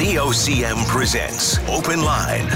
[0.00, 2.48] VOCM presents Open Line.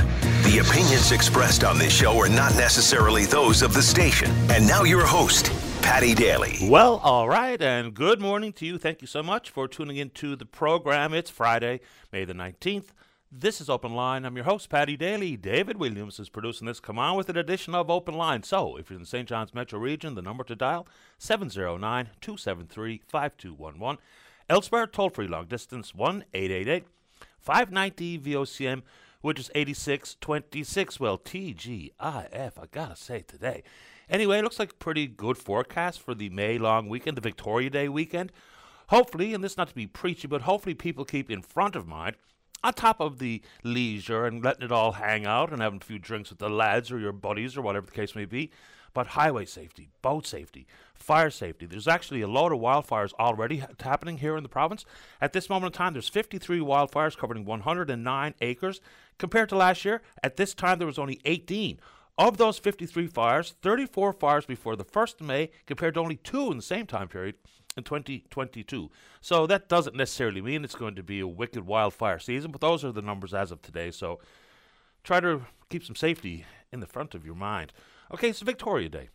[0.44, 4.30] The opinions expressed on this show are not necessarily those of the station.
[4.48, 5.52] And now your host,
[5.82, 6.56] Patty Daly.
[6.62, 8.78] Well, all right, and good morning to you.
[8.78, 11.12] Thank you so much for tuning into the program.
[11.12, 11.80] It's Friday,
[12.10, 12.94] May the 19th.
[13.30, 14.24] This is Open Line.
[14.24, 15.36] I'm your host, Patty Daly.
[15.36, 16.80] David Williams is producing this.
[16.80, 18.42] Come on with an edition of Open Line.
[18.42, 19.28] So, if you're in the St.
[19.28, 20.88] John's metro region, the number to dial
[21.18, 23.98] 709 273 5211.
[24.48, 26.86] Elsewhere, toll free long distance 1 888
[27.44, 28.82] 590 VOCM,
[29.20, 30.98] which is 8626.
[30.98, 33.62] Well, TGIF, I gotta say today.
[34.08, 38.32] Anyway, looks like pretty good forecast for the May long weekend, the Victoria Day weekend.
[38.88, 42.16] Hopefully, and this not to be preachy, but hopefully people keep in front of mind
[42.62, 45.98] on top of the leisure and letting it all hang out and having a few
[45.98, 48.50] drinks with the lads or your buddies or whatever the case may be,
[48.94, 51.66] but highway safety, boat safety, fire safety.
[51.66, 54.86] There's actually a lot of wildfires already ha- happening here in the province.
[55.20, 58.80] At this moment in time, there's 53 wildfires covering 109 acres.
[59.18, 61.78] Compared to last year, at this time there was only 18.
[62.16, 66.50] Of those 53 fires, 34 fires before the 1st of May, compared to only two
[66.50, 67.34] in the same time period
[67.76, 68.90] in 2022.
[69.20, 72.84] So that doesn't necessarily mean it's going to be a wicked wildfire season, but those
[72.84, 73.90] are the numbers as of today.
[73.90, 74.20] So
[75.02, 77.72] try to keep some safety in the front of your mind.
[78.12, 79.08] Okay, so Victoria Day.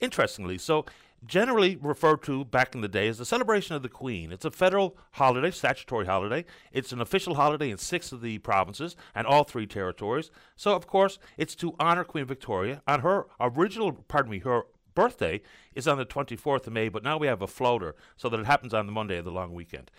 [0.00, 0.84] Interestingly, so
[1.26, 4.30] generally referred to back in the day as the celebration of the Queen.
[4.30, 6.44] It's a federal holiday, statutory holiday.
[6.72, 10.30] It's an official holiday in six of the provinces and all three territories.
[10.54, 12.82] So, of course, it's to honor Queen Victoria.
[12.86, 14.62] On her original, pardon me, her
[14.94, 15.40] birthday
[15.74, 18.46] is on the 24th of May, but now we have a floater so that it
[18.46, 19.90] happens on the Monday of the long weekend.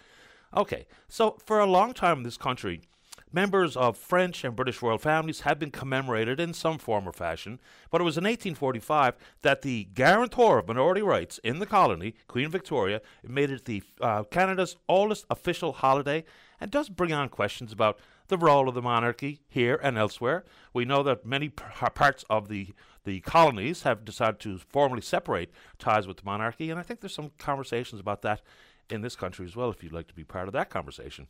[0.55, 2.81] Okay, so for a long time in this country,
[3.31, 7.59] Members of French and British royal families have been commemorated in some form or fashion,
[7.91, 12.49] but it was in 1845 that the guarantor of minority rights in the colony, Queen
[12.49, 16.23] Victoria, made it the uh, Canada's oldest official holiday
[16.59, 17.99] and does bring on questions about
[18.29, 20.43] the role of the monarchy here and elsewhere.
[20.73, 22.73] We know that many parts of the
[23.05, 27.15] the colonies have decided to formally separate ties with the monarchy, and I think there's
[27.15, 28.41] some conversations about that
[28.89, 29.69] in this country as well.
[29.69, 31.27] If you'd like to be part of that conversation.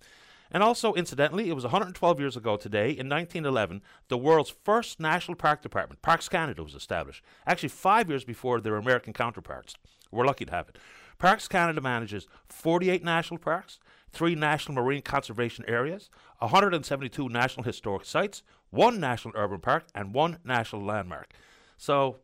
[0.52, 5.36] And also, incidentally, it was 112 years ago today, in 1911, the world's first national
[5.36, 7.24] park department, Parks Canada, was established.
[7.46, 9.76] Actually, five years before their American counterparts.
[10.12, 10.78] We're lucky to have it.
[11.20, 13.80] Parks Canada manages 48 national parks,
[14.12, 20.38] three national marine conservation areas, 172 national historic sites, one national urban park, and one
[20.44, 21.34] national landmark.
[21.78, 22.18] So,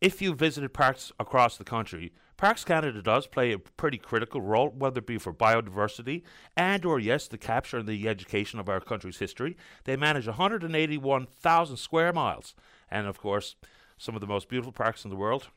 [0.00, 4.70] if you visited parks across the country, Parks Canada does play a pretty critical role,
[4.70, 6.22] whether it be for biodiversity
[6.56, 9.56] and or yes, the capture and the education of our country's history.
[9.84, 12.54] They manage 181,000 square miles,
[12.90, 13.54] and of course,
[13.96, 15.48] some of the most beautiful parks in the world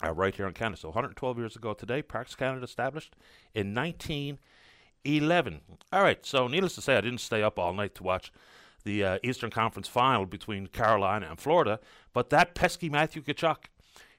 [0.00, 0.80] are right here in Canada.
[0.80, 3.16] So 112 years ago today, Parks Canada established
[3.54, 5.60] in 1911.
[5.92, 8.30] All right, so needless to say, I didn't stay up all night to watch
[8.84, 11.80] the uh, Eastern Conference final between Carolina and Florida,
[12.12, 13.64] but that pesky Matthew Tkachuk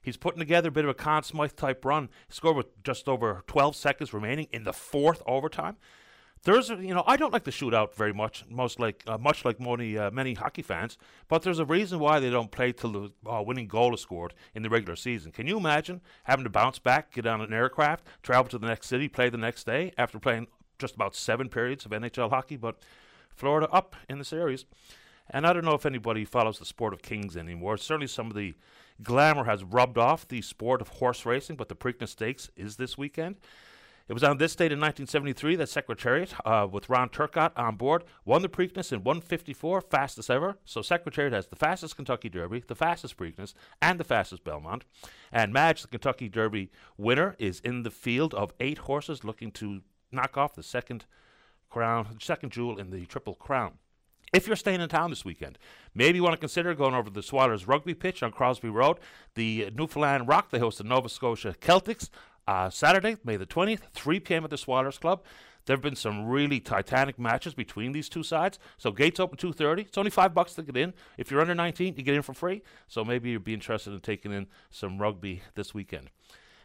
[0.02, 2.10] He's putting together a bit of a Conn Smythe type run.
[2.28, 5.78] He scored with just over 12 seconds remaining in the fourth overtime.
[6.44, 9.44] There's, a, you know, I don't like the shootout very much, most like uh, much
[9.44, 10.98] like many uh, many hockey fans.
[11.28, 14.34] But there's a reason why they don't play till the uh, winning goal is scored
[14.56, 15.34] in the regular season.
[15.34, 18.88] Can you imagine having to bounce back, get on an aircraft, travel to the next
[18.88, 22.56] city, play the next day after playing just about seven periods of NHL hockey?
[22.56, 22.78] But
[23.36, 24.64] Florida up in the series,
[25.30, 27.76] and I don't know if anybody follows the sport of kings anymore.
[27.76, 28.54] Certainly, some of the
[29.02, 32.98] Glamour has rubbed off the sport of horse racing, but the Preakness Stakes is this
[32.98, 33.38] weekend.
[34.10, 38.04] It was on this date in 1973 that Secretariat, uh, with Ron Turcotte on board,
[38.26, 40.58] won the Preakness in 154, fastest ever.
[40.66, 44.84] So Secretariat has the fastest Kentucky Derby, the fastest Preakness, and the fastest Belmont.
[45.32, 49.82] And Mage, the Kentucky Derby winner, is in the field of eight horses looking to
[50.12, 51.06] knock off the second
[51.70, 53.74] crown, second jewel in the Triple Crown.
[54.32, 55.58] If you're staying in town this weekend,
[55.96, 58.98] maybe you want to consider going over to the Swilers rugby pitch on Crosby Road.
[59.36, 62.10] The Newfoundland Rock, they host the Nova Scotia Keltics
[62.48, 64.44] uh, Saturday, May the 20th, 3 p.m.
[64.44, 65.24] at the Swilers Club.
[65.66, 68.58] There have been some really titanic matches between these two sides.
[68.78, 69.82] So gates open 2:30.
[69.82, 70.96] It's only five bucks to get in.
[71.16, 72.64] If you're under 19, you get in for free.
[72.88, 76.10] So maybe you'd be interested in taking in some rugby this weekend.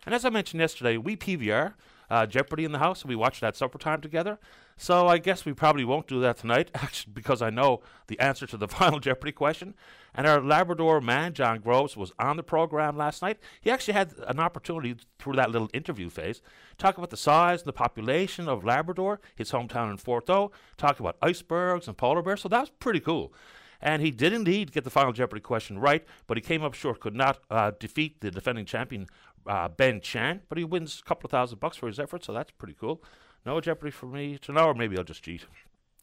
[0.06, 1.74] And as I mentioned yesterday, we PVR
[2.14, 4.38] uh, Jeopardy in the house, and we watched that supper time together.
[4.76, 8.46] So I guess we probably won't do that tonight, actually, because I know the answer
[8.46, 9.74] to the final Jeopardy question.
[10.14, 13.38] And our Labrador man, John Groves, was on the program last night.
[13.60, 16.40] He actually had an opportunity through that little interview phase
[16.78, 21.16] talk about the size and the population of Labrador, his hometown in Forteau, talk about
[21.20, 22.42] icebergs and polar bears.
[22.42, 23.32] So that was pretty cool.
[23.80, 27.00] And he did indeed get the final Jeopardy question right, but he came up short,
[27.00, 29.06] could not uh, defeat the defending champion,
[29.46, 32.32] uh, Ben Chan, but he wins a couple of thousand bucks for his effort, so
[32.32, 33.02] that's pretty cool.
[33.44, 35.44] No Jeopardy for me to know, or maybe I'll just cheat.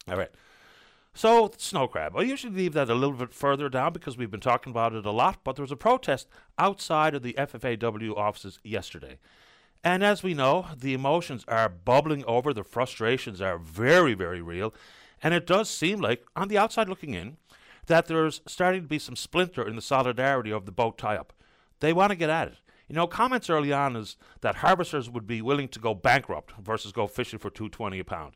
[0.08, 0.30] All right.
[1.14, 2.16] So, snow crab.
[2.16, 5.04] I usually leave that a little bit further down because we've been talking about it
[5.04, 6.26] a lot, but there was a protest
[6.58, 9.18] outside of the FFAW offices yesterday.
[9.84, 14.72] And as we know, the emotions are bubbling over, the frustrations are very, very real.
[15.22, 17.36] And it does seem like, on the outside looking in,
[17.86, 21.32] that there's starting to be some splinter in the solidarity of the boat tie up.
[21.80, 22.54] They want to get at it.
[22.88, 26.92] You know, comments early on is that harvesters would be willing to go bankrupt versus
[26.92, 28.34] go fishing for 220 a pound.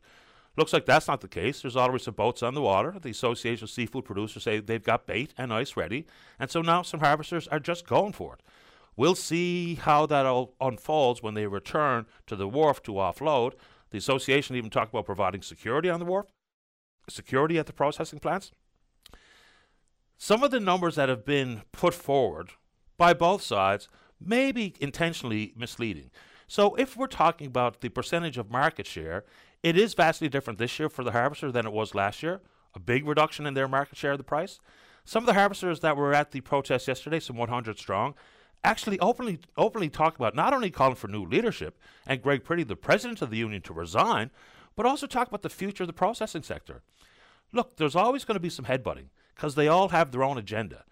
[0.57, 1.61] Looks like that's not the case.
[1.61, 2.95] There's already some boats on the water.
[2.99, 6.07] The Association of Seafood Producers say they've got bait and ice ready,
[6.39, 8.41] and so now some harvesters are just going for it.
[8.95, 13.53] We'll see how that all unfolds when they return to the wharf to offload.
[13.91, 16.25] The association even talked about providing security on the wharf,
[17.07, 18.51] security at the processing plants.
[20.17, 22.53] Some of the numbers that have been put forward
[22.97, 23.87] by both sides
[24.19, 26.11] may be intentionally misleading.
[26.47, 29.25] So, if we're talking about the percentage of market share,
[29.63, 32.41] it is vastly different this year for the harvester than it was last year.
[32.73, 34.59] A big reduction in their market share of the price.
[35.03, 38.13] Some of the harvesters that were at the protest yesterday, some 100 strong,
[38.63, 42.75] actually openly openly talk about not only calling for new leadership and Greg Pretty, the
[42.75, 44.31] president of the union, to resign,
[44.75, 46.81] but also talk about the future of the processing sector.
[47.51, 50.83] Look, there's always going to be some headbutting because they all have their own agenda.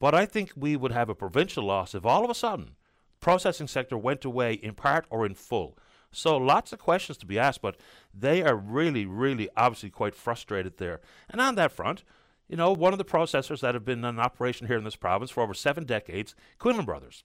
[0.00, 2.72] But I think we would have a provincial loss if all of a sudden
[3.20, 5.76] processing sector went away in part or in full.
[6.10, 7.76] So lots of questions to be asked, but
[8.12, 11.00] they are really, really obviously quite frustrated there.
[11.28, 12.02] And on that front,
[12.48, 15.30] you know, one of the processors that have been in operation here in this province
[15.30, 17.22] for over seven decades, Quinlan Brothers.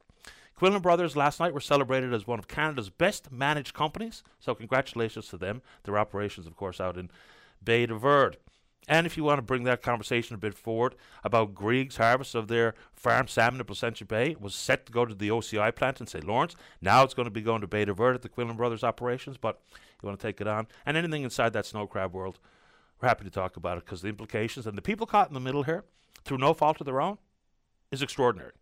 [0.56, 5.28] Quinlan Brothers last night were celebrated as one of Canada's best managed companies, so congratulations
[5.30, 5.62] to them.
[5.84, 7.10] Their operations, of course, out in
[7.64, 8.38] Bay de Verde.
[8.88, 12.48] And if you want to bring that conversation a bit forward about Grieg's harvest of
[12.48, 16.08] their farm salmon in Placentia Bay, was set to go to the OCI plant in
[16.08, 16.24] St.
[16.24, 16.56] Lawrence.
[16.82, 19.62] Now it's going to be going to de Verde at the Quinlan Brothers operations, but
[20.02, 20.68] you want to take it on.
[20.86, 22.40] And anything inside that snow crab world,
[23.02, 25.40] we're happy to talk about it because the implications and the people caught in the
[25.40, 25.84] middle here,
[26.24, 27.18] through no fault of their own,
[27.92, 28.54] is extraordinary.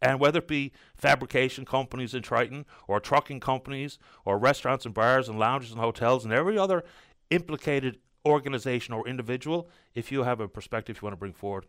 [0.00, 5.28] And whether it be fabrication companies in Triton, or trucking companies, or restaurants and bars
[5.28, 6.84] and lounges and hotels, and every other
[7.30, 11.66] implicated organization or individual, if you have a perspective you want to bring forward,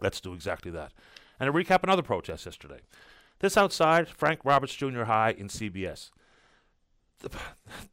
[0.00, 0.92] let's do exactly that.
[1.38, 2.80] And to recap another protest yesterday.
[3.40, 6.10] This outside Frank Roberts Junior High in CBS.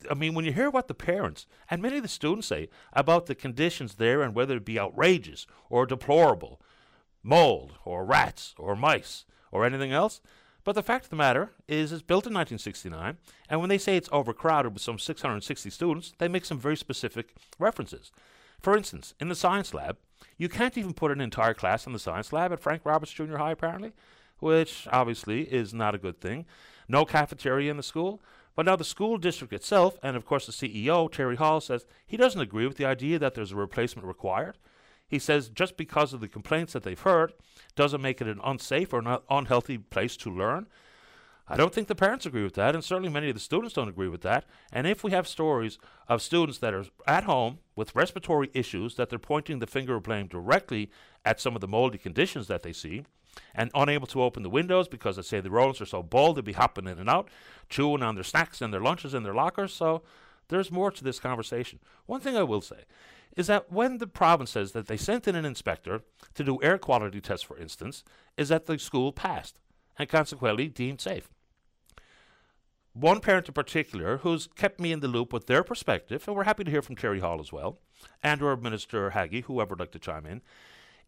[0.09, 3.25] I mean, when you hear what the parents and many of the students say about
[3.25, 6.61] the conditions there and whether it be outrageous or deplorable,
[7.23, 10.21] mold or rats or mice or anything else,
[10.65, 13.17] but the fact of the matter is, it's built in 1969,
[13.49, 17.33] and when they say it's overcrowded with some 660 students, they make some very specific
[17.57, 18.11] references.
[18.59, 19.97] For instance, in the science lab,
[20.37, 23.37] you can't even put an entire class in the science lab at Frank Roberts Junior
[23.37, 23.93] High, apparently,
[24.39, 26.45] which obviously is not a good thing.
[26.89, 28.21] No cafeteria in the school.
[28.55, 32.15] But now the school district itself, and of course the CEO, Terry Hall, says he
[32.15, 34.57] doesn't agree with the idea that there's a replacement required.
[35.07, 37.33] He says just because of the complaints that they've heard
[37.75, 40.67] doesn't make it an unsafe or an unhealthy place to learn.
[41.47, 43.87] I don't think the parents agree with that, and certainly many of the students don't
[43.87, 44.45] agree with that.
[44.73, 49.09] And if we have stories of students that are at home with respiratory issues, that
[49.09, 50.89] they're pointing the finger of blame directly
[51.23, 53.03] at some of the moldy conditions that they see,
[53.53, 56.45] and unable to open the windows because, let's say, the rodents are so bold, they'd
[56.45, 57.29] be hopping in and out,
[57.69, 59.71] chewing on their snacks and their lunches in their lockers.
[59.71, 60.01] So
[60.47, 61.79] there's more to this conversation.
[62.07, 62.85] One thing I will say
[63.35, 66.01] is that when the province says that they sent in an inspector
[66.33, 68.03] to do air quality tests, for instance,
[68.37, 69.59] is that the school passed
[69.97, 71.29] and consequently deemed safe.
[72.93, 76.45] One parent in particular who's kept me in the loop with their perspective, and we're
[76.45, 77.79] happy to hear from Terry Hall as well,
[78.23, 80.41] and or Minister Haggie, whoever would like to chime in,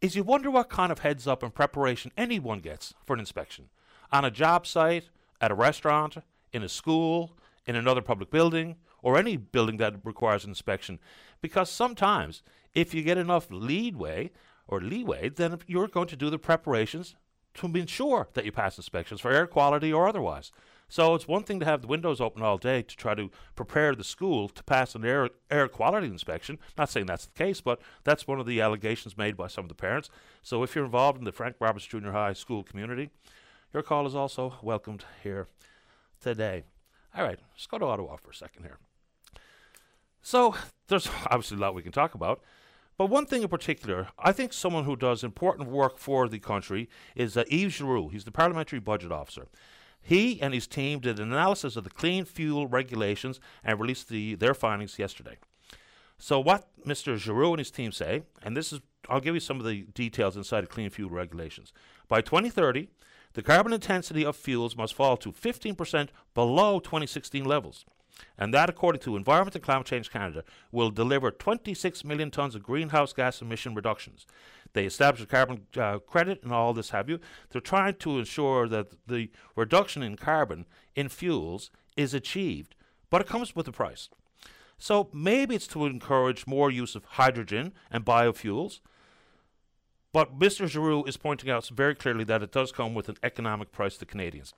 [0.01, 3.69] is you wonder what kind of heads up and preparation anyone gets for an inspection.
[4.11, 6.17] On a job site, at a restaurant,
[6.51, 7.31] in a school,
[7.65, 10.99] in another public building, or any building that requires inspection.
[11.41, 12.41] Because sometimes,
[12.73, 14.31] if you get enough leadway
[14.67, 17.15] or leeway, then you're going to do the preparations
[17.55, 20.51] to ensure that you pass inspections for air quality or otherwise.
[20.89, 23.93] So it's one thing to have the windows open all day to try to prepare
[23.93, 26.59] the school to pass an air air quality inspection.
[26.77, 29.69] Not saying that's the case, but that's one of the allegations made by some of
[29.69, 30.09] the parents.
[30.43, 33.09] So if you're involved in the Frank Roberts Junior High school community,
[33.73, 35.47] your call is also welcomed here
[36.21, 36.63] today.
[37.15, 38.77] All right, let's go to Ottawa for a second here.
[40.21, 40.55] So
[40.87, 42.41] there's obviously a lot we can talk about.
[42.97, 46.89] But one thing in particular, I think someone who does important work for the country
[47.15, 48.09] is uh, Yves Giroux.
[48.09, 49.47] He's the Parliamentary Budget Officer.
[50.01, 54.35] He and his team did an analysis of the clean fuel regulations and released the,
[54.35, 55.37] their findings yesterday.
[56.17, 57.17] So what Mr.
[57.17, 60.35] Giroux and his team say, and this is, I'll give you some of the details
[60.35, 61.73] inside of clean fuel regulations.
[62.07, 62.87] By 2030,
[63.33, 67.85] the carbon intensity of fuels must fall to 15% below 2016 levels.
[68.37, 72.63] And that, according to Environment and Climate Change Canada, will deliver 26 million tonnes of
[72.63, 74.25] greenhouse gas emission reductions.
[74.73, 77.19] They establish a carbon uh, credit and all this have you.
[77.49, 82.75] They're trying to ensure that the reduction in carbon in fuels is achieved,
[83.09, 84.09] but it comes with a price.
[84.77, 88.79] So maybe it's to encourage more use of hydrogen and biofuels.
[90.13, 90.67] But Mr.
[90.67, 94.05] Giroux is pointing out very clearly that it does come with an economic price to
[94.05, 94.53] Canadians.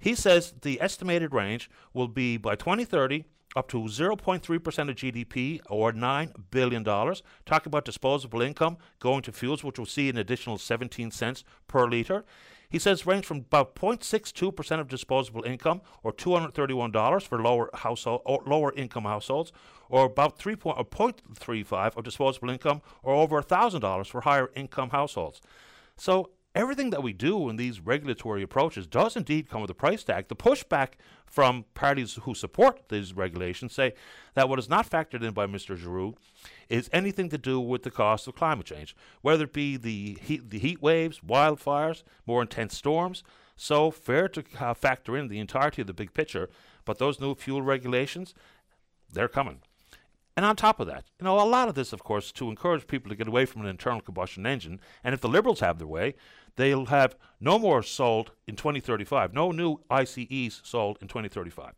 [0.00, 3.26] He says the estimated range will be by 2030
[3.56, 4.44] up to 0.3%
[4.88, 6.84] of GDP or $9 billion.
[6.84, 7.22] Talking
[7.66, 12.24] about disposable income going to fuels, which will see an additional 17 cents per litre.
[12.68, 18.42] He says range from about 0.62% of disposable income or $231 for lower household or
[18.46, 19.52] lower income households
[19.88, 24.90] or about 3 point, or 0.35 of disposable income or over $1,000 for higher income
[24.90, 25.40] households.
[25.96, 30.02] So everything that we do in these regulatory approaches does indeed come with a price
[30.02, 30.28] tag.
[30.28, 30.94] The pushback
[31.26, 33.94] from parties who support these regulations say
[34.34, 35.76] that what is not factored in by Mr.
[35.76, 36.14] Giroux
[36.68, 40.50] is anything to do with the cost of climate change, whether it be the heat,
[40.50, 43.22] the heat waves, wildfires, more intense storms.
[43.56, 46.48] So fair to uh, factor in the entirety of the big picture,
[46.84, 48.34] but those new fuel regulations,
[49.12, 49.60] they're coming.
[50.40, 52.86] And on top of that, you know, a lot of this, of course, to encourage
[52.86, 54.80] people to get away from an internal combustion engine.
[55.04, 56.14] And if the Liberals have their way,
[56.56, 61.74] they'll have no more sold in 2035, no new ICEs sold in 2035.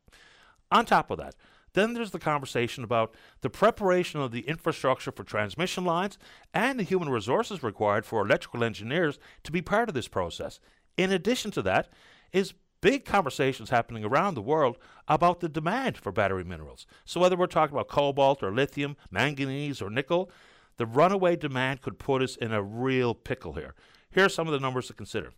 [0.71, 1.35] On top of that,
[1.73, 6.17] then there's the conversation about the preparation of the infrastructure for transmission lines
[6.55, 10.61] and the human resources required for electrical engineers to be part of this process.
[10.97, 11.89] In addition to that,
[12.33, 14.77] is big conversations happening around the world
[15.09, 16.87] about the demand for battery minerals.
[17.07, 20.31] So whether we're talking about cobalt or lithium, manganese or nickel,
[20.77, 23.75] the runaway demand could put us in a real pickle here.
[24.11, 25.33] Here are some of the numbers to consider.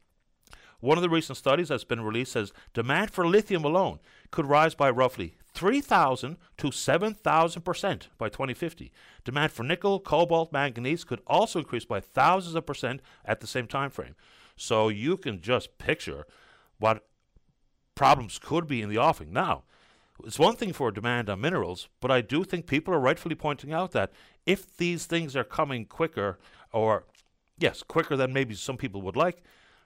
[0.81, 4.75] One of the recent studies that's been released says demand for lithium alone could rise
[4.75, 8.93] by roughly 3,000 to 7,000% by 2050.
[9.25, 13.67] Demand for nickel, cobalt, manganese could also increase by thousands of percent at the same
[13.67, 14.15] time frame.
[14.57, 16.27] So you can just picture
[16.79, 17.07] what
[17.95, 19.33] problems could be in the offing.
[19.33, 19.65] Now,
[20.25, 23.73] it's one thing for demand on minerals, but I do think people are rightfully pointing
[23.73, 24.13] out that
[24.47, 26.39] if these things are coming quicker
[26.73, 27.05] or
[27.59, 29.43] yes, quicker than maybe some people would like,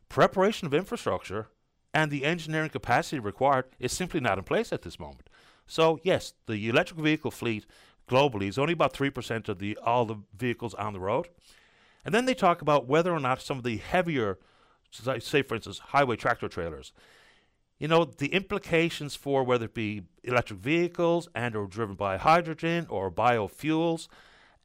[0.08, 1.48] preparation of infrastructure
[1.94, 5.28] and the engineering capacity required is simply not in place at this moment.
[5.66, 7.66] So, yes, the electric vehicle fleet
[8.08, 11.28] globally is only about 3% of the all the vehicles on the road.
[12.04, 14.38] And then they talk about whether or not some of the heavier,
[14.90, 16.92] say for instance, highway tractor trailers,
[17.78, 22.86] you know, the implications for whether it be electric vehicles and or driven by hydrogen
[22.90, 24.08] or biofuels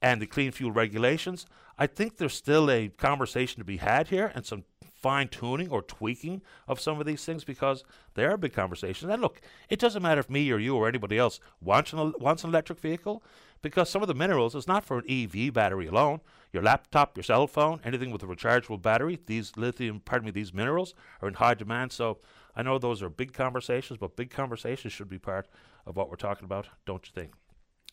[0.02, 1.46] and the clean fuel regulations,
[1.78, 4.64] I think there's still a conversation to be had here and some
[5.04, 9.12] fine tuning or tweaking of some of these things because they are big conversations.
[9.12, 12.44] And look, it doesn't matter if me or you or anybody else wants an, wants
[12.44, 13.22] an electric vehicle
[13.62, 16.22] because some of the minerals is not for an EV battery alone.
[16.54, 20.54] Your laptop, your cell phone, anything with a rechargeable battery, these lithium, pardon me, these
[20.54, 21.92] minerals are in high demand.
[21.92, 22.20] So
[22.56, 25.48] I know those are big conversations, but big conversations should be part
[25.86, 27.34] of what we're talking about, don't you think?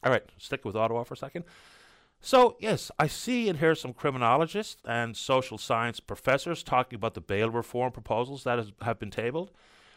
[0.03, 1.45] All right, stick with Ottawa for a second.
[2.23, 7.21] So, yes, I see and hear some criminologists and social science professors talking about the
[7.21, 9.51] bail reform proposals that has, have been tabled,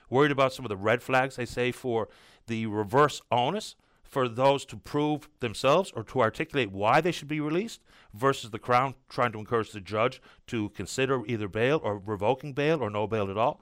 [0.09, 2.07] worried about some of the red flags, they say, for
[2.47, 7.41] the reverse onus for those to prove themselves or to articulate why they should be
[7.41, 7.81] released
[8.13, 12.81] versus the Crown trying to encourage the judge to consider either bail or revoking bail
[12.81, 13.59] or no bail at all.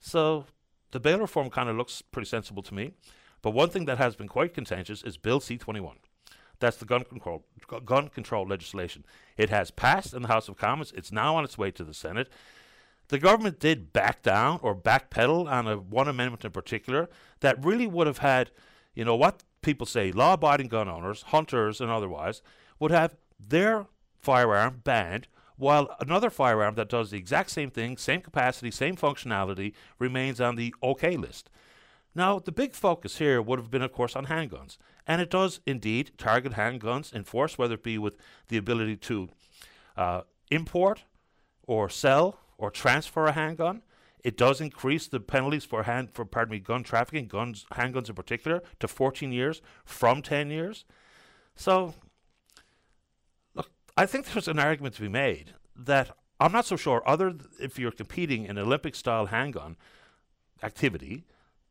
[0.00, 0.46] So
[0.90, 2.92] the bail reform kind of looks pretty sensible to me.
[3.42, 5.96] But one thing that has been quite contentious is Bill C 21.
[6.60, 7.44] That's the gun control
[7.84, 9.04] gun control legislation.
[9.36, 10.92] It has passed in the House of Commons.
[10.96, 12.28] It's now on its way to the Senate.
[13.08, 17.08] The government did back down or backpedal on a one amendment in particular
[17.40, 18.50] that really would have had,
[18.94, 22.42] you know, what people say law-abiding gun owners, hunters, and otherwise
[22.78, 23.86] would have their
[24.18, 25.28] firearm banned
[25.58, 30.56] while another firearm that does the exact same thing, same capacity, same functionality, remains on
[30.56, 31.50] the OK list.
[32.14, 34.78] Now, the big focus here would have been, of course, on handguns.
[35.06, 38.16] And it does indeed target handguns in force, whether it be with
[38.48, 39.28] the ability to
[39.96, 41.04] uh, import
[41.66, 43.82] or sell or transfer a handgun.
[44.24, 48.14] It does increase the penalties for hand for pardon me gun trafficking, guns handguns in
[48.14, 50.84] particular, to 14 years from 10 years.
[51.54, 51.94] So
[53.98, 57.50] I think there's an argument to be made that I'm not so sure, other th-
[57.58, 59.76] if you're competing in Olympic style handgun
[60.62, 61.24] activity,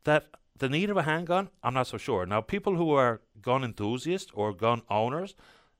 [0.04, 2.26] that the need of a handgun, I'm not so sure.
[2.26, 5.36] Now, people who are gun enthusiasts or gun owners,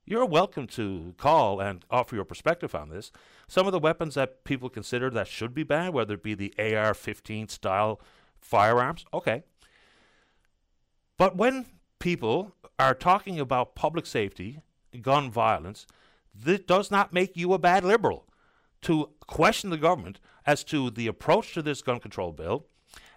[0.06, 3.12] you're welcome to call and offer your perspective on this.
[3.46, 6.54] Some of the weapons that people consider that should be banned, whether it be the
[6.58, 8.00] AR 15 style
[8.40, 9.42] firearms, okay.
[11.18, 11.66] But when
[11.98, 14.62] people are talking about public safety,
[15.02, 15.86] gun violence,
[16.34, 18.26] this does not make you a bad liberal
[18.82, 22.66] to question the government as to the approach to this gun control bill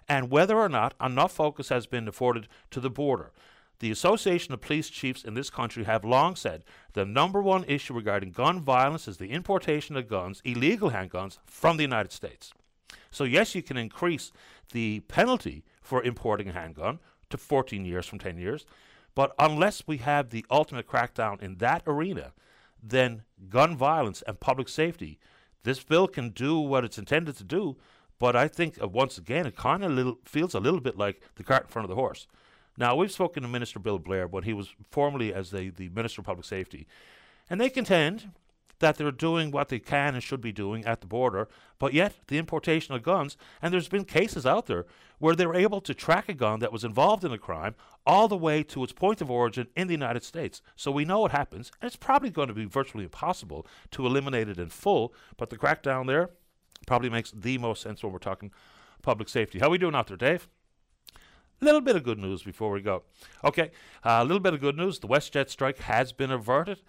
[0.08, 3.32] and whether or not enough focus has been afforded to the border.
[3.78, 7.94] The Association of Police Chiefs in this country have long said the number one issue
[7.94, 12.52] regarding gun violence is the importation of guns, illegal handguns, from the United States.
[13.10, 14.30] So, yes, you can increase
[14.72, 17.00] the penalty for importing a handgun
[17.30, 18.66] to 14 years from 10 years,
[19.14, 22.32] but unless we have the ultimate crackdown in that arena,
[22.82, 25.18] then gun violence and public safety,
[25.62, 27.76] this bill can do what it's intended to do.
[28.18, 31.44] But I think uh, once again, it kind of feels a little bit like the
[31.44, 32.26] cart in front of the horse.
[32.76, 36.20] Now we've spoken to Minister Bill Blair when he was formerly as the, the Minister
[36.20, 36.86] of Public Safety,
[37.50, 38.30] and they contend
[38.82, 41.48] that they're doing what they can and should be doing at the border,
[41.78, 44.84] but yet the importation of guns, and there's been cases out there
[45.18, 48.26] where they were able to track a gun that was involved in a crime all
[48.26, 50.60] the way to its point of origin in the United States.
[50.74, 54.48] So we know what happens, and it's probably going to be virtually impossible to eliminate
[54.48, 56.30] it in full, but the crackdown there
[56.86, 58.50] probably makes the most sense when we're talking
[59.00, 59.60] public safety.
[59.60, 60.48] How are we doing out there, Dave?
[61.60, 63.04] Little bit of good news before we go.
[63.44, 63.70] Okay,
[64.02, 64.98] uh, a little bit of good news.
[64.98, 66.80] The WestJet strike has been averted.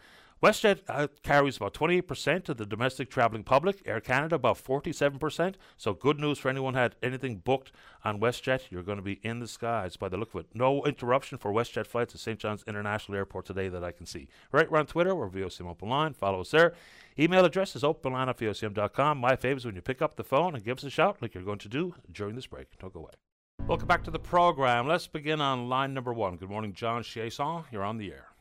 [0.44, 5.56] WestJet uh, carries about 28% of the domestic traveling public, Air Canada about 47%.
[5.78, 7.72] So good news for anyone had anything booked
[8.04, 8.64] on WestJet.
[8.70, 10.48] You're going to be in the skies by the look of it.
[10.54, 12.38] No interruption for WestJet flights to St.
[12.38, 14.28] John's International Airport today that I can see.
[14.52, 15.16] Right, we're on Twitter.
[15.16, 16.14] We're VOCM Open Line.
[16.14, 16.74] Follow us there.
[17.18, 19.20] Email address is openline at VOCM.com.
[19.20, 21.34] My favorite is when you pick up the phone and give us a shout like
[21.34, 22.78] you're going to do during this break.
[22.80, 23.12] Don't go away.
[23.66, 24.90] Welcome back to the program.
[24.90, 26.36] Let's begin on line number one.
[26.36, 27.64] Good morning, John Chiasson.
[27.72, 28.33] You're on the air.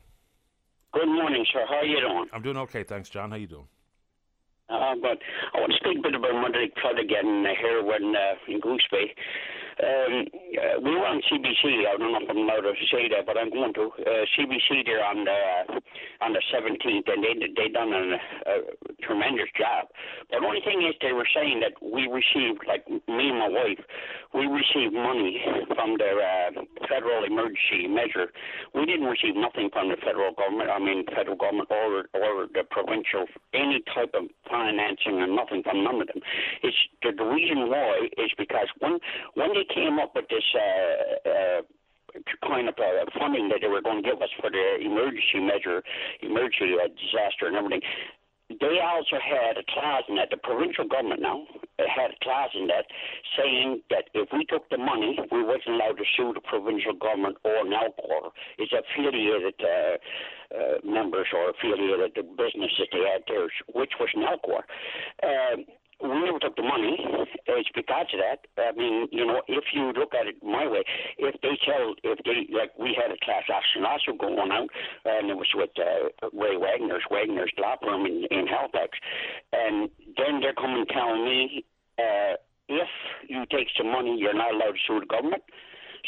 [0.93, 1.65] Good morning, sir.
[1.67, 2.27] How are you doing?
[2.31, 3.31] I'm doing okay, thanks, John.
[3.31, 3.67] How you doing?
[4.69, 5.17] Uh, but
[5.53, 8.85] I want to speak a bit about Monday flood again here when uh, in Goose
[8.91, 9.09] Bay.
[9.81, 11.89] Um, uh, we were on CBC.
[11.89, 14.85] I don't know if I'm allowed to say that, but I'm going to uh, CBC
[14.85, 15.81] there on the
[16.21, 18.13] on the 17th, and they they done a,
[18.53, 18.55] a
[19.01, 19.89] tremendous job.
[20.29, 23.49] But the only thing is, they were saying that we received, like me and my
[23.49, 23.81] wife,
[24.33, 25.41] we received money
[25.73, 28.31] from their uh, federal emergency measure.
[28.73, 30.69] We didn't receive nothing from the federal government.
[30.69, 35.83] I mean, federal government or or the provincial any type of financing and nothing from
[35.83, 36.21] none of them.
[36.63, 38.99] It's the, the reason why is because when
[39.35, 40.45] when they came up with this.
[40.55, 41.61] Uh, uh,
[42.47, 45.81] kind of uh, funding that they were going to give us for the emergency measure,
[46.21, 47.81] emergency uh, disaster and everything
[48.49, 51.45] they also had a clause in that the provincial government now
[51.79, 52.85] had a clause in that
[53.37, 57.37] saying that if we took the money, we wasn't allowed to sue the provincial government
[57.43, 59.97] or Nalcor, its affiliated uh,
[60.53, 64.61] uh, members or affiliated business that they had there, which was Nalcor.
[65.23, 65.63] Uh,
[66.01, 66.97] we never took the money.
[67.47, 68.47] It's because of that.
[68.57, 70.83] I mean, you know, if you look at it my way,
[71.17, 74.69] if they tell, if they, like, we had a class action lawsuit going out,
[75.05, 78.97] and it was with uh, Ray Wagner's, Wagner's law firm in, in Halifax,
[79.51, 81.65] and then they're coming telling me,
[81.99, 82.35] uh,
[82.69, 82.89] if
[83.27, 85.43] you take some money, you're not allowed to sue the government.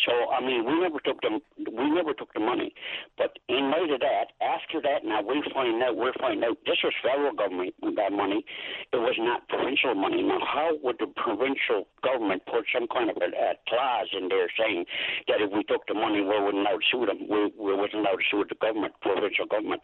[0.04, 1.40] So I mean, we never took the
[1.72, 2.74] we never took the money,
[3.18, 6.78] but in light of that, after that, now we find out we're finding out this
[6.84, 8.44] was federal government that money.
[8.92, 10.22] It was not provincial money.
[10.24, 14.48] Now, how would the provincial government put some kind of a, a clause in there
[14.60, 14.86] saying
[15.28, 17.20] that if we took the money, we wouldn't allowed to sue them?
[17.30, 19.82] We, we wasn't allowed to sue the government, provincial government.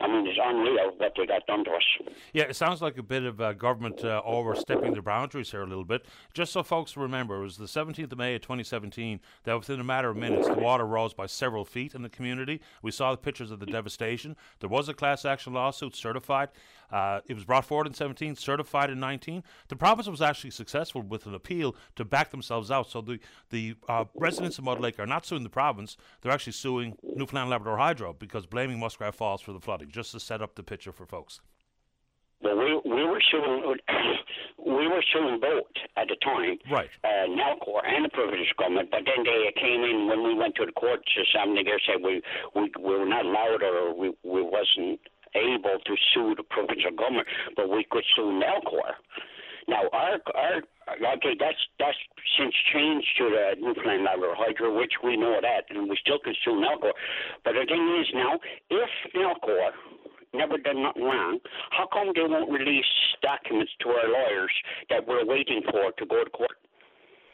[0.00, 1.88] I mean, it's unreal what they got done to us.
[2.32, 5.66] Yeah, it sounds like a bit of uh, government uh, overstepping their boundaries here a
[5.66, 6.04] little bit.
[6.32, 9.80] Just so folks remember, it was the 17th of May of 2017 that that within
[9.80, 12.60] a matter of minutes, the water rose by several feet in the community.
[12.82, 14.36] We saw the pictures of the devastation.
[14.58, 16.48] There was a class action lawsuit certified.
[16.90, 19.44] Uh, it was brought forward in 17, certified in 19.
[19.68, 22.90] The province was actually successful with an appeal to back themselves out.
[22.90, 26.54] So the the uh, residents of Mud Lake are not suing the province; they're actually
[26.54, 29.88] suing Newfoundland Labrador Hydro because blaming Muskrat Falls for the flooding.
[29.88, 31.40] Just to set up the picture for folks.
[32.44, 33.64] Well, we we were suing
[34.58, 36.90] we were suing both at the time, right?
[37.02, 38.90] Uh, Nalcor and the provincial government.
[38.90, 41.64] But then they came in when we went to the courts or something.
[41.64, 42.20] They said we
[42.54, 45.00] we we were not allowed or we we wasn't
[45.34, 47.26] able to sue the provincial government,
[47.56, 48.92] but we could sue Nalcor.
[49.66, 50.60] Now our our
[51.16, 51.96] okay, that's that's
[52.36, 56.34] since changed to the Newfoundland Labrador Hydro, which we know that, and we still can
[56.44, 56.92] sue Nalcor.
[57.42, 59.72] But the thing is now, if Nalcor
[60.34, 61.38] never done nothing wrong.
[61.70, 62.84] How come they won't release
[63.22, 64.50] documents to our lawyers
[64.90, 66.58] that we're waiting for to go to court?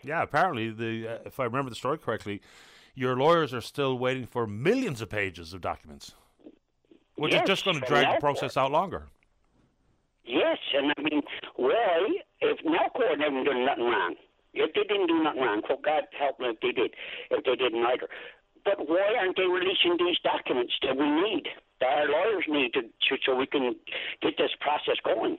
[0.02, 2.40] Yeah, apparently, the uh, if I remember the story correctly,
[2.94, 6.14] your lawyers are still waiting for millions of pages of documents,
[7.16, 9.08] which yes, is just going to drag the process out longer.
[10.24, 11.22] Yes, and I mean,
[11.56, 12.08] why,
[12.40, 14.14] if Nalcor never done nothing wrong,
[14.54, 16.92] if they didn't do nothing wrong, for God help them if they did,
[17.30, 18.08] if they didn't either,
[18.64, 21.48] but why aren't they releasing these documents that we need,
[21.86, 23.74] our lawyers need to, to so we can
[24.22, 25.38] get this process going?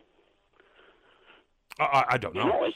[1.80, 2.44] I, I don't know.
[2.44, 2.72] You know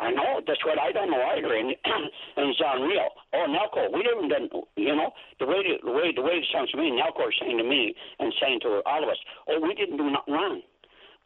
[0.00, 3.08] I know that's what I don't know either, and and it's unreal.
[3.34, 5.10] Oh, Nalcor, we didn't, done, you know,
[5.40, 8.32] the way the way the way it sounds to me, Nalcor saying to me and
[8.40, 10.62] saying to all of us, oh, we didn't do nothing wrong.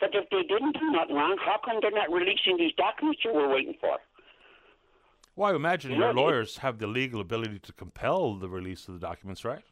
[0.01, 3.35] But if they didn't do nothing wrong, how come they're not releasing these documents that
[3.35, 3.99] we're waiting for?
[5.37, 9.01] Well, I imagine your lawyers have the legal ability to compel the release of the
[9.01, 9.63] documents, right?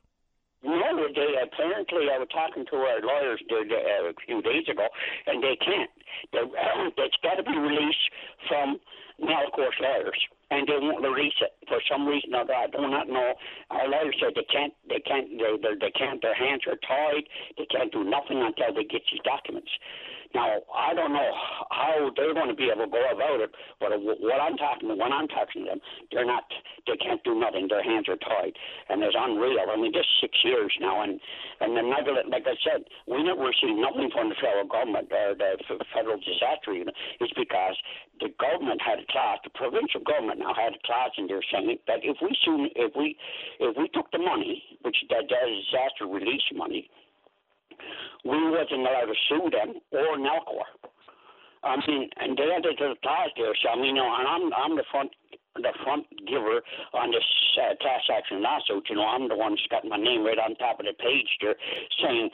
[0.90, 4.86] No, they apparently I was talking to our lawyers uh, a few days ago,
[5.26, 5.90] and they can't.
[6.34, 6.42] They,
[6.98, 8.06] it's got to be released
[8.48, 8.80] from
[9.22, 10.18] Nalcor's lawyers,
[10.50, 12.54] and they won't release it for some reason or other.
[12.54, 13.34] I do not know.
[13.70, 14.74] Our lawyers said they can't.
[14.88, 15.30] They can't.
[15.30, 16.20] They, they, they can't.
[16.22, 17.22] Their hands are tied.
[17.56, 19.70] They can't do nothing until they get these documents.
[20.34, 21.30] Now, I don't know
[21.70, 23.50] how they're going to be able to go about it,
[23.82, 25.80] but what I'm talking when I'm talking to them,
[26.12, 26.46] they're not,
[26.86, 27.66] they can't do nothing.
[27.66, 28.54] Their hands are tied,
[28.88, 29.66] and it's unreal.
[29.66, 31.18] I mean, just six years now, and
[31.60, 35.34] and the never, like I said, we never received nothing from the federal government or
[35.34, 35.58] the
[35.90, 36.94] federal disaster unit.
[37.18, 37.74] It's because
[38.22, 41.74] the government had a clause, the provincial government now had a clause in there saying
[41.90, 43.18] that if we soon, if we,
[43.58, 46.88] if we took the money, which that disaster relief money
[48.24, 50.66] we wasn't allowed to sue them or Nalcor.
[51.62, 53.52] I mean, and they had to the clause there.
[53.62, 55.10] So I mean, you know, and I'm I'm the front
[55.56, 56.62] the front giver
[56.94, 57.26] on this
[57.60, 58.88] uh, class action lawsuit.
[58.88, 61.28] You know, I'm the one that's got my name right on top of the page
[61.40, 61.56] there,
[62.00, 62.30] saying,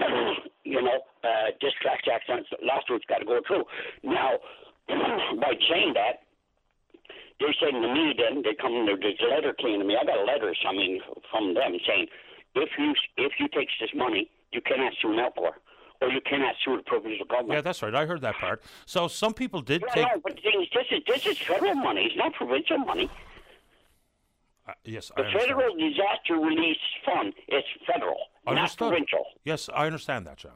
[0.64, 3.62] you know, uh, this class action lawsuit's got to go through.
[4.02, 4.42] Now,
[5.38, 6.26] by saying that,
[7.38, 9.94] they're saying to me then they come there's a letter came to me.
[9.94, 10.98] I got letters, I mean,
[11.30, 12.06] from them saying
[12.54, 15.52] if you if you take this money you cannot sue Nalcor
[16.00, 17.54] or you cannot sue the provincial government.
[17.54, 17.94] Yeah, that's right.
[17.94, 18.62] I heard that part.
[18.86, 20.06] So some people did yeah, take.
[20.06, 22.02] No, but this is this is federal money.
[22.04, 23.10] It's not provincial money.
[24.66, 28.80] Uh, yes, the I Federal Disaster Relief Fund is federal, Understood.
[28.80, 29.24] not provincial.
[29.44, 30.52] Yes, I understand that, John.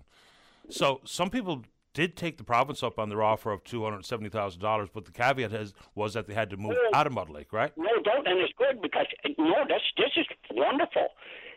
[0.68, 1.62] So some people
[1.94, 5.05] did take the province up on their offer of two hundred seventy thousand dollars, but
[5.05, 7.72] the caveat has, was that they had to move no, out of Mud Lake, right?
[7.76, 9.07] No, don't, and it's good because
[9.38, 11.09] no, this this is wonderful.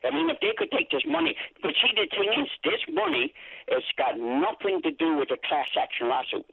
[0.03, 3.33] I mean, if they could take this money, but see, the thing is, this money
[3.69, 6.45] has got nothing to do with the class action lawsuit.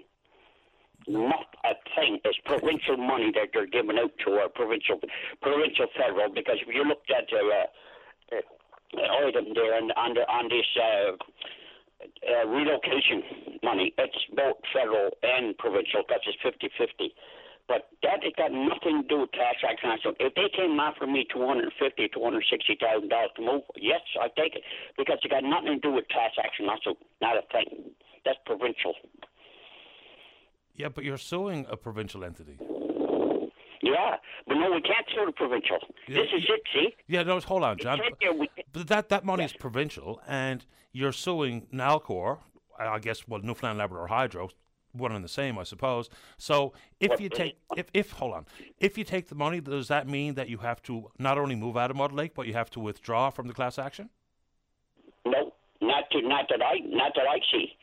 [1.08, 2.20] Not a thing.
[2.24, 5.00] It's provincial money that they're giving out to our provincial,
[5.42, 6.32] provincial federal.
[6.32, 10.64] Because if you looked at the uh, uh, item there on, on, the, on this
[10.78, 11.16] uh,
[12.26, 17.14] uh, relocation money, it's both federal and provincial because it's 50 50.
[17.68, 19.94] But that has got nothing to do with tax action.
[20.02, 23.30] So if they came and offered me two hundred fifty, two hundred sixty thousand dollars
[23.36, 24.62] to move, yes, I take it
[24.98, 26.66] because it got nothing to do with tax action.
[26.66, 27.94] That's a, not a thing.
[28.24, 28.94] That's provincial.
[30.74, 32.58] Yeah, but you're suing a provincial entity.
[33.82, 34.16] Yeah,
[34.46, 35.78] but no, we can't sue the provincial.
[36.06, 36.62] Yeah, this is it.
[36.72, 36.94] See?
[37.08, 38.00] Yeah, no, hold on, John.
[38.72, 39.50] But that that money yes.
[39.50, 42.38] is provincial, and you're suing Nalcor.
[42.78, 44.50] I guess well, Newfoundland Labrador Hydro
[44.92, 46.08] one and the same, I suppose.
[46.38, 48.46] So if you take if if hold on,
[48.78, 51.76] if you take the money, does that mean that you have to not only move
[51.76, 54.10] out of Mud Lake, but you have to withdraw from the class action?
[55.24, 57.76] No, not to not that I not that I see.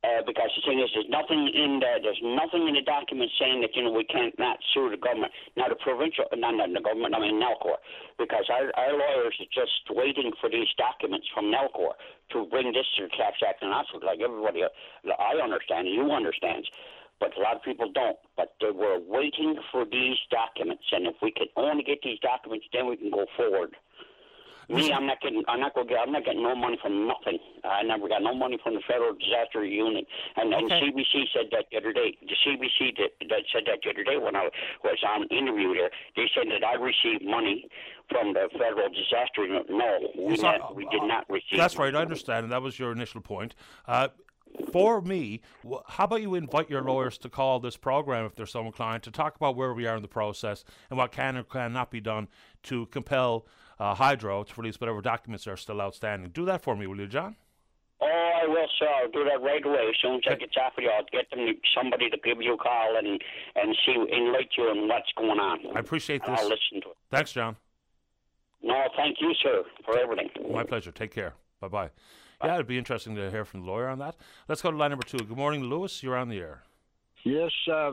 [0.00, 2.00] Uh, because the thing is, there's nothing in there.
[2.00, 5.28] there's nothing in the document saying that you know we can't not sue the government.
[5.60, 7.76] Now the provincial, not, not the government, I mean Nalcor,
[8.16, 12.00] because our our lawyers are just waiting for these documents from Nalcor
[12.32, 16.64] to bring this to the Class Act, and what like everybody I understand, you understand,
[17.20, 18.16] but a lot of people don't.
[18.40, 22.64] But they were waiting for these documents, and if we could only get these documents,
[22.72, 23.76] then we can go forward.
[24.68, 25.42] Me, I'm not getting.
[25.48, 25.88] I'm not going.
[25.90, 27.38] I'm not getting no money from nothing.
[27.64, 30.06] I never got no money from the Federal Disaster Unit.
[30.36, 30.80] And, okay.
[30.80, 32.16] CBC said that the other day.
[32.20, 34.48] The CBC that, that said that the other day when I
[34.84, 35.90] was on interview there.
[36.16, 37.68] They said that I received money
[38.08, 39.66] from the Federal Disaster Unit.
[39.68, 41.58] No, we, yes, not, we did not receive.
[41.58, 41.94] That's right.
[41.94, 42.44] I understand.
[42.44, 43.54] And that was your initial point.
[43.86, 44.08] Uh,
[44.72, 45.40] for me,
[45.86, 49.10] how about you invite your lawyers to call this program if they're so inclined to
[49.10, 52.28] talk about where we are in the process and what can or cannot be done
[52.64, 53.46] to compel
[53.80, 56.30] uh, Hydro to release whatever documents are still outstanding.
[56.30, 57.34] Do that for me, will you, John?
[58.02, 58.86] Oh, I will, sir.
[58.86, 59.88] I'll do that right away.
[59.88, 62.54] As soon as I get off of you, I'll get them somebody to give you
[62.54, 63.20] a call and
[63.56, 65.76] and see enlighten you on what's going on.
[65.76, 66.38] I appreciate this.
[66.38, 66.96] I'll listen to it.
[67.10, 67.56] Thanks, John.
[68.62, 70.28] No, thank you, sir, for everything.
[70.52, 70.92] My pleasure.
[70.92, 71.34] Take care.
[71.60, 71.90] Bye bye.
[72.42, 74.16] Yeah, it'd be interesting to hear from the lawyer on that.
[74.48, 75.18] Let's go to line number two.
[75.18, 76.02] Good morning, Lewis.
[76.02, 76.62] You're on the air.
[77.24, 77.92] Yes, uh,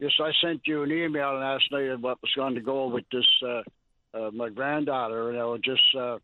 [0.00, 0.10] yes.
[0.20, 3.26] I sent you an email last night of what was going to go with this.
[3.46, 3.62] Uh,
[4.14, 6.18] uh, my granddaughter, you know, just uh,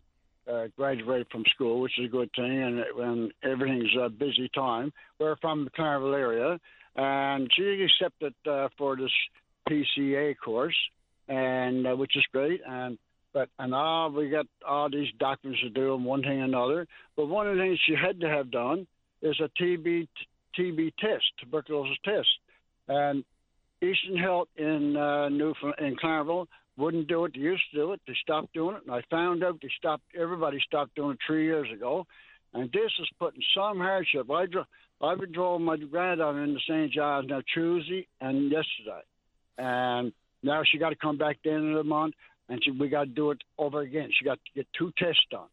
[0.51, 4.93] uh, graduated from school, which is a good thing, and when everything's a busy time.
[5.19, 6.59] We're from the Clarenville area,
[6.97, 9.13] and she accepted uh, for this
[9.69, 10.77] PCA course,
[11.29, 12.61] and uh, which is great.
[12.67, 12.99] And
[13.33, 16.87] But and all we got all these documents to do and one thing and another.
[17.17, 18.87] But one of the things she had to have done
[19.23, 20.09] is a TB
[20.59, 22.29] TB test, tuberculosis test,
[22.89, 23.25] and
[23.83, 26.49] Eastern Health in uh, Newfoundland in Claremont
[26.81, 27.33] wouldn't do it.
[27.35, 28.01] They used to do it.
[28.07, 30.03] They stopped doing it, and I found out they stopped.
[30.19, 32.07] Everybody stopped doing it three years ago,
[32.55, 34.31] and this is putting some hardship.
[34.31, 34.67] I drove.
[35.03, 36.93] I've been driving my granddaughter into St.
[36.93, 39.03] John's now Tuesday and yesterday,
[39.57, 40.13] and
[40.43, 42.15] now she got to come back the end of the month,
[42.49, 44.11] and she, we got to do it over again.
[44.19, 45.49] She got to get two tests done,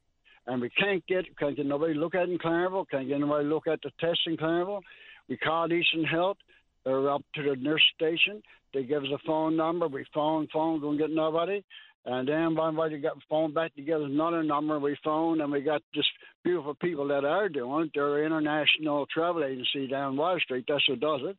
[0.47, 2.89] and we can't get can't get nobody look at it in Claremont.
[2.89, 4.83] Can't get nobody look at the tests in Claremont.
[5.29, 6.37] We called Eastern Health.
[6.83, 8.41] They're up to the nurse station.
[8.77, 9.87] They give us a phone number.
[9.87, 11.63] We phone, phone, don't get nobody.
[12.05, 14.77] And then by the got phone back to us another number.
[14.77, 16.09] We phone, and we got just
[16.43, 17.91] beautiful people that are doing it.
[17.95, 20.65] They're an international travel agency down Water Street.
[20.67, 21.35] That's who does it,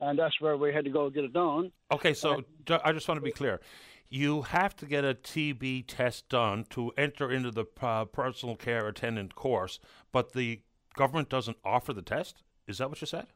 [0.00, 1.72] and that's where we had to go get it done.
[1.90, 3.62] Okay, so uh, I just want to be clear.
[4.10, 8.86] You have to get a TB test done to enter into the uh, personal care
[8.86, 9.80] attendant course,
[10.12, 10.60] but the
[10.94, 12.42] government doesn't offer the test.
[12.68, 13.28] Is that what you said?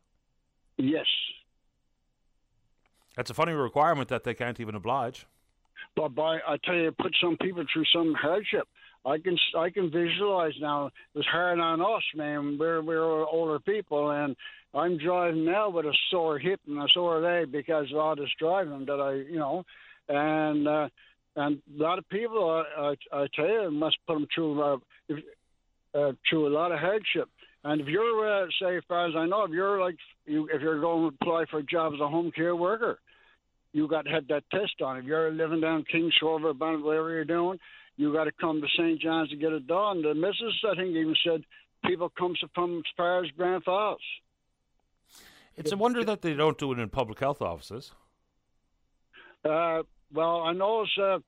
[0.76, 1.06] Yes.
[3.16, 5.26] That's a funny requirement that they can't even oblige.
[5.94, 8.68] But by I tell you, put some people through some hardship.
[9.04, 10.90] I can I can visualize now.
[11.14, 12.56] It's hard on us, man.
[12.58, 14.36] We're we're older people, and
[14.74, 18.28] I'm driving now with a sore hip and a sore leg because of all this
[18.38, 19.64] driving that I, you know,
[20.08, 20.88] and uh,
[21.36, 22.80] and a lot of people, I,
[23.12, 24.76] I, I tell you, must put them through uh,
[25.08, 25.24] if,
[25.94, 27.28] uh, through a lot of hardship.
[27.62, 30.62] And if you're, uh, say, as far as I know, if you're like, you, if
[30.62, 32.98] you're going to apply for a job as a home care worker,
[33.72, 34.96] you got to have that test done.
[34.98, 37.58] If you're living down Kings Shore, whatever you're doing,
[37.96, 39.00] you got to come to St.
[39.00, 40.02] John's to get it done.
[40.02, 41.44] The missus, I think, even said
[41.84, 44.00] people come from as far as Grand Falls.
[45.56, 47.92] It's a wonder that they don't do it in public health offices.
[49.44, 51.18] Uh, well, I know it's, uh,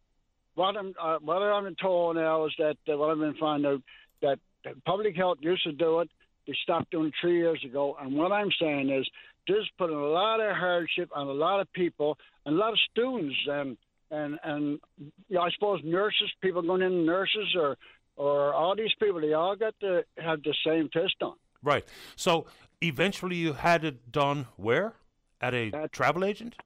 [0.54, 3.82] what I'm uh, what I'm told now is that uh, what I've been finding out
[4.22, 4.38] that
[4.84, 6.10] public health used to do it.
[6.46, 9.08] They stopped doing it three years ago, and what I'm saying is
[9.48, 12.78] this putting a lot of hardship on a lot of people and a lot of
[12.90, 13.76] students and
[14.10, 17.76] and and you know, I suppose nurses, people going in nurses or
[18.16, 21.34] or all these people, they all got to have the same test done.
[21.62, 21.84] Right.
[22.16, 22.46] So
[22.80, 24.94] eventually, you had it done where?
[25.40, 26.56] At a travel agent?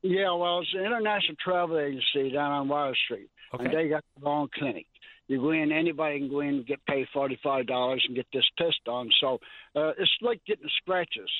[0.00, 3.64] Yeah, well, it's an international travel agency down on Water Street, okay.
[3.64, 4.86] and they got their own clinic.
[5.28, 8.26] You go in, anybody can go in and get paid forty five dollars and get
[8.32, 9.10] this test done.
[9.20, 9.38] So
[9.76, 11.30] uh, it's like getting scratches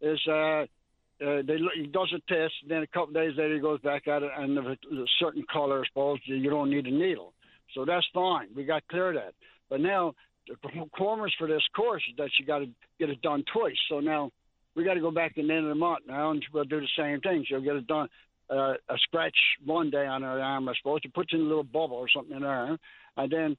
[0.00, 3.60] is uh, uh, they he does a test, and then a couple days later he
[3.60, 6.86] goes back at it, and if it's a certain color, I suppose you don't need
[6.86, 7.32] a needle,
[7.74, 8.48] so that's fine.
[8.54, 9.32] We got clear that.
[9.70, 10.14] But now
[10.46, 13.76] the requirements for this course is that you got to get it done twice.
[13.88, 14.30] So now
[14.74, 16.80] we got to go back in the end of the month now, and we'll do
[16.80, 17.44] the same thing.
[17.48, 18.08] She'll get it done.
[18.48, 21.00] Uh, a scratch one day on her arm, I suppose.
[21.02, 22.78] She puts in a little bubble or something in her, arm,
[23.16, 23.56] and then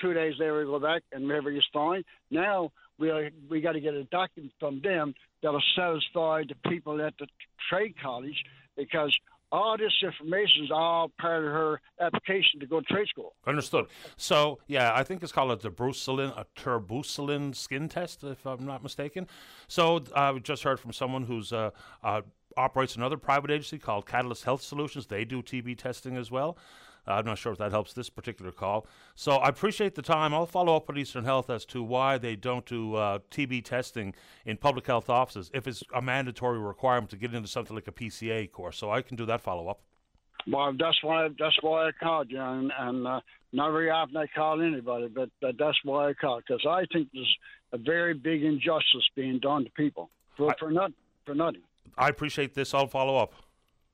[0.00, 2.04] two days later we go back and everything's fine.
[2.30, 2.72] Now
[3.02, 7.26] we we got to get a document from them that'll satisfy the people at the
[7.68, 8.44] trade college
[8.76, 9.14] because
[9.50, 13.34] all this information is all part of her application to go to trade school.
[13.46, 13.86] Understood.
[14.16, 18.82] So, yeah, I think it's called a tuberculin, a tuberculin skin test, if I'm not
[18.82, 19.28] mistaken.
[19.68, 21.70] So, I just heard from someone who's uh,
[22.02, 22.22] uh,
[22.56, 25.06] operates another private agency called Catalyst Health Solutions.
[25.06, 26.56] They do TB testing as well.
[27.06, 28.86] Uh, I'm not sure if that helps this particular call.
[29.14, 30.32] So I appreciate the time.
[30.32, 34.14] I'll follow up with Eastern Health as to why they don't do uh, TB testing
[34.44, 37.92] in public health offices if it's a mandatory requirement to get into something like a
[37.92, 38.78] PCA course.
[38.78, 39.80] So I can do that follow up.
[40.46, 43.20] Well, that's why that's why I called you, and, and uh,
[43.52, 47.08] not very often I call anybody, but, but that's why I called because I think
[47.14, 47.36] there's
[47.72, 50.92] a very big injustice being done to people for I, for not
[51.24, 51.62] for nothing.
[51.96, 52.74] I appreciate this.
[52.74, 53.34] I'll follow up.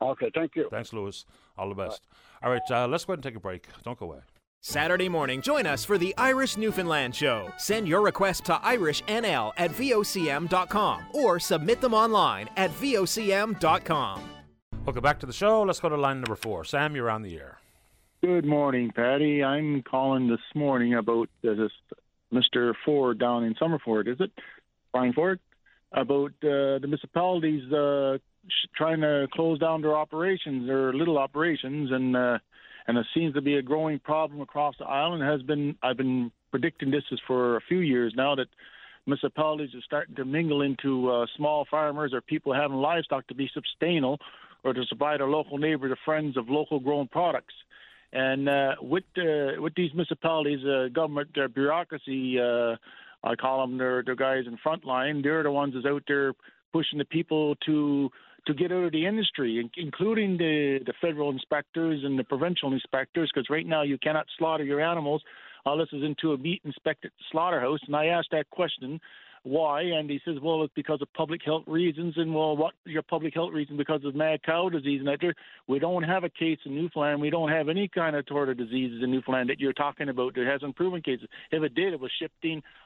[0.01, 0.69] Okay, thank you.
[0.71, 1.25] Thanks, Lewis.
[1.57, 1.91] All the best.
[1.91, 3.67] All right, uh, let's go ahead and take a break.
[3.85, 4.21] Don't go away.
[4.61, 7.53] Saturday morning, join us for the Irish Newfoundland Show.
[7.59, 14.23] Send your request to IrishNL at VOCM.com or submit them online at VOCM.com.
[14.85, 15.63] Welcome back to the show.
[15.63, 16.65] Let's go to line number four.
[16.65, 17.59] Sam, you're on the air.
[18.21, 19.45] Good morning, Patty.
[19.45, 21.71] I'm calling this morning about uh, this
[22.33, 22.75] Mr.
[22.85, 24.33] Ford down in Summerford, is it?
[24.93, 25.39] Brian Ford?
[25.93, 28.19] About uh, the municipalities uh,
[28.77, 32.39] trying to close down their operations, their little operations, and uh,
[32.87, 35.23] and it seems to be a growing problem across the island.
[35.23, 38.47] Has been I've been predicting this is for a few years now that
[39.07, 43.51] municipalities are starting to mingle into uh, small farmers or people having livestock to be
[43.53, 44.19] sustainable
[44.65, 47.55] or to provide our local neighbors or friends of local grown products.
[48.13, 52.77] And uh, with uh, with these municipalities, uh, government uh, bureaucracy, uh,
[53.23, 55.21] I call them their, their guys in front line.
[55.23, 56.33] They're the ones that's out there
[56.73, 58.11] pushing the people to
[58.49, 63.31] to get out of the industry, including the, the federal inspectors and the provincial inspectors,
[63.33, 65.23] because right now you cannot slaughter your animals
[65.67, 67.81] unless it's into a meat inspected slaughterhouse.
[67.87, 69.01] And I asked that question
[69.45, 69.83] why?
[69.83, 72.15] And he says, well, it's because of public health reasons.
[72.17, 73.77] And well, what your public health reason?
[73.77, 75.01] Because of mad cow disease.
[75.01, 75.35] And that
[75.67, 77.21] we don't have a case in Newfoundland.
[77.21, 80.35] We don't have any kind of torta diseases in Newfoundland that you're talking about.
[80.35, 81.29] There hasn't proven cases.
[81.51, 82.45] If it did, it was shipped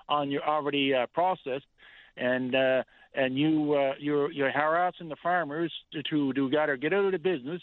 [0.09, 1.67] on your already uh, processed.
[2.17, 2.83] And uh,
[3.15, 7.13] and you uh, you're you're harassing the farmers to to, to either get out of
[7.13, 7.63] the business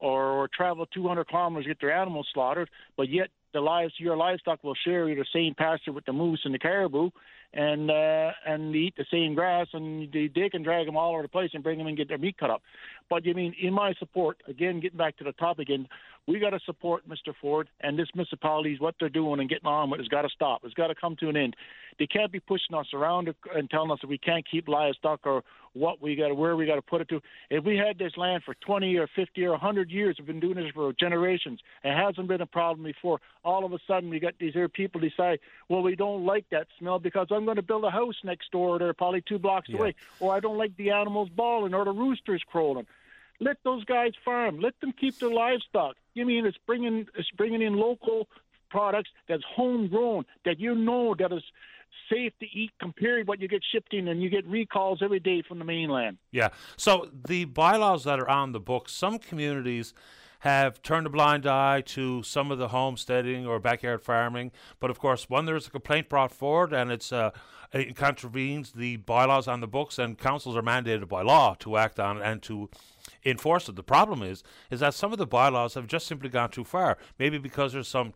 [0.00, 4.16] or, or travel 200 kilometers to get their animals slaughtered, but yet the lives your
[4.16, 7.08] livestock will share the same pasture with the moose and the caribou,
[7.54, 11.22] and uh, and eat the same grass, and they, they can drag them all over
[11.22, 12.62] the place and bring them and get their meat cut up.
[13.08, 15.88] But you mean, in my support, again, getting back to the topic again,
[16.26, 17.34] we got to support Mr.
[17.38, 18.80] Ford and this municipalities.
[18.80, 20.62] What they're doing and getting on with has got to stop.
[20.64, 21.54] It's got to come to an end.
[21.98, 25.44] They can't be pushing us around and telling us that we can't keep livestock or
[25.74, 27.20] what we got, to where we got to put it to.
[27.50, 30.56] If we had this land for 20 or 50 or 100 years, we've been doing
[30.56, 31.60] this for generations.
[31.82, 33.20] It hasn't been a problem before.
[33.44, 36.68] All of a sudden, we got these here people decide, well, we don't like that
[36.78, 38.78] smell because I'm going to build a house next door.
[38.78, 39.76] They're probably two blocks yeah.
[39.76, 42.86] away, or I don't like the animals bawling or the roosters crowing.
[43.40, 44.60] Let those guys farm.
[44.60, 45.96] Let them keep their livestock.
[46.14, 48.28] You mean it's bringing it's bringing in local
[48.70, 51.42] products that's homegrown that you know that is
[52.10, 55.20] safe to eat compared to what you get shipped in and you get recalls every
[55.20, 56.18] day from the mainland.
[56.32, 56.48] Yeah.
[56.76, 59.94] So the bylaws that are on the books, some communities
[60.44, 64.52] have turned a blind eye to some of the homesteading or backyard farming.
[64.78, 67.30] But of course, when there's a complaint brought forward and it's uh,
[67.72, 71.98] it contravenes the bylaws on the books, and councils are mandated by law to act
[71.98, 72.68] on and to
[73.24, 73.74] enforce it.
[73.74, 76.98] The problem is is that some of the bylaws have just simply gone too far.
[77.18, 78.12] Maybe because there's some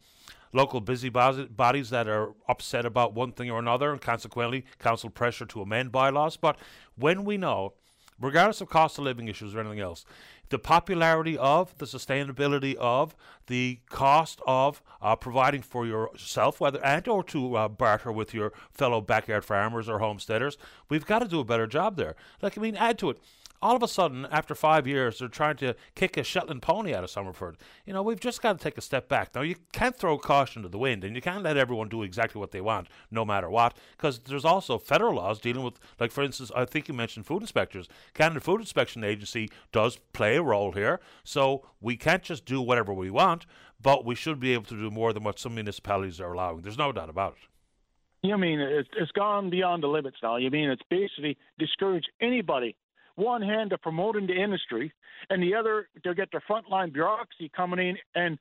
[0.53, 5.47] local busy bodies that are upset about one thing or another, and consequently council pressure
[5.47, 6.37] to amend bylaws.
[6.37, 6.59] But
[6.95, 7.73] when we know,
[8.21, 10.05] regardless of cost of living issues or anything else,
[10.51, 13.15] the popularity of, the sustainability of,
[13.47, 18.53] the cost of uh, providing for yourself, whether and or to uh, barter with your
[18.71, 20.57] fellow backyard farmers or homesteaders,
[20.89, 22.15] we've got to do a better job there.
[22.43, 23.19] Like I mean, add to it
[23.61, 27.05] all of a sudden, after five years, they're trying to kick a Shetland pony out
[27.05, 27.57] of Summerford.
[27.85, 29.35] You know, we've just got to take a step back.
[29.35, 32.39] Now, you can't throw caution to the wind, and you can't let everyone do exactly
[32.39, 36.23] what they want, no matter what, because there's also federal laws dealing with, like, for
[36.23, 37.89] instance, I think you mentioned food inspectors.
[38.15, 42.93] Canada Food Inspection Agency does play a role here, so we can't just do whatever
[42.95, 43.47] we want,
[43.81, 46.63] but we should be able to do more than what some municipalities are allowing.
[46.63, 48.29] There's no doubt about it.
[48.29, 50.37] You mean it's gone beyond the limits now?
[50.37, 52.75] You mean it's basically discouraged anybody
[53.19, 54.93] one hand to promoting the industry,
[55.31, 58.39] and the other to get the frontline bureaucracy coming in and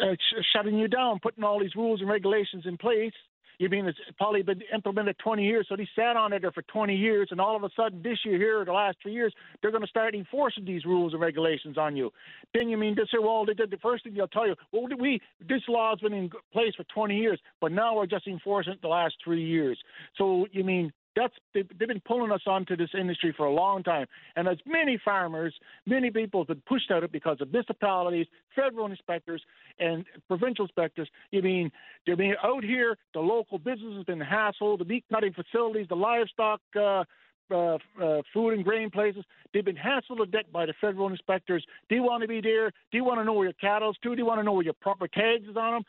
[0.00, 0.14] uh,
[0.54, 3.12] shutting you down, putting all these rules and regulations in place.
[3.58, 6.62] You mean it's probably been implemented 20 years, so they sat on it there for
[6.62, 9.70] 20 years, and all of a sudden this year here, the last three years, they're
[9.70, 12.10] going to start enforcing these rules and regulations on you.
[12.54, 14.88] Then you mean this year, well, they did the first thing they'll tell you, well,
[14.98, 18.82] we this law's been in place for 20 years, but now we're just enforcing it
[18.82, 19.78] the last three years.
[20.16, 23.82] So you mean that's they've, they've been pulling us onto this industry for a long
[23.82, 25.54] time, and as many farmers,
[25.86, 29.42] many people have been pushed out of it because of municipalities, federal inspectors,
[29.78, 31.08] and provincial inspectors.
[31.30, 31.70] You mean
[32.06, 32.96] they're being out here?
[33.14, 34.78] The local businesses have been hassled.
[34.78, 36.60] The meat cutting facilities, the livestock.
[36.78, 37.04] Uh,
[37.50, 39.24] uh, uh, food and grain places.
[39.52, 41.62] They've been hassled to death by the federal inspectors.
[41.90, 42.70] Do you want to be there?
[42.70, 44.14] Do you want to know where your cattle's to?
[44.14, 45.82] Do you want to know where your proper tags is on them?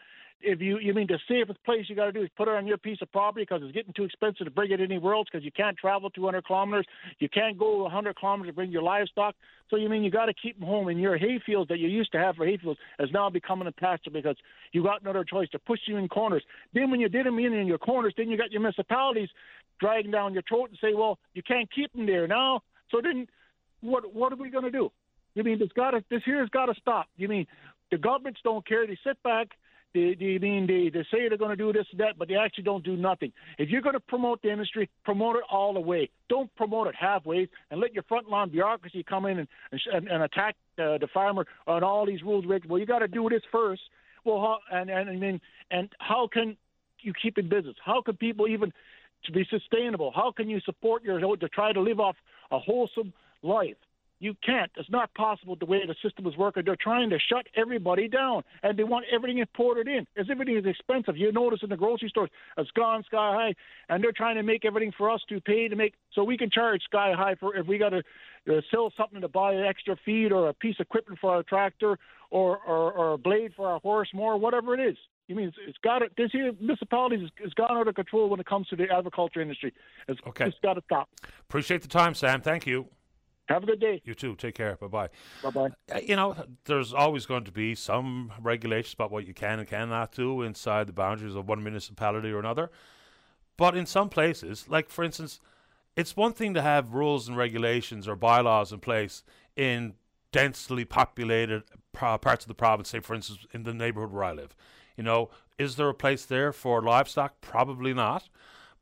[0.44, 2.68] If you you mean the safest place you got to do is put it on
[2.68, 5.44] your piece of property because it's getting too expensive to bring it anywhere else because
[5.44, 6.86] you can't travel 200 kilometers,
[7.20, 9.36] you can't go 100 kilometers to bring your livestock.
[9.70, 12.12] So you mean you got to keep them home, and your hayfields that you used
[12.12, 14.36] to have for hayfields is now becoming a pasture because
[14.72, 16.44] you got another choice to push you in corners.
[16.74, 19.30] Then when you did them in in your corners, then you got your municipalities
[19.80, 22.62] dragging down your throat and say, well, you can't keep them there now.
[22.92, 23.28] So then,
[23.82, 24.92] what what are we going to do?
[25.36, 27.08] You mean this got this here has got to stop?
[27.18, 27.48] You mean
[27.90, 28.86] the governments don't care?
[28.86, 29.50] They sit back
[29.94, 32.36] they, they mean they, they say they're going to do this and that, but they
[32.36, 33.32] actually don't do nothing.
[33.58, 36.10] If you're going to promote the industry, promote it all the way.
[36.30, 39.48] Don't promote it halfway and let your frontline bureaucracy come in and
[39.92, 42.46] and, and attack uh, the farmer on all these rules.
[42.68, 43.82] Well, you got to do this first.
[44.26, 45.42] Well, how, and and I mean,
[45.72, 46.58] and how can
[47.02, 47.76] you keep in business?
[47.84, 48.72] How can people even
[49.26, 50.12] to be sustainable?
[50.14, 52.16] How can you support your to try to live off
[52.52, 53.78] a wholesome life?
[54.24, 54.72] You can't.
[54.78, 56.64] It's not possible the way the system is working.
[56.66, 60.08] They're trying to shut everybody down, and they want everything imported in.
[60.16, 61.18] As everything is expensive.
[61.18, 63.54] You notice in the grocery stores, it's gone sky high,
[63.94, 66.50] and they're trying to make everything for us to pay to make so we can
[66.50, 68.02] charge sky high for if we got to
[68.50, 71.44] uh, sell something to buy an extra feed or a piece of equipment for our
[71.44, 72.00] tractor
[72.32, 74.96] or, or, or a blade for our horse, more whatever it is.
[75.28, 76.14] You mean it's, it's got it?
[76.16, 79.74] This here municipalities has gone out of control when it comes to the agriculture industry.
[80.08, 80.46] It's, okay.
[80.46, 81.10] it's got to stop.
[81.50, 82.40] Appreciate the time, Sam.
[82.40, 82.88] Thank you.
[83.50, 84.02] Have a good day.
[84.06, 84.36] You too.
[84.36, 84.78] Take care.
[84.78, 85.10] Bye bye.
[85.44, 85.70] Bye bye.
[85.94, 86.36] Uh, you know,
[86.66, 90.88] there's always going to be some regulations about what you can and cannot do inside
[90.88, 92.72] the boundaries of one municipality or another.
[93.58, 95.40] But in some places, like for instance,
[95.96, 99.24] it's one thing to have rules and regulations or bylaws in place
[99.56, 99.94] in
[100.32, 104.56] densely populated parts of the province, say, for instance, in the neighborhood where I live.
[104.98, 107.40] You know, is there a place there for livestock?
[107.42, 108.30] Probably not.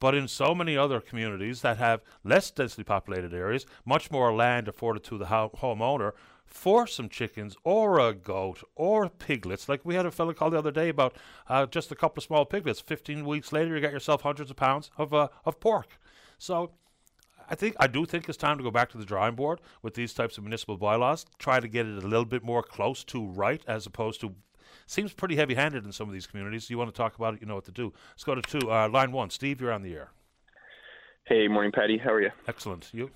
[0.01, 4.67] But in so many other communities that have less densely populated areas, much more land
[4.67, 9.69] afforded to the ho- homeowner for some chickens or a goat or piglets.
[9.69, 11.15] Like we had a fellow call the other day about
[11.47, 12.81] uh, just a couple of small piglets.
[12.81, 15.99] 15 weeks later, you get yourself hundreds of pounds of, uh, of pork.
[16.39, 16.71] So
[17.47, 19.93] I think I do think it's time to go back to the drawing board with
[19.93, 21.27] these types of municipal bylaws.
[21.37, 24.33] Try to get it a little bit more close to right as opposed to
[24.91, 26.69] seems pretty heavy handed in some of these communities.
[26.69, 27.93] You want to talk about it, you know what to do.
[28.11, 28.71] Let's go to two.
[28.71, 29.29] Uh, line one.
[29.29, 30.11] Steve, you're on the air.
[31.25, 31.97] Hey, morning, Paddy.
[31.97, 32.31] How are you?
[32.47, 32.89] Excellent.
[32.93, 33.09] You?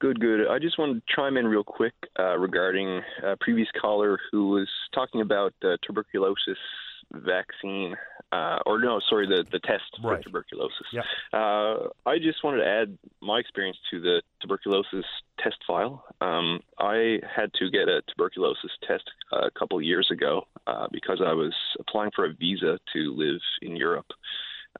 [0.00, 0.48] Good, good.
[0.48, 4.68] I just wanted to chime in real quick uh, regarding a previous caller who was
[4.94, 6.58] talking about uh, tuberculosis
[7.14, 7.94] vaccine,
[8.32, 10.18] uh, or no, sorry, the the test right.
[10.18, 10.86] for tuberculosis.
[10.92, 11.02] Yeah.
[11.32, 15.04] Uh, I just wanted to add my experience to the tuberculosis
[15.38, 16.04] test file.
[16.20, 21.20] Um, I had to get a tuberculosis test a couple of years ago uh, because
[21.24, 24.06] I was applying for a visa to live in Europe.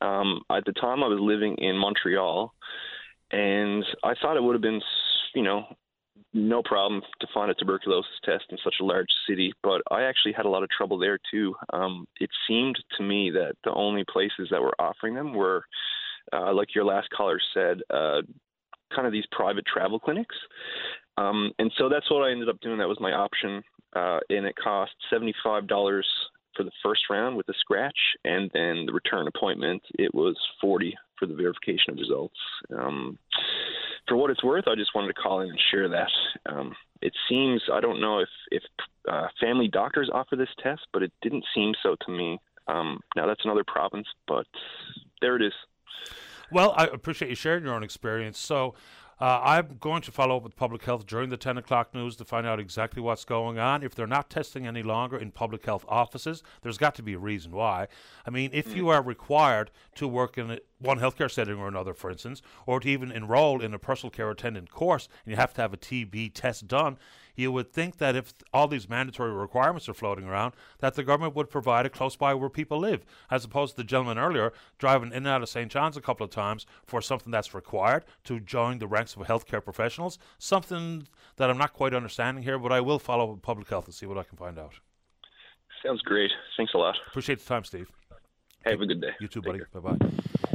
[0.01, 2.55] Um, at the time, I was living in Montreal,
[3.30, 4.80] and I thought it would have been,
[5.35, 5.66] you know,
[6.35, 10.33] no problem to find a tuberculosis test in such a large city, but I actually
[10.33, 11.55] had a lot of trouble there too.
[11.72, 15.64] Um, it seemed to me that the only places that were offering them were,
[16.33, 18.22] uh, like your last caller said, uh,
[18.95, 20.37] kind of these private travel clinics.
[21.18, 22.78] Um, and so that's what I ended up doing.
[22.78, 23.62] That was my option,
[23.95, 26.07] uh, and it cost seventy-five dollars
[26.57, 30.95] for the first round with a scratch, and then the return appointment it was forty
[31.18, 32.39] for the verification of results.
[32.74, 33.18] Um,
[34.09, 36.11] for what it's worth, I just wanted to call in and share that.
[36.46, 38.62] Um, it seems I don't know if if
[39.11, 42.38] uh, family doctors offer this test, but it didn't seem so to me.
[42.68, 44.46] Um, now that's another province, but
[45.20, 45.53] there it is.
[46.50, 48.38] Well, I appreciate you sharing your own experience.
[48.38, 48.74] So.
[49.23, 52.25] Uh, I'm going to follow up with public health during the 10 o'clock news to
[52.25, 53.85] find out exactly what's going on.
[53.85, 57.20] If they're not testing any longer in public health offices, there's got to be a
[57.20, 57.87] reason why.
[58.27, 61.95] I mean, if you are required to work in a, one healthcare setting or another,
[61.95, 65.55] for instance, or to even enroll in a personal care attendant course, and you have
[65.55, 66.99] to have a TB test done,
[67.35, 71.35] you would think that if all these mandatory requirements are floating around, that the government
[71.35, 75.11] would provide it close by where people live, as opposed to the gentleman earlier driving
[75.11, 75.70] in and out of St.
[75.70, 79.64] John's a couple of times for something that's required to join the ranks of healthcare
[79.64, 80.18] professionals.
[80.39, 83.87] Something that I'm not quite understanding here, but I will follow up with public health
[83.87, 84.74] and see what I can find out.
[85.85, 86.30] Sounds great.
[86.57, 86.97] Thanks a lot.
[87.09, 87.91] Appreciate the time, Steve.
[88.64, 89.11] Have a good day.
[89.20, 89.80] You too, Take buddy.
[89.80, 90.11] Bye bye.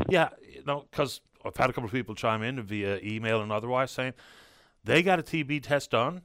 [0.10, 3.52] Yeah, you know, because I've had a couple of people chime in via email and
[3.52, 4.14] otherwise saying
[4.84, 6.22] they got a TB test done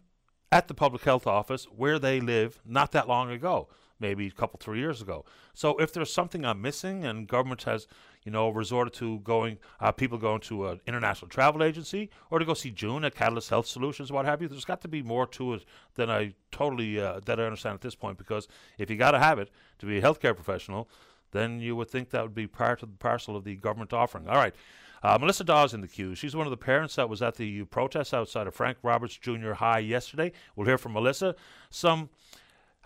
[0.52, 4.58] at the public health office where they live not that long ago, maybe a couple,
[4.60, 5.24] three years ago.
[5.54, 7.86] So if there's something I'm missing and government has,
[8.22, 12.44] you know, resorted to going, uh, people going to an international travel agency or to
[12.44, 15.26] go see June at Catalyst Health Solutions, what have you, there's got to be more
[15.28, 18.46] to it than I totally, uh, that I understand at this point because
[18.76, 20.86] if you got to have it to be a healthcare professional,
[21.30, 24.28] then you would think that would be part of the parcel of the government offering.
[24.28, 24.54] All right.
[25.02, 26.14] Uh, Melissa Dawes in the queue.
[26.14, 29.54] She's one of the parents that was at the protest outside of Frank Roberts Junior
[29.54, 30.32] High yesterday.
[30.54, 31.34] We'll hear from Melissa.
[31.70, 32.10] Some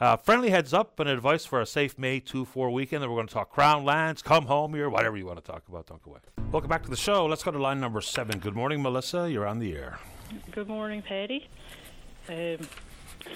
[0.00, 3.02] uh, friendly heads up and advice for a safe May 2 4 weekend.
[3.02, 5.62] Then we're going to talk Crown Lands, come home here, whatever you want to talk
[5.68, 5.86] about.
[5.86, 6.20] Don't go away.
[6.52, 7.26] Welcome back to the show.
[7.26, 8.38] Let's go to line number seven.
[8.38, 9.30] Good morning, Melissa.
[9.30, 9.98] You're on the air.
[10.52, 11.48] Good morning, Paddy.
[12.28, 12.66] Um,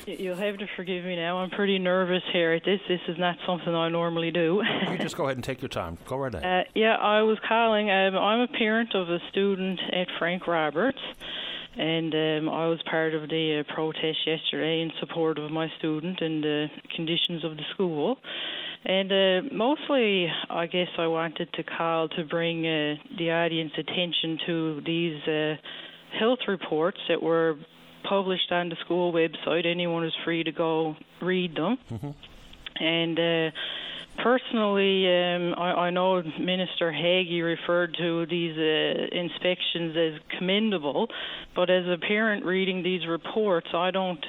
[0.07, 1.39] you'll have to forgive me now.
[1.39, 2.81] I'm pretty nervous here at this.
[2.89, 4.63] This is not something I normally do.
[4.91, 5.99] You just go ahead and take your time.
[6.07, 6.67] Go right ahead.
[6.67, 7.91] Uh, yeah, I was calling.
[7.91, 10.99] Um, I'm a parent of a student at Frank Roberts,
[11.77, 16.21] and um, I was part of the uh, protest yesterday in support of my student
[16.21, 18.19] and the conditions of the school.
[18.85, 24.39] And uh, mostly, I guess I wanted to call to bring uh, the audience attention
[24.47, 25.55] to these uh,
[26.19, 27.57] health reports that were
[28.03, 29.67] published on the school website.
[29.67, 31.79] Anyone is free to go read them.
[32.79, 33.51] And uh,
[34.23, 41.09] personally, um, I, I know Minister Hagee referred to these uh, inspections as commendable,
[41.55, 44.25] but as a parent reading these reports, I don't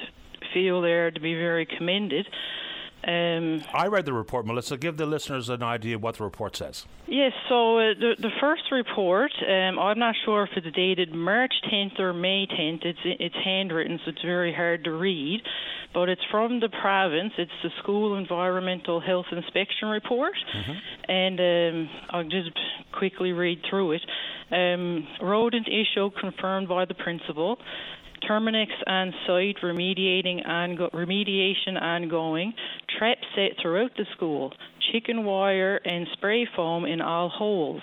[0.52, 2.26] feel they're to be very commended.
[3.06, 4.76] Um, I read the report, Melissa.
[4.76, 6.86] Give the listeners an idea of what the report says.
[7.08, 11.52] Yes, so uh, the the first report, um, I'm not sure if it's dated March
[11.70, 12.84] 10th or May 10th.
[12.86, 15.42] It's it's handwritten, so it's very hard to read,
[15.92, 17.32] but it's from the province.
[17.38, 20.34] It's the School Environmental Health Inspection Report,
[21.08, 22.50] and um, I'll just
[22.92, 24.02] quickly read through it.
[24.52, 27.58] Um, rodent issue confirmed by the principal.
[28.28, 32.52] Terminix on site remediating ongo- remediation ongoing,
[32.98, 34.52] traps set throughout the school,
[34.92, 37.82] chicken wire and spray foam in all holes.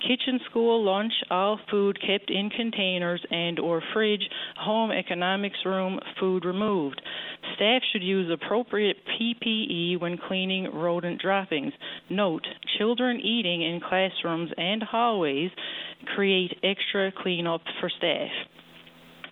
[0.00, 4.22] Kitchen school lunch, all food kept in containers and or fridge,
[4.56, 7.00] home economics room, food removed.
[7.56, 11.72] Staff should use appropriate PPE when cleaning rodent droppings.
[12.10, 12.46] Note,
[12.78, 15.50] children eating in classrooms and hallways
[16.14, 18.30] create extra cleanup for staff.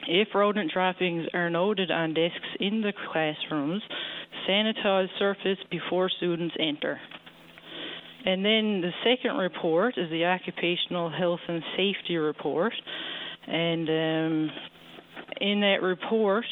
[0.09, 3.83] If rodent droppings are noted on desks in the classrooms,
[4.49, 7.01] sanitize surface before students enter.
[8.25, 12.73] And then the second report is the Occupational Health and Safety Report.
[13.47, 14.51] And um,
[15.41, 16.45] in that report,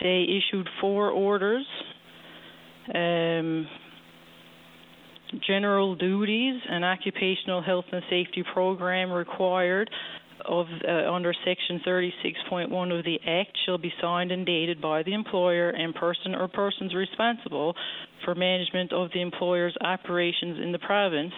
[0.00, 1.66] they issued four orders.
[2.94, 3.66] Um,
[5.46, 9.90] general duties, an occupational health and safety program required
[10.44, 15.14] of uh, under section 36.1 of the act shall be signed and dated by the
[15.14, 17.74] employer and person or persons responsible
[18.24, 21.32] for management of the employer's operations in the province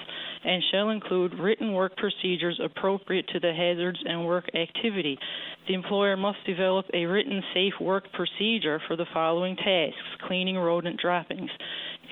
[0.45, 5.19] and shall include written work procedures appropriate to the hazards and work activity.
[5.69, 11.01] The employer must develop a written safe work procedure for the following tasks cleaning rodent
[11.01, 11.51] droppings.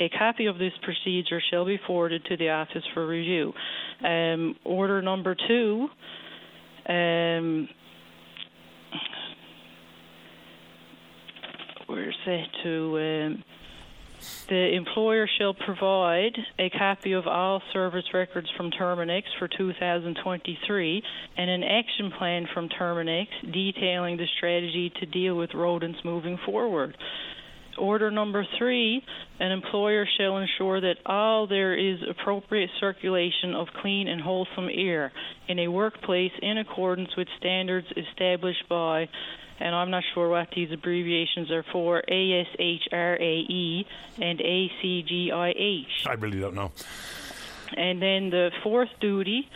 [0.00, 3.52] A copy of this procedure shall be forwarded to the office for review.
[4.04, 5.88] Um, order number two.
[6.88, 7.68] Um,
[11.86, 12.98] where's that to?
[12.98, 13.44] Um,
[14.48, 21.02] the employer shall provide a copy of all service records from Terminix for 2023
[21.36, 26.96] and an action plan from Terminix detailing the strategy to deal with rodents moving forward.
[27.76, 29.04] Order number three
[29.40, 35.12] an employer shall ensure that all there is appropriate circulation of clean and wholesome air
[35.48, 39.08] in a workplace in accordance with standards established by
[39.60, 43.84] and I'm not sure what these abbreviations are for ASHRAE
[44.20, 46.06] and ACGIH.
[46.06, 46.70] I really don't know.
[47.76, 49.48] And then the fourth duty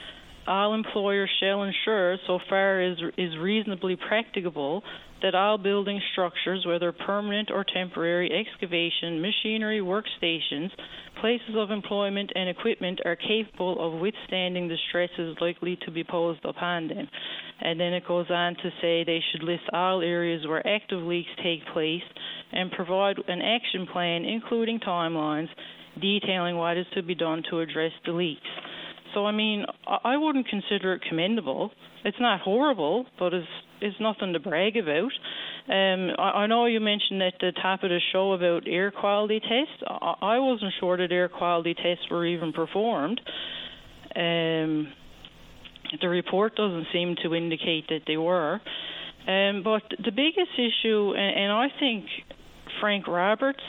[0.47, 4.83] all employers shall ensure, so far as is reasonably practicable,
[5.23, 10.71] that all building structures, whether permanent or temporary, excavation, machinery, workstations,
[11.21, 16.45] places of employment, and equipment are capable of withstanding the stresses likely to be posed
[16.45, 17.09] upon them.
[17.61, 21.31] And then it goes on to say they should list all areas where active leaks
[21.43, 22.03] take place
[22.53, 25.49] and provide an action plan, including timelines,
[26.01, 28.41] detailing what is to be done to address the leaks.
[29.15, 31.71] So, I mean, I wouldn't consider it commendable.
[32.05, 33.47] It's not horrible, but it's
[33.83, 35.13] it's nothing to brag about.
[35.69, 39.41] Um, I, I know you mentioned at the top of the show about air quality
[39.41, 39.83] tests.
[39.87, 43.21] I, I wasn't sure that air quality tests were even performed.
[44.15, 44.93] Um,
[46.01, 48.61] the report doesn't seem to indicate that they were.
[49.27, 52.07] Um, but the biggest issue, and, and I think
[52.81, 53.63] Frank Roberts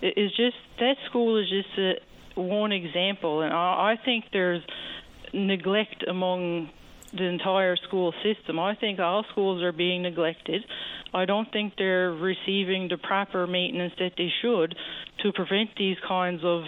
[0.00, 4.62] is just that school is just a, one example, and I, I think there's
[5.32, 6.70] neglect among
[7.16, 8.58] the entire school system.
[8.58, 10.62] I think all schools are being neglected.
[11.14, 14.74] I don't think they're receiving the proper maintenance that they should
[15.22, 16.62] to prevent these kinds of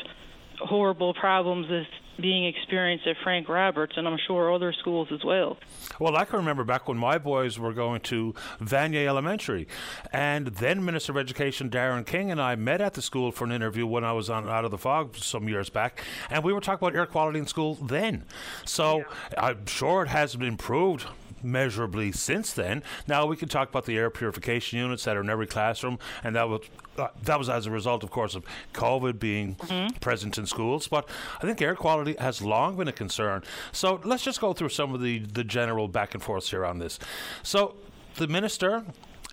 [0.59, 1.86] horrible problems that
[2.20, 5.57] being experienced at Frank Roberts, and I'm sure other schools as well.
[5.98, 9.66] Well, I can remember back when my boys were going to Vanier Elementary,
[10.12, 13.52] and then Minister of Education Darin King and I met at the school for an
[13.52, 16.61] interview when I was on Out of the Fog some years back, and we were
[16.61, 18.24] talking about air quality in school then.
[18.64, 19.05] So yeah.
[19.38, 21.07] I'm sure it has been improved
[21.45, 22.82] measurably since then.
[23.07, 26.34] Now we can talk about the air purification units that are in every classroom, and
[26.36, 26.62] that was
[26.97, 29.97] uh, that was as a result, of course, of COVID being mm-hmm.
[29.99, 30.88] present in schools.
[30.88, 33.42] But I think air quality has long been a concern.
[33.72, 36.78] So let's just go through some of the the general back and forths here on
[36.78, 36.99] this.
[37.42, 37.74] So
[38.16, 38.84] the minister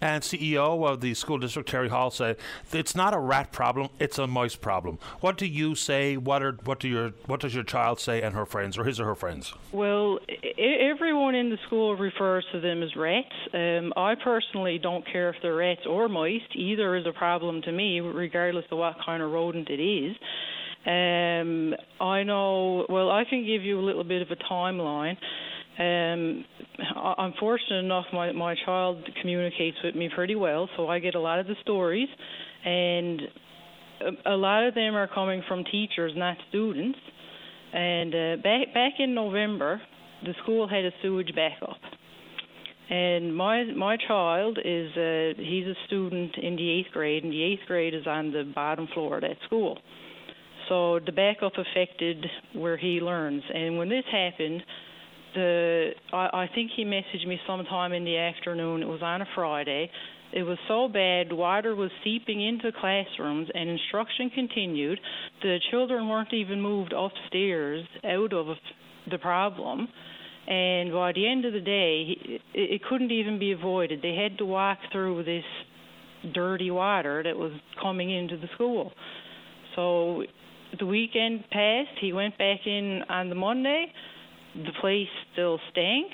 [0.02, 2.38] and CEO of the school district, Terry Hall, said
[2.74, 5.00] it's not a rat problem; it's a mice problem.
[5.20, 6.18] What do you say?
[6.18, 9.00] What are what do your what does your child say and her friends, or his
[9.00, 9.54] or her friends?
[9.72, 10.20] Well,
[10.58, 13.28] everyone in the school refers to them as rats.
[13.54, 16.42] Um, I personally don't care if they're rats or mice.
[16.56, 20.16] Either is a problem to me, regardless of what kind of rodent it is.
[20.86, 22.86] Um, I know.
[22.90, 25.18] Well, I can give you a little bit of a timeline.
[25.80, 26.46] Um,
[26.96, 31.20] I'm fortunate enough, my, my child communicates with me pretty well, so I get a
[31.20, 32.10] lot of the stories,
[32.66, 33.22] and
[34.26, 37.00] a, lot of them are coming from teachers, not students.
[37.74, 39.82] And uh, back back in November,
[40.26, 41.78] the school had a sewage backup,
[42.90, 47.42] and my my child is uh, he's a student in the eighth grade, and the
[47.42, 49.78] eighth grade is on the bottom floor of that school.
[50.68, 54.64] So the backup affected where he learns, and when this happened
[55.34, 58.82] the I, I think he messaged me sometime in the afternoon.
[58.82, 59.90] It was on a Friday.
[60.34, 64.98] It was so bad, water was seeping into classrooms, and instruction continued.
[65.42, 68.56] The children weren't even moved upstairs out of
[69.10, 69.90] the problem.
[70.48, 74.02] And by the end of the day, it, it couldn't even be avoided.
[74.02, 75.44] They had to walk through this
[76.34, 77.52] dirty water that was
[77.82, 78.94] coming into the school.
[79.76, 80.24] So
[80.80, 81.98] the weekend passed.
[82.00, 83.92] He went back in on the Monday.
[84.56, 86.08] The place still stank.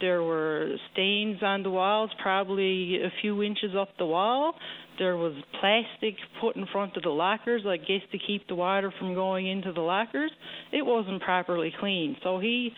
[0.00, 4.54] There were stains on the walls, probably a few inches up the wall.
[4.98, 8.92] There was plastic put in front of the lockers, I guess to keep the water
[8.98, 10.30] from going into the lockers.
[10.72, 12.16] It wasn't properly cleaned.
[12.22, 12.72] So he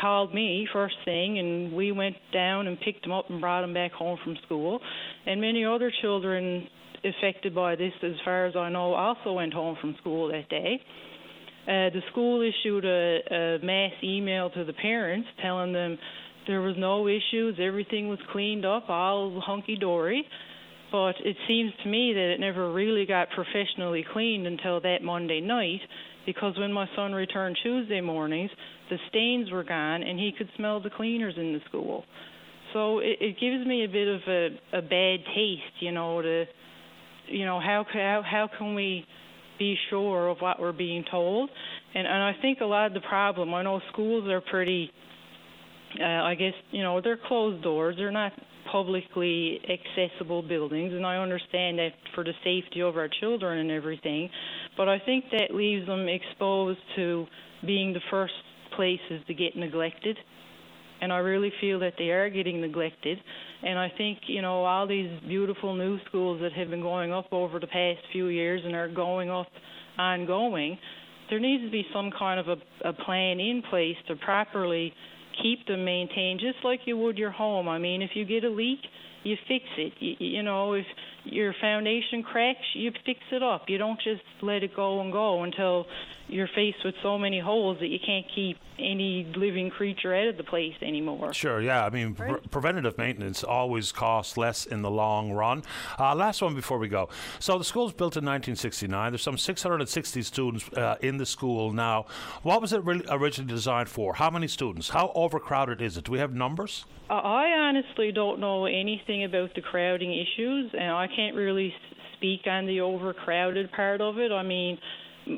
[0.00, 3.74] called me first thing, and we went down and picked him up and brought him
[3.74, 4.80] back home from school.
[5.26, 6.68] And many other children
[7.04, 10.80] affected by this, as far as I know, also went home from school that day.
[11.64, 15.98] Uh, the school issued a, a mass email to the parents telling them
[16.46, 20.26] there was no issues, everything was cleaned up, all hunky dory.
[20.92, 25.40] But it seems to me that it never really got professionally cleaned until that Monday
[25.40, 25.80] night,
[26.26, 28.50] because when my son returned Tuesday mornings,
[28.90, 32.04] the stains were gone and he could smell the cleaners in the school.
[32.72, 36.44] So it, it gives me a bit of a, a bad taste, you know, to,
[37.28, 39.04] you know, how how how can we
[39.58, 41.50] be sure of what we're being told?
[41.94, 44.90] And and I think a lot of the problem, I know schools are pretty,
[46.00, 47.96] uh, I guess, you know, they're closed doors.
[47.98, 48.32] They're not
[48.70, 54.30] publicly accessible buildings, and I understand that for the safety of our children and everything.
[54.76, 57.26] But I think that leaves them exposed to
[57.66, 58.32] being the first
[58.76, 60.16] places to get neglected.
[61.00, 63.18] And I really feel that they are getting neglected.
[63.62, 67.32] And I think, you know, all these beautiful new schools that have been going up
[67.32, 69.48] over the past few years and are going up
[69.98, 70.78] ongoing,
[71.30, 74.92] there needs to be some kind of a, a plan in place to properly
[75.42, 77.68] keep them maintained, just like you would your home.
[77.68, 78.80] I mean, if you get a leak,
[79.24, 79.92] you fix it.
[79.98, 80.86] You, you know, if
[81.24, 83.64] your foundation cracks, you fix it up.
[83.68, 85.86] You don't just let it go and go until
[86.28, 90.36] you're faced with so many holes that you can't keep any living creature out of
[90.36, 91.32] the place anymore.
[91.32, 91.84] Sure, yeah.
[91.84, 95.62] I mean, pre- preventative maintenance always costs less in the long run.
[95.98, 97.08] Uh, last one before we go.
[97.38, 99.12] So the school's built in 1969.
[99.12, 102.06] There's some 660 students uh, in the school now.
[102.42, 104.14] What was it really originally designed for?
[104.14, 104.88] How many students?
[104.88, 106.04] How overcrowded is it?
[106.04, 106.84] Do we have numbers?
[107.10, 111.74] I honestly don't know anything about the crowding issues, and I can't really
[112.14, 114.32] speak on the overcrowded part of it.
[114.32, 114.78] I mean,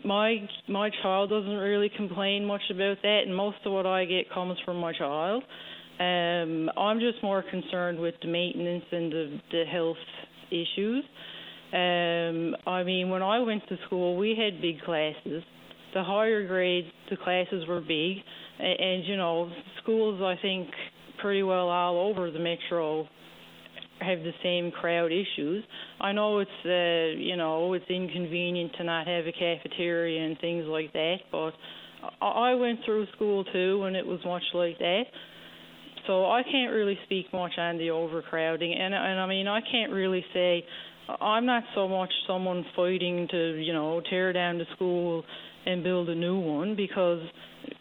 [0.04, 0.36] my
[0.68, 4.58] my child doesn't really complain much about that, and most of what I get comes
[4.64, 5.42] from my child.
[5.98, 9.96] Um, I'm just more concerned with the maintenance and the the health
[10.50, 11.04] issues.
[11.72, 15.42] Um, I mean, when I went to school, we had big classes.
[15.94, 18.18] The higher grades, the classes were big,
[18.58, 19.50] and, and you know,
[19.82, 20.68] schools I think
[21.20, 23.08] pretty well all over the metro
[24.00, 25.64] have the same crowd issues.
[26.00, 30.66] I know it's uh, you know it's inconvenient to not have a cafeteria and things
[30.66, 31.52] like that, but
[32.20, 35.04] I went through school too, and it was much like that.
[36.06, 39.92] So I can't really speak much on the overcrowding, and and I mean I can't
[39.92, 40.64] really say
[41.20, 45.24] I'm not so much someone fighting to you know tear down the school
[45.66, 47.20] and build a new one because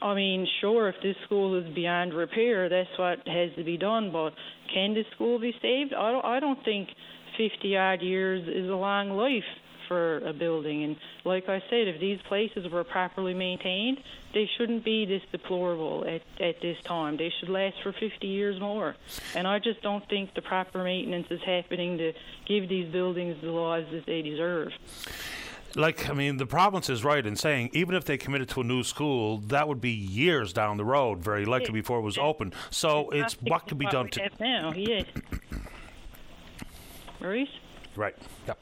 [0.02, 4.12] I mean, sure, if this school is beyond repair, that's what has to be done.
[4.12, 4.34] But
[4.74, 5.94] can this school be saved?
[5.94, 6.90] I don't, I don't think
[7.38, 9.44] 50 odd years is a long life
[9.88, 10.84] for a building.
[10.84, 14.00] And like I said, if these places were properly maintained,
[14.34, 17.18] they shouldn't be this deplorable at, at this time.
[17.18, 18.96] They should last for 50 years more.
[19.36, 22.14] And I just don't think the proper maintenance is happening to
[22.48, 24.72] give these buildings the lives that they deserve
[25.76, 28.64] like I mean, the province is right in saying even if they committed to a
[28.64, 32.54] new school, that would be years down the road, very likely before it was open.
[32.70, 34.74] So it's, it's what can be done to now.
[34.74, 35.06] Yes,
[37.20, 37.50] Maurice.
[37.96, 38.16] Right.
[38.48, 38.60] Yep.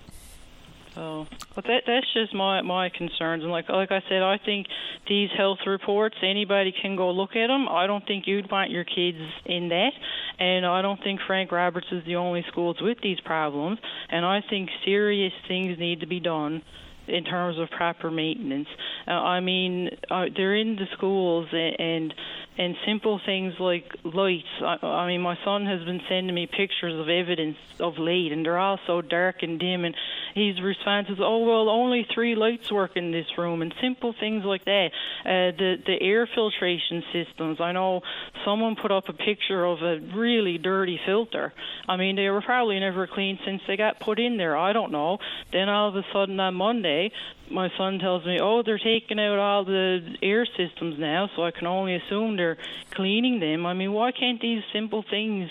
[0.95, 3.43] So, but that that's just my my concerns.
[3.43, 4.67] And like like I said, I think
[5.07, 7.67] these health reports anybody can go look at them.
[7.67, 9.91] I don't think you'd want your kids in that,
[10.39, 13.79] and I don't think Frank Roberts is the only schools with these problems.
[14.09, 16.61] And I think serious things need to be done
[17.07, 18.67] in terms of proper maintenance.
[19.07, 22.13] Uh, I mean, uh, they're in the schools and, and
[22.57, 24.47] and simple things like lights.
[24.61, 28.45] I, I mean, my son has been sending me pictures of evidence of lead, and
[28.45, 29.85] they're all so dark and dim.
[29.85, 29.95] And
[30.35, 34.45] his response is, "Oh well, only three lights work in this room," and simple things
[34.45, 34.89] like that.
[35.25, 37.59] Uh, the the air filtration systems.
[37.59, 38.01] I know
[38.45, 41.53] someone put up a picture of a really dirty filter.
[41.87, 44.55] I mean, they were probably never cleaned since they got put in there.
[44.55, 45.17] I don't know.
[45.51, 47.11] Then all of a sudden on Monday,
[47.53, 51.51] my son tells me, oh, they're taking out all the air systems now, so I
[51.51, 52.57] can only assume they're
[52.91, 53.65] cleaning them.
[53.65, 55.49] I mean, why can't these simple things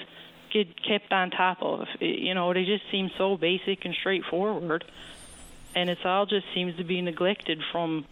[0.52, 1.86] get kept on top of?
[2.00, 4.84] You know, they just seem so basic and straightforward,
[5.74, 8.04] and it's all just seems to be neglected from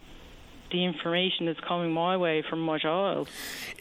[0.71, 3.29] the information that's coming my way from my child.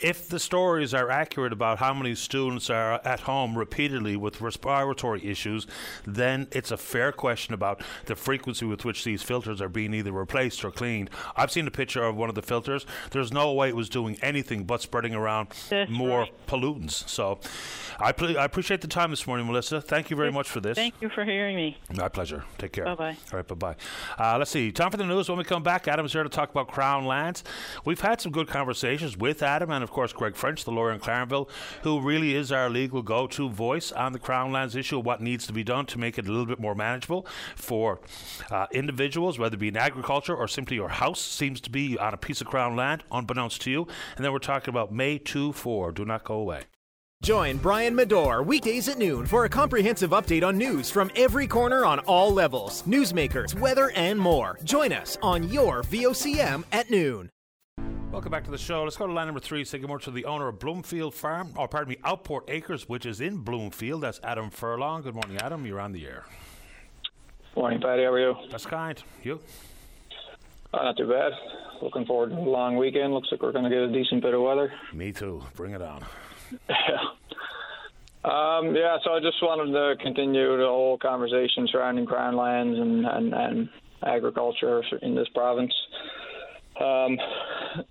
[0.03, 5.25] If the stories are accurate about how many students are at home repeatedly with respiratory
[5.25, 5.67] issues,
[6.07, 10.13] then it's a fair question about the frequency with which these filters are being either
[10.13, 11.11] replaced or cleaned.
[11.37, 12.87] I've seen a picture of one of the filters.
[13.11, 16.47] There's no way it was doing anything but spreading around That's more right.
[16.47, 17.09] pollutants.
[17.09, 17.39] So
[17.99, 19.81] I, pl- I appreciate the time this morning, Melissa.
[19.81, 20.77] Thank you very much for this.
[20.77, 21.77] Thank you for hearing me.
[21.95, 22.45] My pleasure.
[22.59, 22.85] Take care.
[22.85, 23.17] Bye-bye.
[23.33, 23.77] All right, bye bye.
[24.19, 24.73] Uh, let's see.
[24.73, 25.29] Time for the news.
[25.29, 27.45] When we come back, Adam's here to talk about Crown Lands.
[27.85, 30.99] We've had some good conversations with Adam and, of course, Greg French, the lawyer in
[30.99, 31.51] Clarenville,
[31.83, 35.47] who really is our legal go to voice on the Crown Lands issue, what needs
[35.49, 38.01] to be done to make it a little bit more manageable for
[38.51, 42.15] uh, individuals, whether it be in agriculture or simply your house seems to be on
[42.15, 43.87] a piece of Crown land, unbeknownst to you.
[44.17, 45.93] And then we're talking about May 2 4.
[45.93, 46.63] Do not go away.
[47.23, 51.85] Join Brian Medor weekdays at noon for a comprehensive update on news from every corner
[51.85, 54.59] on all levels, newsmakers, weather, and more.
[54.65, 57.29] Join us on your VOCM at noon.
[58.11, 58.85] Welcome back to the show.
[58.85, 59.65] Let's go to line number three.
[59.67, 63.05] Say good morning to the owner of Bloomfield Farm, or pardon me, Outport Acres, which
[63.05, 64.01] is in Bloomfield.
[64.01, 65.03] That's Adam Furlong.
[65.03, 65.67] Good morning, Adam.
[65.67, 66.25] You're on the air.
[67.55, 68.03] Morning, Paddy.
[68.05, 68.35] How are you?
[68.51, 69.01] That's kind.
[69.23, 69.41] You?
[70.73, 71.33] Uh, not too bad.
[71.83, 73.13] Looking forward to a long weekend.
[73.13, 74.73] Looks like we're going to get a decent bit of weather.
[74.95, 75.45] Me too.
[75.55, 76.03] Bring it on.
[78.23, 83.07] Um, yeah, so I just wanted to continue the whole conversation surrounding crown lands and,
[83.07, 83.69] and, and
[84.05, 85.73] agriculture in this province.
[86.79, 87.19] Um,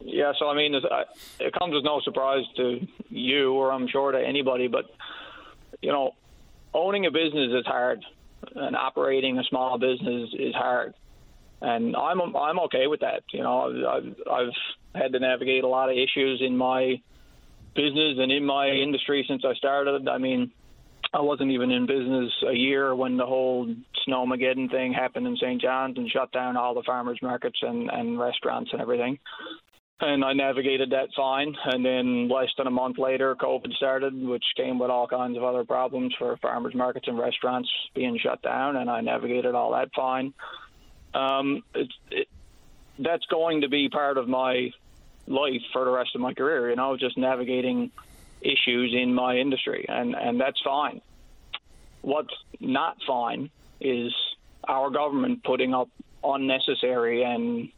[0.02, 2.80] yeah, so I mean, it comes as no surprise to
[3.10, 4.86] you, or I'm sure to anybody, but
[5.82, 6.12] you know,
[6.76, 8.04] owning a business is hard,
[8.56, 10.94] and operating a small business is hard,
[11.62, 13.24] and I'm I'm okay with that.
[13.32, 14.54] You know, I've, I've
[15.02, 17.02] had to navigate a lot of issues in my
[17.76, 20.08] business and in my industry since I started.
[20.08, 20.52] I mean,
[21.14, 23.74] I wasn't even in business a year when the whole
[24.08, 25.62] Snowmageddon thing happened in St.
[25.62, 29.18] John's and shut down all the farmers markets and, and restaurants and everything.
[30.02, 31.54] And I navigated that fine.
[31.66, 35.44] And then less than a month later, COVID started, which came with all kinds of
[35.44, 38.78] other problems for farmers markets and restaurants being shut down.
[38.78, 40.34] And I navigated all that fine.
[41.14, 42.28] Um, it,
[43.00, 44.70] that's going to be part of my
[45.30, 46.70] life for the rest of my career.
[46.70, 47.92] You know, just navigating
[48.42, 51.02] issues in my industry, and and that's fine.
[52.02, 53.50] What's not fine
[53.80, 54.14] is
[54.68, 55.90] our government putting up
[56.24, 57.70] unnecessary and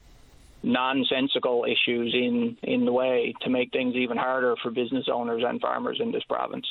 [0.63, 5.59] nonsensical issues in in the way to make things even harder for business owners and
[5.59, 6.67] farmers in this province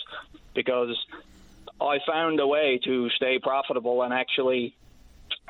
[0.55, 0.97] because
[1.81, 4.76] I found a way to stay profitable and actually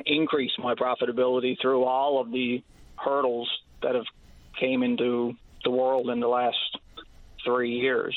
[0.06, 2.62] increase my profitability through all of the
[2.96, 3.50] hurdles
[3.82, 4.06] that have
[4.60, 5.34] came into
[5.64, 6.78] the world in the last
[7.44, 8.16] three years.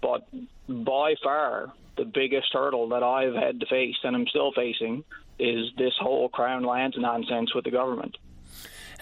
[0.00, 0.28] But
[0.68, 5.04] by far, the biggest hurdle that I've had to face and I'm still facing
[5.38, 8.16] is this whole crown lands nonsense with the government.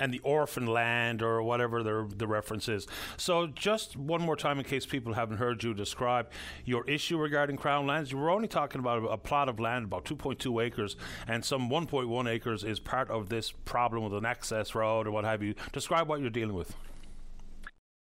[0.01, 2.86] And the orphan land, or whatever the, the reference is.
[3.16, 6.30] So, just one more time, in case people haven't heard you describe
[6.64, 10.05] your issue regarding Crown lands, you were only talking about a plot of land, about
[10.05, 10.96] 2.2 acres,
[11.28, 15.24] and some 1.1 acres is part of this problem with an access road or what
[15.24, 15.55] have you.
[15.72, 16.74] Describe what you're dealing with.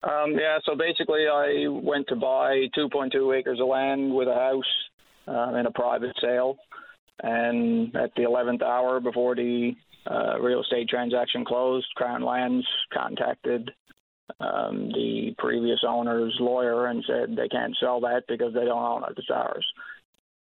[0.03, 4.65] Um, yeah, so basically, I went to buy 2.2 acres of land with a house
[5.27, 6.57] uh, in a private sale.
[7.21, 9.73] And at the 11th hour before the
[10.11, 13.71] uh, real estate transaction closed, Crown Lands contacted
[14.41, 19.05] um, the previous owner's lawyer and said they can't sell that because they don't own
[19.05, 19.15] it.
[19.17, 19.67] It's ours.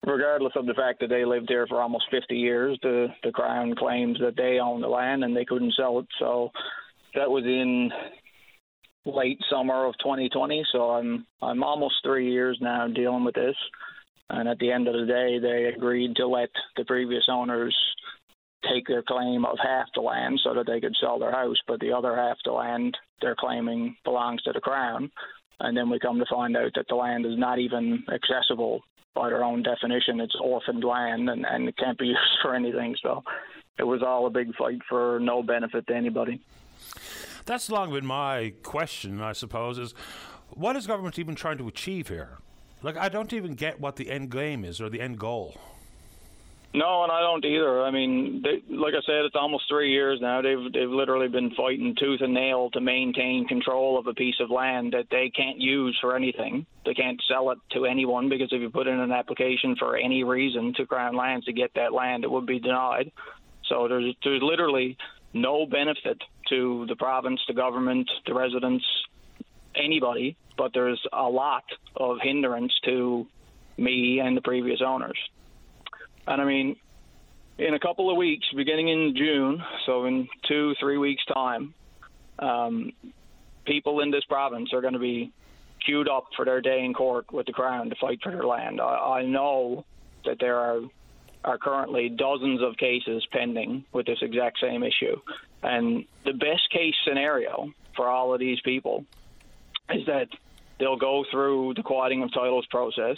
[0.07, 3.75] Regardless of the fact that they lived here for almost 50 years, the, the Crown
[3.75, 6.07] claims that they own the land and they couldn't sell it.
[6.19, 6.51] So
[7.14, 7.91] that was in
[9.05, 10.64] late summer of 2020.
[10.73, 13.57] So I'm I'm almost three years now dealing with this.
[14.29, 17.77] And at the end of the day, they agreed to let the previous owners
[18.73, 21.81] take their claim of half the land so that they could sell their house, but
[21.81, 25.11] the other half the land they're claiming belongs to the crown.
[25.61, 28.83] And then we come to find out that the land is not even accessible
[29.14, 30.21] by their own definition.
[30.21, 32.95] It's orphaned land and, and it can't be used for anything.
[33.03, 33.23] So
[33.79, 36.41] it was all a big fight for no benefit to anybody.
[37.47, 39.95] That's long been my question, I suppose, is
[40.51, 42.39] what is government even trying to achieve here?
[42.83, 45.57] Like, I don't even get what the end game is or the end goal.
[46.77, 47.85] No, and I don't either.
[47.85, 50.43] I mean, they, like I said, it's almost three years now.
[50.43, 54.51] They've they've literally been fighting tooth and nail to maintain control of a piece of
[54.51, 56.66] land that they can't use for anything.
[56.85, 60.22] They can't sell it to anyone because if you put in an application for any
[60.22, 63.11] reason to Crown Lands to get that land, it would be denied.
[63.70, 64.99] So there's there's literally
[65.33, 66.20] no benefit
[66.51, 68.85] to the province, the government, the residents,
[69.74, 71.64] anybody, but there's a lot
[71.97, 73.27] of hindrance to
[73.79, 75.18] me and the previous owners.
[76.27, 76.77] And I mean,
[77.59, 81.74] in a couple of weeks, beginning in June, so in two, three weeks' time,
[82.39, 82.93] um,
[83.64, 85.33] people in this province are going to be
[85.85, 88.81] queued up for their day in court with the Crown to fight for their land.
[88.81, 89.85] I, I know
[90.24, 90.81] that there are
[91.45, 95.16] are currently dozens of cases pending with this exact same issue.
[95.62, 99.05] And the best case scenario for all of these people
[99.91, 100.27] is that
[100.81, 103.16] they'll go through the quieting of titles process,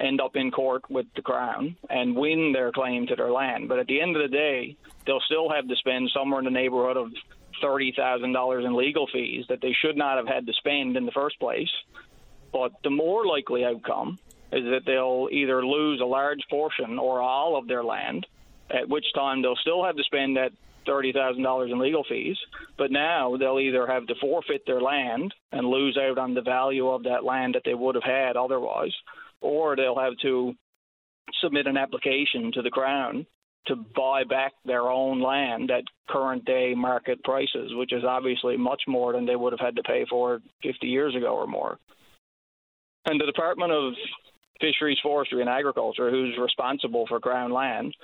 [0.00, 3.68] end up in court with the Crown, and win their claim to their land.
[3.68, 4.76] But at the end of the day,
[5.06, 7.12] they'll still have to spend somewhere in the neighborhood of
[7.62, 11.38] $30,000 in legal fees that they should not have had to spend in the first
[11.38, 11.70] place.
[12.52, 14.18] But the more likely outcome
[14.52, 18.26] is that they'll either lose a large portion or all of their land,
[18.70, 20.52] at which time they'll still have to spend that
[20.86, 22.36] $30,000 in legal fees,
[22.78, 26.88] but now they'll either have to forfeit their land and lose out on the value
[26.88, 28.92] of that land that they would have had otherwise,
[29.40, 30.54] or they'll have to
[31.40, 33.26] submit an application to the Crown
[33.66, 38.82] to buy back their own land at current day market prices, which is obviously much
[38.86, 41.78] more than they would have had to pay for 50 years ago or more.
[43.06, 43.94] And the Department of
[44.60, 47.94] Fisheries, Forestry, and Agriculture, who's responsible for Crown land,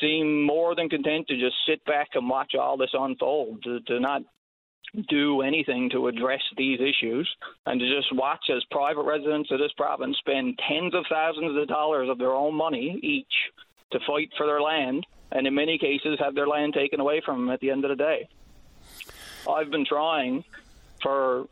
[0.00, 4.00] seem more than content to just sit back and watch all this unfold, to, to
[4.00, 4.22] not
[5.08, 7.28] do anything to address these issues,
[7.66, 11.68] and to just watch as private residents of this province spend tens of thousands of
[11.68, 13.26] dollars of their own money each
[13.92, 17.46] to fight for their land, and in many cases have their land taken away from
[17.46, 18.28] them at the end of the day.
[19.48, 20.44] I've been trying
[21.02, 21.46] for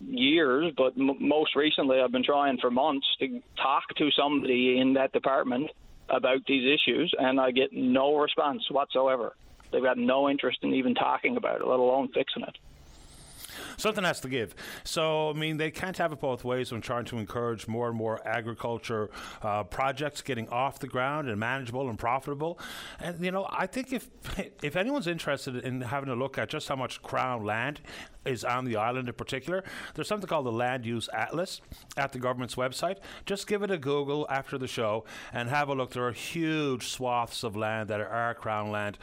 [0.00, 4.94] years, but m- most recently I've been trying for months to talk to somebody in
[4.94, 5.70] that department
[6.08, 9.34] about these issues, and I get no response whatsoever.
[9.70, 12.56] They've got no interest in even talking about it, let alone fixing it.
[13.76, 14.54] Something has to give.
[14.84, 17.96] So, I mean, they can't have it both ways when trying to encourage more and
[17.96, 19.10] more agriculture
[19.42, 22.58] uh, projects getting off the ground and manageable and profitable.
[23.00, 24.08] And, you know, I think if
[24.62, 27.80] if anyone's interested in having a look at just how much crown land
[28.24, 29.64] is on the island in particular.
[29.94, 31.60] There's something called the Land Use Atlas
[31.96, 32.98] at the government's website.
[33.26, 35.92] Just give it a Google after the show and have a look.
[35.92, 38.98] There are huge swaths of land that are Crown land.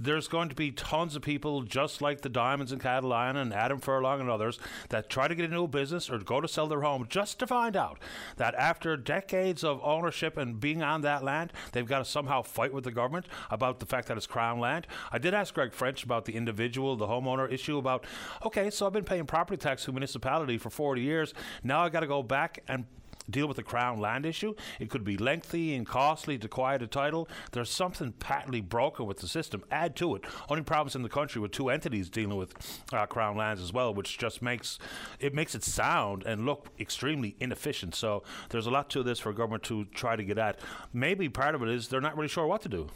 [0.00, 3.80] There's going to be tons of people, just like the Diamonds in Catalina and Adam
[3.80, 4.60] Furlong and others,
[4.90, 7.46] that try to get into a business or go to sell their home just to
[7.48, 7.98] find out
[8.36, 12.72] that after decades of ownership and being on that land, they've got to somehow fight
[12.72, 14.86] with the government about the fact that it's Crown land.
[15.10, 18.04] I did ask Greg French about the individual, the homeowner issue about,
[18.44, 21.34] okay, okay, so I've been paying property tax to municipality for 40 years.
[21.62, 22.84] Now I got to go back and
[23.30, 24.54] deal with the crown land issue.
[24.80, 27.28] It could be lengthy and costly to quiet a title.
[27.52, 29.62] There's something patently broken with the system.
[29.70, 32.54] Add to it, only province in the country with two entities dealing with
[32.92, 34.78] uh, crown lands as well, which just makes
[35.20, 37.94] it makes it sound and look extremely inefficient.
[37.94, 40.58] So there's a lot to this for government to try to get at.
[40.92, 42.88] Maybe part of it is they're not really sure what to do.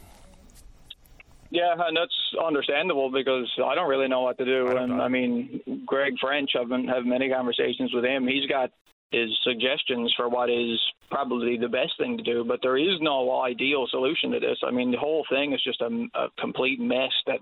[1.53, 4.69] Yeah, and that's understandable because I don't really know what to do.
[4.69, 8.25] I and I mean, Greg French, I've been have many conversations with him.
[8.25, 8.71] He's got
[9.11, 10.81] his suggestions for what is
[11.11, 14.57] probably the best thing to do, but there is no ideal solution to this.
[14.65, 17.13] I mean, the whole thing is just a, a complete mess.
[17.27, 17.37] That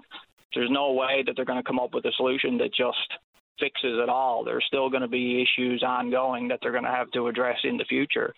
[0.54, 2.98] there's no way that they're going to come up with a solution that just
[3.62, 4.44] fixes it all.
[4.44, 7.78] There's still going to be issues ongoing that they're going to have to address in
[7.78, 8.34] the future.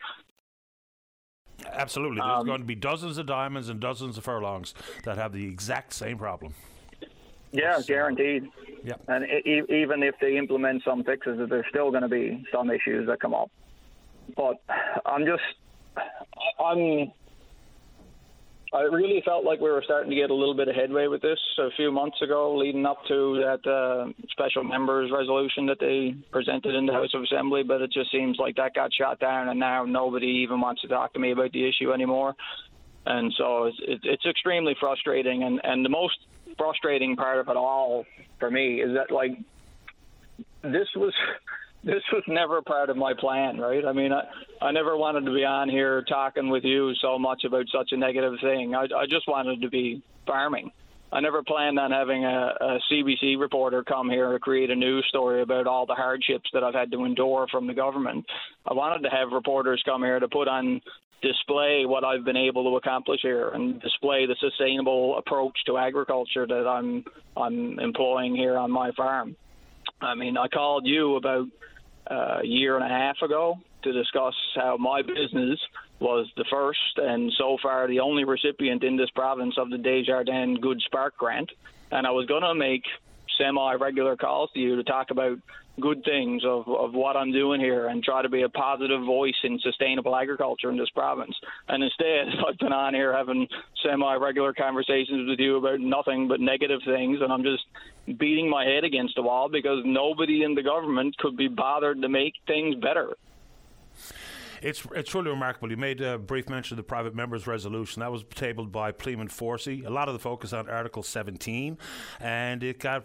[1.71, 2.21] Absolutely.
[2.21, 5.45] There's um, going to be dozens of diamonds and dozens of furlongs that have the
[5.45, 6.53] exact same problem.
[7.51, 8.49] Yeah, so, guaranteed.
[8.83, 8.95] Yeah.
[9.07, 13.07] And it, even if they implement some fixes, there's still going to be some issues
[13.07, 13.51] that come up.
[14.35, 14.61] But
[15.05, 15.43] I'm just,
[16.59, 17.11] I'm
[18.73, 21.21] I really felt like we were starting to get a little bit of headway with
[21.21, 26.15] this a few months ago, leading up to that uh, special members resolution that they
[26.31, 27.61] presented in the House of Assembly.
[27.61, 30.87] But it just seems like that got shot down, and now nobody even wants to
[30.87, 32.33] talk to me about the issue anymore.
[33.05, 35.43] And so it's, it's extremely frustrating.
[35.43, 36.17] And, and the most
[36.57, 38.05] frustrating part of it all
[38.39, 39.37] for me is that like
[40.63, 41.13] this was
[41.83, 43.85] this was never part of my plan, right?
[43.85, 44.23] I mean, I,
[44.61, 47.97] I never wanted to be on here talking with you so much about such a
[47.97, 48.73] negative thing.
[48.73, 50.71] I, I just wanted to be farming.
[51.11, 55.05] I never planned on having a, a CBC reporter come here to create a news
[55.09, 58.25] story about all the hardships that I've had to endure from the government.
[58.65, 60.81] I wanted to have reporters come here to put on
[61.21, 66.47] display what I've been able to accomplish here and display the sustainable approach to agriculture
[66.47, 67.05] that I'm
[67.37, 69.35] I'm employing here on my farm.
[70.03, 71.47] I mean, I called you about
[72.09, 75.59] uh, a year and a half ago to discuss how my business
[75.99, 80.59] was the first and so far the only recipient in this province of the Desjardins
[80.59, 81.49] GoodSpark Grant.
[81.91, 82.83] and I was going to make
[83.37, 85.39] semi-regular calls to you to talk about
[85.79, 89.35] good things of, of what I'm doing here and try to be a positive voice
[89.43, 91.35] in sustainable agriculture in this province.
[91.67, 93.47] And instead, I've been on here having
[93.83, 97.63] semi regular conversations with you about nothing but negative things, and I'm just
[98.19, 102.09] beating my head against the wall because nobody in the government could be bothered to
[102.09, 103.15] make things better.
[104.63, 105.69] It's it's truly remarkable.
[105.69, 109.27] You made a brief mention of the private members' resolution that was tabled by Pleaman
[109.27, 109.85] Forsey.
[109.85, 111.77] A lot of the focus on Article 17,
[112.21, 113.03] and it got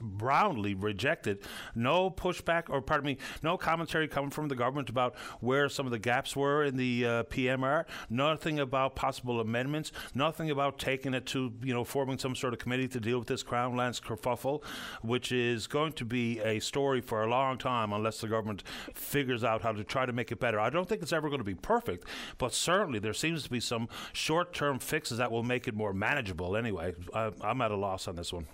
[0.00, 1.38] roundly rejected.
[1.74, 5.92] No pushback, or pardon me, no commentary coming from the government about where some of
[5.92, 7.86] the gaps were in the uh, PMR.
[8.10, 9.92] Nothing about possible amendments.
[10.14, 13.28] Nothing about taking it to you know forming some sort of committee to deal with
[13.28, 14.62] this Crown lands kerfuffle,
[15.00, 18.62] which is going to be a story for a long time unless the government
[18.92, 20.65] figures out how to try to make it better.
[20.66, 22.06] I don't think it's ever going to be perfect,
[22.38, 25.92] but certainly there seems to be some short term fixes that will make it more
[25.92, 26.94] manageable anyway.
[27.14, 28.46] I, I'm at a loss on this one.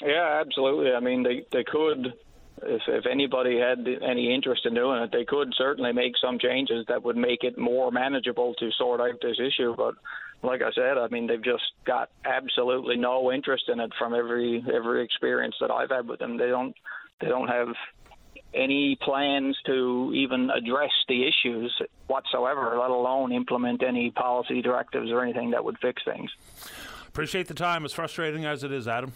[0.00, 0.92] Yeah, absolutely.
[0.92, 2.14] I mean, they, they could
[2.62, 6.84] if, if anybody had any interest in doing it, they could certainly make some changes
[6.88, 9.74] that would make it more manageable to sort out this issue.
[9.76, 9.94] But
[10.42, 14.64] like I said, I mean they've just got absolutely no interest in it from every
[14.72, 16.36] every experience that I've had with them.
[16.36, 16.74] They don't
[17.20, 17.68] they don't have
[18.54, 21.74] any plans to even address the issues
[22.06, 26.30] whatsoever, let alone implement any policy directives or anything that would fix things.
[27.08, 29.12] Appreciate the time, as frustrating as it is, Adam.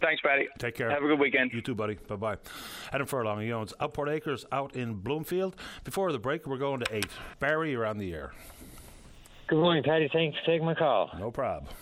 [0.00, 0.48] Thanks, Paddy.
[0.58, 0.90] Take care.
[0.90, 1.52] Have a good weekend.
[1.52, 1.94] You too, buddy.
[1.94, 2.36] Bye bye.
[2.92, 5.56] Adam Furlong, he owns Outport Acres out in Bloomfield.
[5.84, 7.08] Before the break, we're going to eight.
[7.40, 8.32] Barry, you're on the air.
[9.48, 10.10] Good morning, Paddy.
[10.12, 11.10] Thanks for taking my call.
[11.18, 11.72] No problem.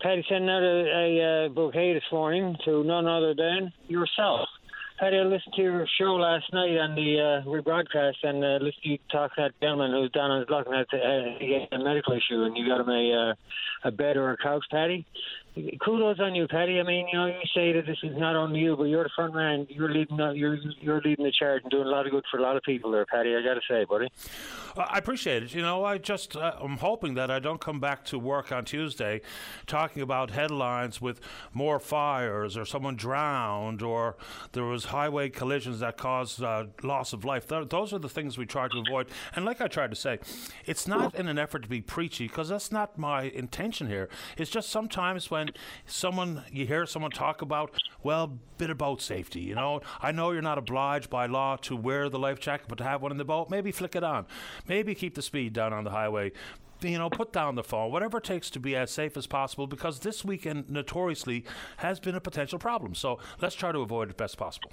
[0.00, 4.48] Paddy sent out a, a, a bouquet this morning to none other than yourself.
[5.00, 8.82] Paddy, I listened to your show last night on the uh, rebroadcast and uh, listened
[8.82, 11.82] to you talk to that gentleman who's down on his luck and had uh, a
[11.82, 15.06] medical issue and you got him a, uh, a bed or a couch, Paddy
[15.84, 16.80] kudos on you, Paddy.
[16.80, 19.10] I mean, you know, you say that this is not only you, but you're the
[19.14, 19.66] front man.
[19.68, 22.42] You're leading, you're you're leading the charge and doing a lot of good for a
[22.42, 23.34] lot of people there, Paddy.
[23.34, 24.08] I got to say, buddy.
[24.76, 25.54] I appreciate it.
[25.54, 28.64] You know, I just uh, I'm hoping that I don't come back to work on
[28.64, 29.20] Tuesday
[29.66, 31.20] talking about headlines with
[31.52, 34.16] more fires or someone drowned or
[34.52, 37.46] there was highway collisions that caused uh, loss of life.
[37.48, 39.08] those are the things we try to avoid.
[39.34, 40.18] And like I tried to say,
[40.66, 44.08] it's not in an effort to be preachy because that's not my intention here.
[44.36, 45.54] It's just sometimes when when
[45.86, 50.42] someone you hear someone talk about well bit about safety you know i know you're
[50.42, 53.24] not obliged by law to wear the life jacket but to have one in the
[53.24, 54.26] boat maybe flick it on
[54.68, 56.30] maybe keep the speed down on the highway
[56.82, 59.66] you know, put down the phone, whatever it takes to be as safe as possible,
[59.66, 61.44] because this weekend notoriously
[61.76, 62.94] has been a potential problem.
[62.94, 64.72] So let's try to avoid it best possible.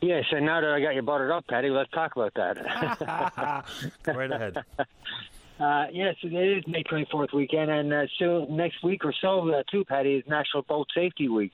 [0.00, 3.64] Yes, and now that I got you brought it up, Paddy, let's talk about that.
[4.06, 4.64] right ahead.
[5.58, 9.62] Uh, yes, it is May 24th weekend, and uh, soon next week or so, uh,
[9.70, 11.50] too, Paddy, is National Boat Safety Week.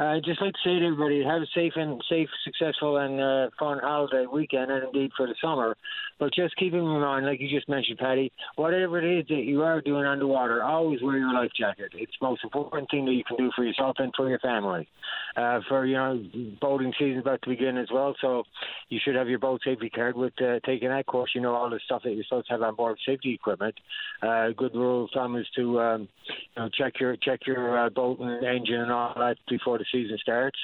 [0.00, 3.20] Uh, I'd just like to say to everybody, have a safe and safe, successful, and
[3.20, 5.76] uh, fun holiday weekend, and indeed for the summer.
[6.20, 9.62] But just keeping in mind, like you just mentioned, Paddy, whatever it is that you
[9.62, 11.92] are doing underwater, always wear your life jacket.
[11.94, 14.88] It's the most important thing that you can do for yourself and for your family.
[15.36, 16.24] Uh, for you know,
[16.60, 18.42] boating season's about to begin as well, so
[18.88, 20.16] you should have your boat safety card.
[20.16, 22.62] With uh, taking that course, you know all the stuff that you're supposed to have
[22.62, 23.74] on board safety equipment.
[24.22, 26.08] Uh, good rule of thumb is to um,
[26.56, 29.84] you know check your check your uh, boat and engine and all that before the
[29.92, 30.58] season starts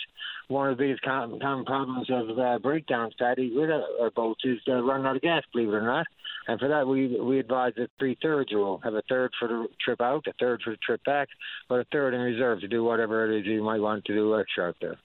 [0.49, 4.83] one of the biggest common, problems of uh, breakdowns, Paddy, with our boats is uh,
[4.83, 6.07] running out of gas, believe it or not.
[6.47, 9.67] And for that, we we advise a three thirds rule: have a third for the
[9.83, 11.29] trip out, a third for the trip back,
[11.69, 14.39] but a third in reserve to do whatever it is you might want to do
[14.39, 14.99] extra out there.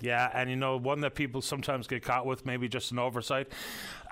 [0.00, 3.48] Yeah, and you know, one that people sometimes get caught with, maybe just an oversight.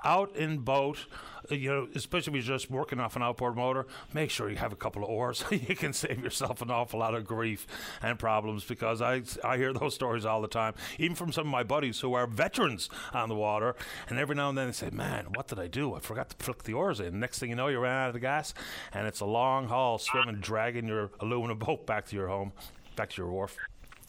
[0.05, 1.05] Out in boat,
[1.51, 4.57] uh, you know, especially if you're just working off an outboard motor, make sure you
[4.57, 5.43] have a couple of oars.
[5.51, 7.67] you can save yourself an awful lot of grief
[8.01, 11.51] and problems because I, I hear those stories all the time, even from some of
[11.51, 13.75] my buddies who are veterans on the water.
[14.09, 15.95] And every now and then they say, Man, what did I do?
[15.95, 17.19] I forgot to flick the oars in.
[17.19, 18.53] Next thing you know, you ran out of the gas,
[18.93, 22.51] and it's a long haul swimming, dragging your aluminum boat back to your home,
[22.95, 23.55] back to your wharf.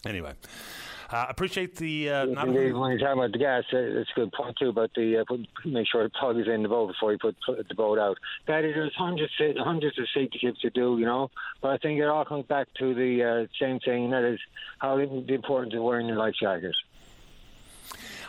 [0.05, 0.33] Anyway.
[1.15, 2.11] Uh, appreciate the.
[2.11, 4.73] Uh, when you're talking about the gas, it's a good point too.
[4.73, 7.37] But the uh, put, make sure the plug is in the boat before you put,
[7.47, 8.19] the boat out.
[8.49, 11.31] That there's hundreds, of hundreds of safety tips to do, you know.
[11.63, 14.41] But I think it all comes back to the uh, same thing, and that is
[14.79, 16.75] how the importance of wearing your life jacket.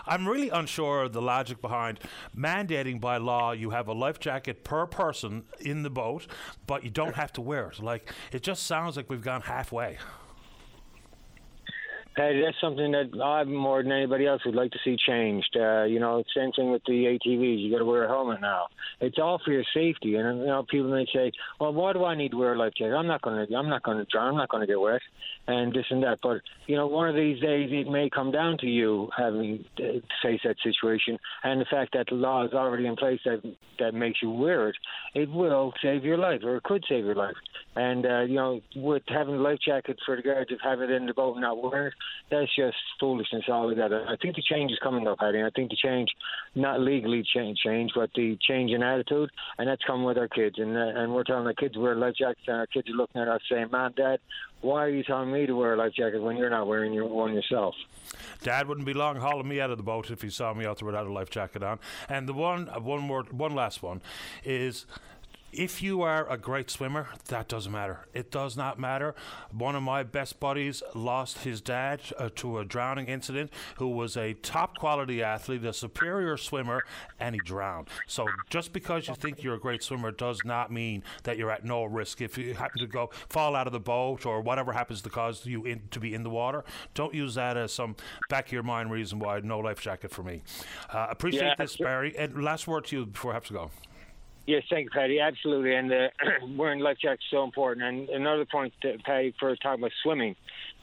[0.05, 1.99] I'm really unsure of the logic behind
[2.37, 6.27] mandating by law you have a life jacket per person in the boat,
[6.67, 7.79] but you don't have to wear it.
[7.79, 9.97] Like it just sounds like we've gone halfway.
[12.15, 15.57] Paddy, that's something that I more than anybody else would like to see changed.
[15.59, 17.61] Uh, you know, same thing with the ATVs.
[17.61, 18.67] You got to wear a helmet now.
[19.01, 20.15] It's all for your safety.
[20.15, 22.71] And you know, people may say, "Well, why do I need to wear a life
[22.77, 22.93] jacket?
[22.93, 23.55] I'm not going to.
[23.55, 24.29] I'm not going to drown.
[24.29, 25.01] I'm not going to get wet."
[25.47, 26.19] And this and that.
[26.23, 26.37] But
[26.67, 30.39] you know, one of these days it may come down to you having to face
[30.45, 33.41] that situation, and the fact that the law is already in place that
[33.79, 34.75] that makes you wear it.
[35.15, 37.35] It will save your life, or it could save your life.
[37.75, 40.93] And uh, you know, with having a life jacket for the guards of having it
[40.93, 41.93] in the boat and not wearing it
[42.31, 44.05] that's just foolishness altogether.
[44.07, 45.43] I think the change is coming though, Paddy.
[45.43, 46.09] I think the change,
[46.55, 50.55] not legally change, change, but the change in attitude, and that's coming with our kids.
[50.57, 53.21] And uh, and we're telling our kids wear life jackets, and our kids are looking
[53.21, 54.19] at us saying, "Mom, Dad,
[54.61, 57.05] why are you telling me to wear a life jacket when you're not wearing your
[57.05, 57.75] one yourself?"
[58.41, 60.79] Dad wouldn't be long hauling me out of the boat if he saw me out
[60.79, 61.79] there without a life jacket on.
[62.09, 64.01] And the one, uh, one more, one last one,
[64.43, 64.85] is
[65.51, 68.07] if you are a great swimmer, that doesn't matter.
[68.13, 69.15] It does not matter.
[69.51, 74.17] One of my best buddies lost his dad uh, to a drowning incident, who was
[74.17, 76.83] a top quality athlete, a superior swimmer,
[77.19, 77.87] and he drowned.
[78.07, 81.63] So just because you think you're a great swimmer does not mean that you're at
[81.63, 82.21] no risk.
[82.21, 85.45] If you happen to go fall out of the boat or whatever happens to cause
[85.45, 87.95] you in, to be in the water, don't use that as some
[88.29, 90.41] back of your mind reason why no life jacket for me.
[90.91, 92.17] Uh, appreciate yeah, this, Barry.
[92.17, 93.71] And last word to you before I have to go.
[94.47, 95.19] Yes, thank you, Paddy.
[95.19, 96.07] Absolutely, and uh,
[96.55, 97.85] wearing life jackets is so important.
[97.85, 100.35] And another point, uh, Paddy, for talking about swimming,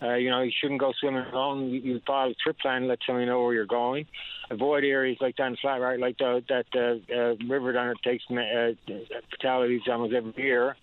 [0.03, 1.71] uh, you know, you shouldn't go swimming alone.
[1.71, 4.07] You, you follow a trip plan, let somebody know where you're going.
[4.51, 8.25] Avoid areas like down flat, right, like the, that uh, uh, river down there takes
[8.31, 8.95] uh,
[9.31, 10.77] fatalities almost every year.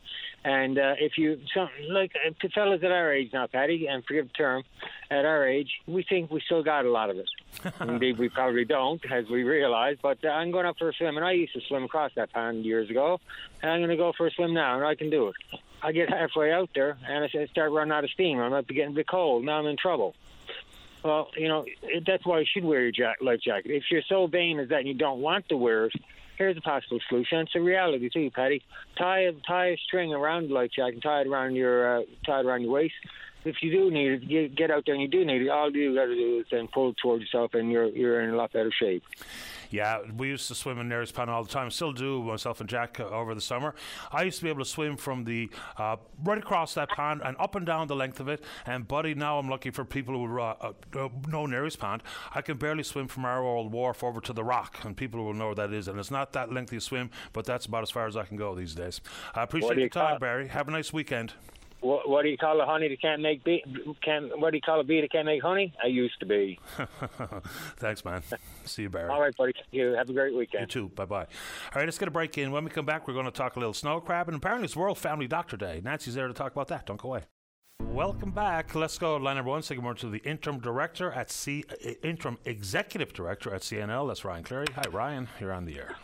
[0.43, 4.27] And uh, if you, some, like uh, fellas at our age now, Paddy, and forgive
[4.27, 4.63] the term,
[5.11, 7.29] at our age, we think we still got a lot of it.
[7.81, 9.97] Indeed, we probably don't, as we realize.
[10.01, 12.31] But uh, I'm going up for a swim, and I used to swim across that
[12.31, 13.19] pond years ago,
[13.61, 15.35] and I'm going to go for a swim now, and I can do it.
[15.81, 18.39] I get halfway out there, and I start running out of steam.
[18.39, 19.45] I might be getting a bit cold.
[19.45, 20.15] Now I'm in trouble.
[21.03, 21.65] Well, you know,
[22.05, 23.71] that's why you should wear your jack- life jacket.
[23.71, 25.93] If you're so vain as that and you don't want to wear it,
[26.39, 27.39] here's a possible solution.
[27.39, 28.63] It's a reality too, Paddy.
[28.97, 32.39] Tie a tie a string around the life jacket, tie it around your uh, tie
[32.39, 32.95] it around your waist.
[33.45, 35.49] If you do need it, you get out there and you do need it.
[35.49, 38.31] All you got to do is then pull it towards yourself, and you're you're in
[38.31, 39.03] a lot better shape.
[39.69, 41.69] Yeah, we used to swim in Nares Pond all the time.
[41.69, 43.75] Still do, myself and Jack, uh, over the summer.
[44.11, 47.37] I used to be able to swim from the uh, right across that pond and
[47.39, 48.43] up and down the length of it.
[48.65, 52.01] And, buddy, now I'm looking for people who uh, uh, know Nares Pond.
[52.33, 55.35] I can barely swim from our old wharf over to the rock, and people will
[55.35, 55.87] know where that is.
[55.87, 58.37] And it's not that lengthy a swim, but that's about as far as I can
[58.37, 59.01] go these days.
[59.35, 60.47] I appreciate your time, Barry.
[60.47, 61.33] Have a nice weekend.
[61.81, 63.63] What, what do you call a honey that can't make bee?
[64.01, 65.73] Can what do you call a bee that can't make honey?
[65.81, 66.59] I used to be.
[67.77, 68.21] Thanks, man.
[68.65, 69.09] See you, Barry.
[69.09, 69.53] All right, buddy.
[69.71, 70.61] You have a great weekend.
[70.61, 70.89] You too.
[70.89, 71.21] Bye bye.
[71.21, 71.25] All
[71.75, 72.51] right, let's get a break in.
[72.51, 74.75] When we come back, we're going to talk a little snow crab, and apparently it's
[74.75, 75.81] World Family Doctor Day.
[75.83, 76.85] Nancy's there to talk about that.
[76.85, 77.23] Don't go away.
[77.83, 78.75] Welcome back.
[78.75, 79.15] Let's go.
[79.15, 79.61] Line number one.
[79.61, 84.07] Say good morning to the interim director at C, uh, interim executive director at CNL.
[84.07, 84.67] That's Ryan Cleary.
[84.75, 85.27] Hi, Ryan.
[85.39, 85.95] You're on the air.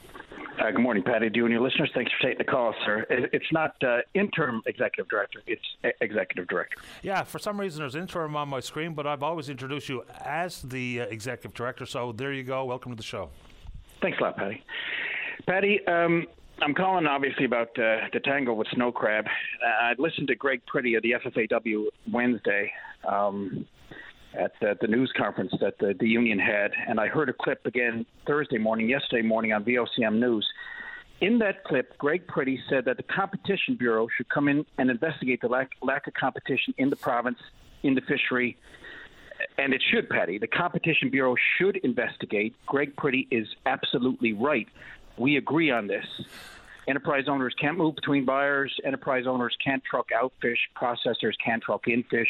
[0.60, 1.30] Uh, good morning, Paddy.
[1.30, 3.06] Do you and your listeners, thanks for taking the call, sir.
[3.10, 5.62] It's not uh, interim executive director; it's
[6.00, 6.78] executive director.
[7.02, 10.62] Yeah, for some reason there's interim on my screen, but I've always introduced you as
[10.62, 11.86] the uh, executive director.
[11.86, 12.64] So there you go.
[12.64, 13.30] Welcome to the show.
[14.02, 14.64] Thanks a lot, Paddy.
[15.46, 16.26] Paddy, um,
[16.62, 19.26] I'm calling obviously about uh, the tango with snow crab.
[19.62, 22.72] I listened to Greg Pretty of the FFAW Wednesday.
[23.06, 23.68] Um,
[24.38, 27.66] at the, the news conference that the, the union had, and I heard a clip
[27.66, 30.48] again Thursday morning, yesterday morning on VOCM News.
[31.22, 35.42] In that clip, Greg Pretty said that the Competition Bureau should come in and investigate
[35.42, 37.40] the lack, lack of competition in the province,
[37.84, 38.58] in the fishery,
[39.58, 40.38] and it should, Paddy.
[40.38, 42.54] The Competition Bureau should investigate.
[42.66, 44.68] Greg Pretty is absolutely right.
[45.18, 46.06] We agree on this.
[46.88, 48.72] Enterprise owners can't move between buyers.
[48.84, 50.60] Enterprise owners can't truck out fish.
[50.76, 52.30] Processors can't truck in fish.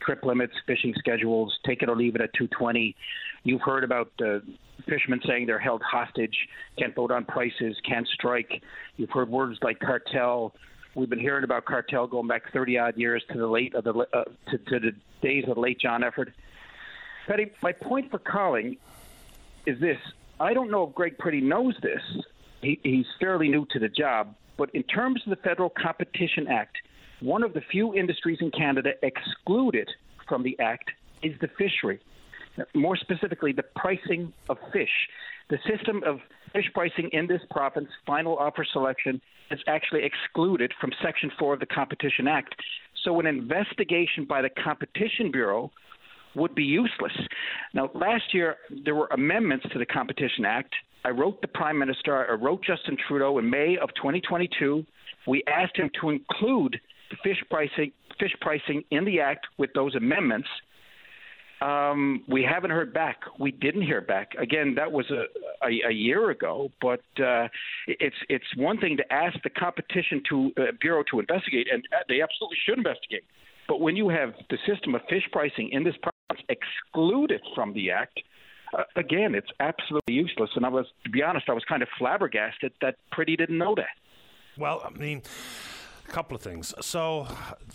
[0.00, 2.94] Trip limits, fishing schedules, take it or leave it at 220.
[3.42, 4.38] You've heard about uh,
[4.88, 6.36] fishermen saying they're held hostage,
[6.78, 8.62] can't vote on prices, can't strike.
[8.96, 10.54] You've heard words like cartel.
[10.94, 13.94] We've been hearing about cartel going back 30 odd years to the late of the
[13.94, 14.92] uh, to, to the
[15.22, 16.32] days of the late John Efford.
[17.26, 18.76] Petty, my point for calling
[19.66, 19.98] is this:
[20.40, 22.00] I don't know if Greg Pretty knows this,
[22.62, 24.34] he, he's fairly new to the job.
[24.56, 26.76] But in terms of the Federal Competition Act,
[27.20, 29.88] one of the few industries in Canada excluded
[30.28, 30.90] from the Act
[31.22, 32.00] is the fishery.
[32.74, 34.90] More specifically, the pricing of fish.
[35.48, 36.18] The system of
[36.52, 39.20] fish pricing in this province, final offer selection,
[39.50, 42.54] is actually excluded from Section 4 of the Competition Act.
[43.04, 45.70] So, an investigation by the Competition Bureau
[46.34, 47.12] would be useless.
[47.72, 52.30] Now, last year, there were amendments to the Competition Act I wrote the Prime Minister,
[52.30, 54.84] I wrote Justin Trudeau in May of 2022.
[55.26, 56.80] We asked him to include
[57.22, 60.48] fish pricing, fish pricing in the Act with those amendments.
[61.60, 63.18] Um, we haven't heard back.
[63.38, 64.32] We didn't hear back.
[64.38, 65.24] Again, that was a,
[65.66, 66.70] a, a year ago.
[66.80, 67.48] But uh,
[67.86, 72.04] it's it's one thing to ask the competition to uh, bureau to investigate, and uh,
[72.08, 73.24] they absolutely should investigate.
[73.66, 77.90] But when you have the system of fish pricing in this province excluded from the
[77.90, 78.20] act,
[78.76, 80.50] uh, again, it's absolutely useless.
[80.56, 83.74] And I was, to be honest, I was kind of flabbergasted that Pretty didn't know
[83.74, 83.96] that.
[84.56, 85.22] Well, I mean.
[86.08, 86.72] A couple of things.
[86.80, 87.28] So,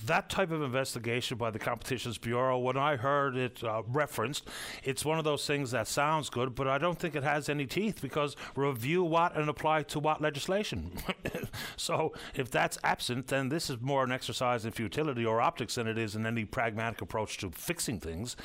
[0.08, 4.48] that type of investigation by the Competitions Bureau, when I heard it uh, referenced,
[4.84, 7.68] it's one of those things that sounds good, but I don't think it has any
[7.68, 10.94] teeth because review what and apply to what legislation.
[11.78, 15.86] so, if that's absent, then this is more an exercise in futility or optics than
[15.86, 18.36] it is in any pragmatic approach to fixing things.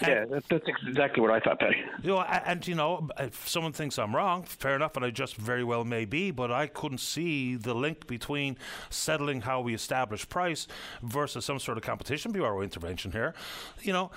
[0.00, 1.82] And, yeah, that's exactly what I thought, Paddy.
[2.04, 5.10] You know, and, and, you know, if someone thinks I'm wrong, fair enough, and I
[5.10, 8.56] just very well may be, but I couldn't see the link between
[8.90, 10.66] settling how we establish price
[11.02, 13.34] versus some sort of competition bureau intervention here.
[13.82, 14.10] You know,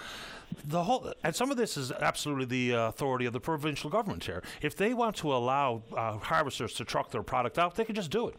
[0.66, 4.24] the whole and some of this is absolutely the uh, authority of the provincial government
[4.24, 4.44] here.
[4.62, 8.12] If they want to allow uh, harvesters to truck their product out, they can just
[8.12, 8.36] do it.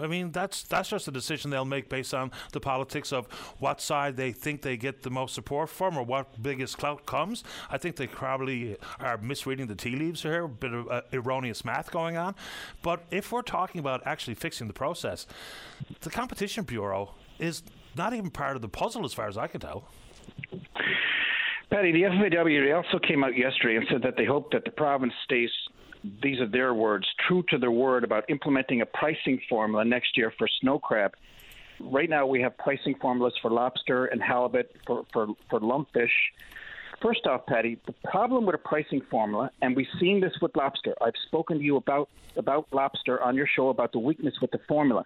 [0.00, 3.26] I mean, that's that's just a decision they'll make based on the politics of
[3.58, 7.44] what side they think they get the most support from or what biggest clout comes.
[7.70, 11.64] I think they probably are misreading the tea leaves here, a bit of uh, erroneous
[11.64, 12.34] math going on.
[12.82, 15.26] But if we're talking about actually fixing the process,
[16.00, 17.62] the Competition Bureau is
[17.96, 19.84] not even part of the puzzle as far as I can tell.
[21.70, 25.12] Paddy, the FFAW also came out yesterday and said that they hope that the province
[25.24, 25.50] stays
[26.22, 30.32] these are their words, true to their word about implementing a pricing formula next year
[30.38, 31.14] for snow crab.
[31.80, 36.10] Right now, we have pricing formulas for lobster and halibut, for, for, for lumpfish.
[37.00, 40.94] First off, Paddy, the problem with a pricing formula, and we've seen this with lobster.
[41.00, 44.60] I've spoken to you about about lobster on your show about the weakness with the
[44.68, 45.04] formula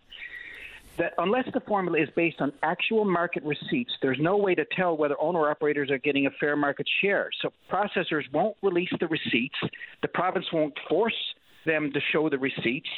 [0.99, 4.97] that unless the formula is based on actual market receipts, there's no way to tell
[4.97, 7.31] whether owner operators are getting a fair market share.
[7.41, 9.57] So processors won't release the receipts.
[10.03, 11.17] The province won't force
[11.65, 12.91] them to show the receipts.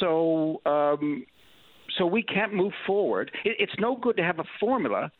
[0.00, 1.24] So um,
[1.98, 3.30] so we can't move forward.
[3.44, 5.10] It, it's no good to have a formula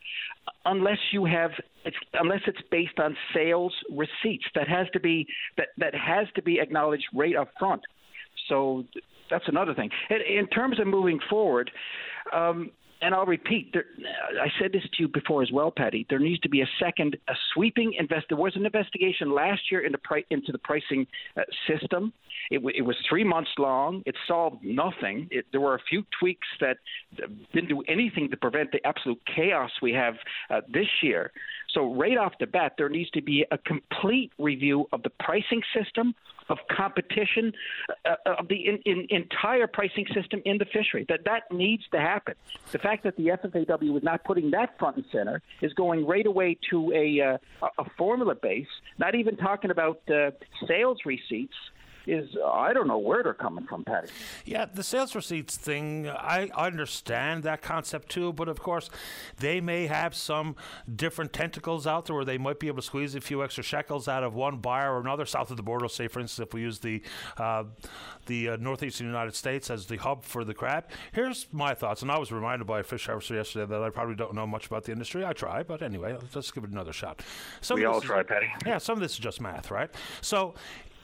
[0.64, 1.51] unless you have
[1.84, 4.44] it's, unless it's based on sales receipts.
[4.55, 5.26] That has to be
[5.56, 7.82] that that has to be acknowledged right up front.
[8.48, 8.84] So
[9.33, 9.91] that's another thing.
[10.11, 11.71] In terms of moving forward,
[12.33, 12.71] um,
[13.03, 13.87] and I'll repeat, there,
[14.41, 16.07] I said this to you before as well, Paddy.
[16.09, 18.27] There needs to be a second, a sweeping invest.
[18.29, 21.07] There was an investigation last year into, pri- into the pricing
[21.37, 22.13] uh, system.
[22.53, 24.05] It, w- it, was three months long.
[24.07, 25.27] It solved nothing.
[25.33, 26.77] It, there were a few tweaks that
[27.53, 30.15] didn't do anything to prevent the absolute chaos we have
[30.49, 31.33] uh, this year.
[31.73, 35.62] So right off the bat, there needs to be a complete review of the pricing
[35.74, 36.15] system,
[36.49, 37.53] of competition,
[38.05, 41.07] uh, uh, of the in, in, entire pricing system in the fishery.
[41.09, 42.35] That that needs to happen.
[42.73, 46.27] The fact that the FFAW is not putting that front and center is going right
[46.27, 48.66] away to a uh, a formula base.
[48.99, 50.32] Not even talking about uh,
[50.66, 51.57] sales receipts
[52.07, 54.09] is I don't know where they're coming from, Paddy.
[54.45, 58.91] Yeah, the sales receipts thing, I understand that concept too, but of course,
[59.39, 60.57] they may have some
[60.95, 64.09] different tentacles out there where they might be able to squeeze a few extra shekels
[64.09, 65.89] out of one buyer or another south of the border.
[65.89, 67.03] Say, for instance, if we use the
[67.37, 67.65] uh,
[68.27, 70.85] the uh, northeastern United States as the hub for the crab.
[71.12, 74.15] Here's my thoughts, and I was reminded by a fish harvester yesterday that I probably
[74.15, 75.24] don't know much about the industry.
[75.24, 77.23] I try, but anyway, let's give it another shot.
[77.61, 78.49] Some we all try, Paddy.
[78.66, 79.91] Yeah, some of this is just math, right?
[80.20, 80.55] So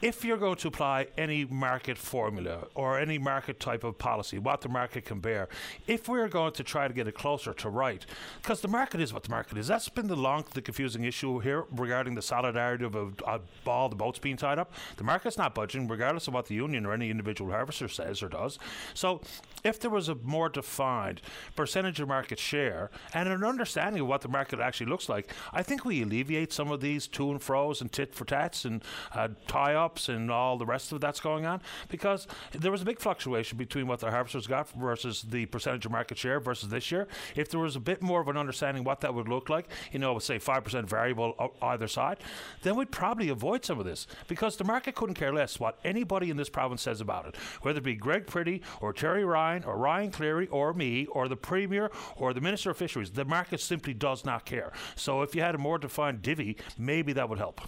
[0.01, 4.61] if you're going to apply any market formula or any market type of policy, what
[4.61, 5.49] the market can bear,
[5.87, 8.05] if we're going to try to get it closer to right,
[8.41, 9.67] because the market is what the market is.
[9.67, 13.89] That's been the long, the confusing issue here regarding the solidarity of a, a ball,
[13.89, 14.71] the boat's being tied up.
[14.97, 18.29] The market's not budging, regardless of what the union or any individual harvester says or
[18.29, 18.57] does.
[18.93, 19.21] So,
[19.63, 21.21] if there was a more defined
[21.55, 25.63] percentage of market share and an understanding of what the market actually looks like, I
[25.63, 28.81] think we alleviate some of these to and fro's and tit for tats and
[29.13, 32.85] uh, tie up and all the rest of that's going on because there was a
[32.85, 36.91] big fluctuation between what the harvesters got versus the percentage of market share versus this
[36.91, 37.07] year.
[37.35, 39.99] If there was a bit more of an understanding what that would look like, you
[39.99, 42.17] know, say 5% variable either side,
[42.61, 46.29] then we'd probably avoid some of this because the market couldn't care less what anybody
[46.29, 49.77] in this province says about it, whether it be Greg Pretty or Terry Ryan or
[49.77, 53.11] Ryan Cleary or me or the Premier or the Minister of Fisheries.
[53.11, 54.71] The market simply does not care.
[54.95, 57.61] So if you had a more defined divvy, maybe that would help.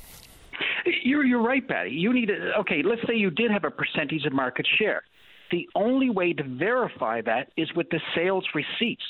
[1.03, 1.91] You're you're right, Paddy.
[1.91, 2.81] You need a, okay.
[2.83, 5.03] Let's say you did have a percentage of market share.
[5.51, 9.03] The only way to verify that is with the sales receipts.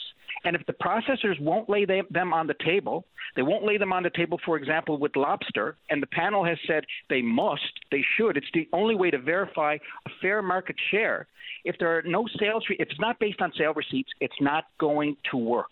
[0.43, 4.01] And if the processors won't lay them, on the table, they won't lay them on
[4.01, 8.37] the table, for example, with lobster, and the panel has said they must, they should.
[8.37, 11.27] It's the only way to verify a fair market share.
[11.63, 15.15] If there are no sales, if it's not based on sale receipts, it's not going
[15.29, 15.71] to work.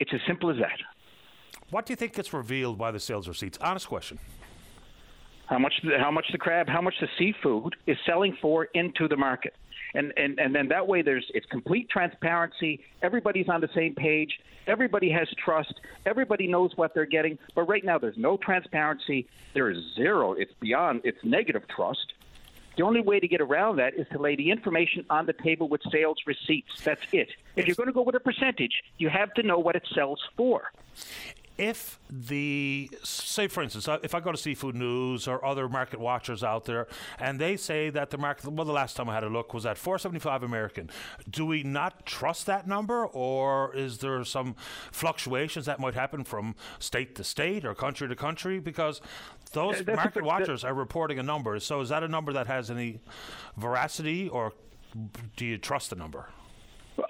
[0.00, 0.78] It's as simple as that.
[1.70, 3.58] What do you think gets revealed by the sales receipts?
[3.58, 4.18] Honest question.
[5.46, 5.74] How much?
[5.82, 6.68] The, how much the crab?
[6.68, 9.54] How much the seafood is selling for into the market?
[9.94, 12.80] And, and and then that way there's it's complete transparency.
[13.02, 14.40] Everybody's on the same page.
[14.66, 15.74] Everybody has trust.
[16.04, 17.38] Everybody knows what they're getting.
[17.54, 19.28] But right now there's no transparency.
[19.54, 20.32] There is zero.
[20.32, 21.02] It's beyond.
[21.04, 22.12] It's negative trust.
[22.76, 25.68] The only way to get around that is to lay the information on the table
[25.68, 26.82] with sales receipts.
[26.82, 27.30] That's it.
[27.54, 30.20] If you're going to go with a percentage, you have to know what it sells
[30.36, 30.72] for
[31.58, 35.98] if the say for instance uh, if i go to seafood news or other market
[35.98, 36.86] watchers out there
[37.18, 39.64] and they say that the market well the last time i had a look was
[39.66, 40.90] at 475 american.
[41.28, 44.56] Do we not trust that number or is there some
[44.90, 48.58] fluctuations that might happen from state to state or country to country?
[48.58, 49.00] Because
[49.52, 51.58] those That's market watchers are reporting a number.
[51.60, 53.00] So is that a number that has any
[53.56, 54.54] veracity or
[55.36, 56.28] do you trust the number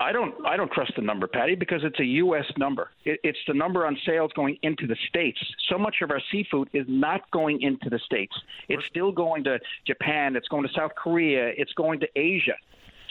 [0.01, 2.47] I don't I don't trust the number, Paddy, because it's a U.S.
[2.57, 2.91] number.
[3.05, 5.39] It, it's the number on sales going into the states.
[5.69, 8.35] So much of our seafood is not going into the states.
[8.69, 10.37] It's still going to Japan.
[10.37, 11.53] It's going to South Korea.
[11.57, 12.55] It's going to Asia.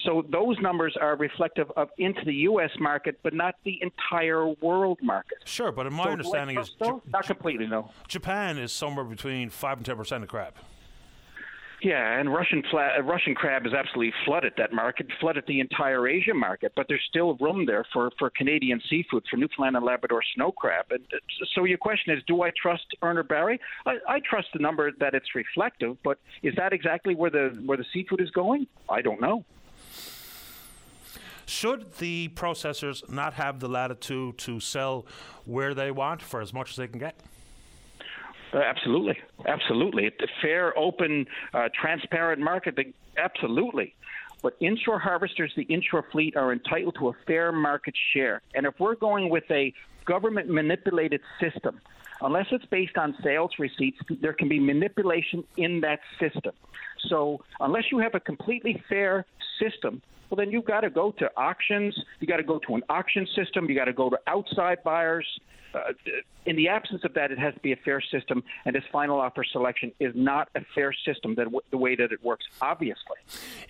[0.03, 2.71] So those numbers are reflective of into the U.S.
[2.79, 5.39] market, but not the entire world market.
[5.45, 7.89] Sure, but in my so understanding is J- not completely no.
[8.07, 10.53] Japan is somewhere between five and ten percent of crab.
[11.81, 16.07] Yeah, and Russian fla- uh, Russian crab has absolutely flooded that market, flooded the entire
[16.07, 16.71] Asia market.
[16.75, 20.85] But there's still room there for, for Canadian seafood, for Newfoundland and Labrador snow crab.
[20.89, 21.17] And uh,
[21.53, 23.59] so your question is, do I trust Urner Barry?
[23.85, 27.77] I, I trust the number that it's reflective, but is that exactly where the where
[27.77, 28.67] the seafood is going?
[28.89, 29.43] I don't know.
[31.45, 35.05] Should the processors not have the latitude to sell
[35.45, 37.15] where they want for as much as they can get?
[38.55, 39.17] Uh, absolutely,
[39.47, 40.07] absolutely.
[40.07, 40.11] A
[40.41, 42.77] fair, open, uh, transparent market.
[43.17, 43.93] Absolutely.
[44.41, 48.41] But inshore harvesters, the inshore fleet, are entitled to a fair market share.
[48.53, 49.73] And if we're going with a
[50.05, 51.81] government manipulated system,
[52.21, 56.53] unless it's based on sales receipts, there can be manipulation in that system.
[57.09, 59.25] So unless you have a completely fair
[59.59, 61.97] system, well, then you've got to go to auctions.
[62.19, 63.69] You got to go to an auction system.
[63.69, 65.27] You got to go to outside buyers.
[65.73, 65.91] Uh,
[66.45, 69.19] in the absence of that, it has to be a fair system, and this final
[69.19, 73.17] offer selection is not a fair system that w- the way that it works, obviously.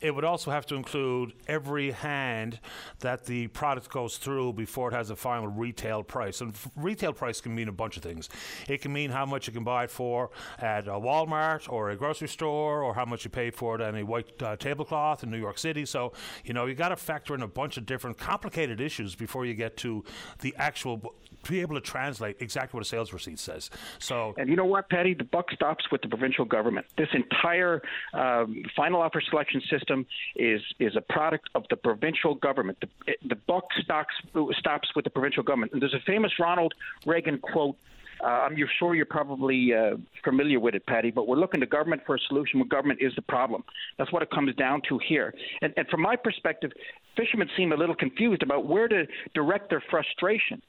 [0.02, 2.60] It would also have to include every hand
[2.99, 6.41] that the product goes through before it has a final retail price.
[6.41, 8.30] And f- retail price can mean a bunch of things.
[8.68, 10.30] It can mean how much you can buy it for
[10.60, 13.95] at a Walmart or a grocery store, or how much you pay for it on
[13.95, 15.74] a white uh, tablecloth in New York City.
[15.84, 16.14] So,
[16.45, 19.53] you know, you got to factor in a bunch of different complicated issues before you
[19.53, 20.06] get to
[20.39, 21.14] the actual
[21.47, 23.69] be able to translate exactly what a sales receipt says.
[23.99, 26.85] So, and you know what, Paddy, the buck stops with the provincial government.
[26.97, 27.81] This entire
[28.14, 32.77] um, final offer selection system is is a product of the provincial government.
[32.81, 34.14] The, the buck stops
[34.57, 35.73] stops with the provincial government.
[35.73, 36.73] And there's a famous Ronald
[37.06, 37.76] Reagan quote
[38.23, 42.01] uh, I'm sure you're probably uh, familiar with it, Paddy, but we're looking to government
[42.05, 43.63] for a solution when government is the problem.
[43.97, 45.33] That's what it comes down to here.
[45.61, 46.71] And, and from my perspective,
[47.17, 50.61] fishermen seem a little confused about where to direct their frustration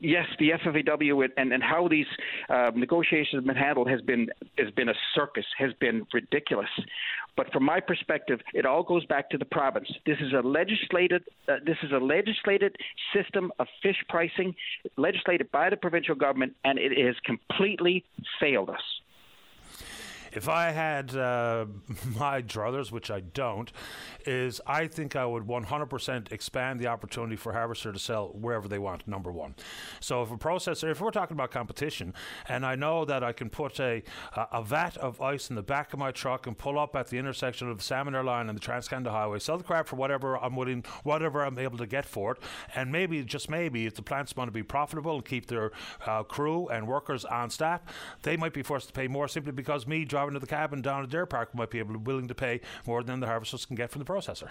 [0.00, 2.06] yes, the FFAW and, and how these
[2.48, 4.28] uh, negotiations have been handled has been
[4.58, 6.70] has been a circus, has been ridiculous.
[7.36, 9.88] But from my perspective, it all goes back to the province.
[10.06, 12.76] This is a legislated uh, this is a legislated
[13.14, 14.54] system of fish pricing,
[14.96, 18.04] legislated by the provincial government, and it has completely
[18.40, 18.82] failed us.
[20.32, 21.66] If I had uh,
[22.16, 23.70] my druthers, which I don't,
[24.26, 28.78] is I think I would 100% expand the opportunity for Harvester to sell wherever they
[28.78, 29.54] want, number one.
[30.00, 32.14] So if a processor, if we're talking about competition,
[32.48, 34.02] and I know that I can put a,
[34.52, 37.18] a vat of ice in the back of my truck and pull up at the
[37.18, 40.56] intersection of the Salmonier Line and the Trans-Canada Highway, sell the crab for whatever I'm
[40.56, 42.38] willing, whatever I'm able to get for it,
[42.74, 45.72] and maybe, just maybe, if the plant's going to be profitable and keep their
[46.06, 47.80] uh, crew and workers on staff,
[48.22, 51.02] they might be forced to pay more simply because me driving to the cabin down
[51.04, 53.76] at Deer Park might be able to, willing to pay more than the harvesters can
[53.76, 54.48] get from the processor.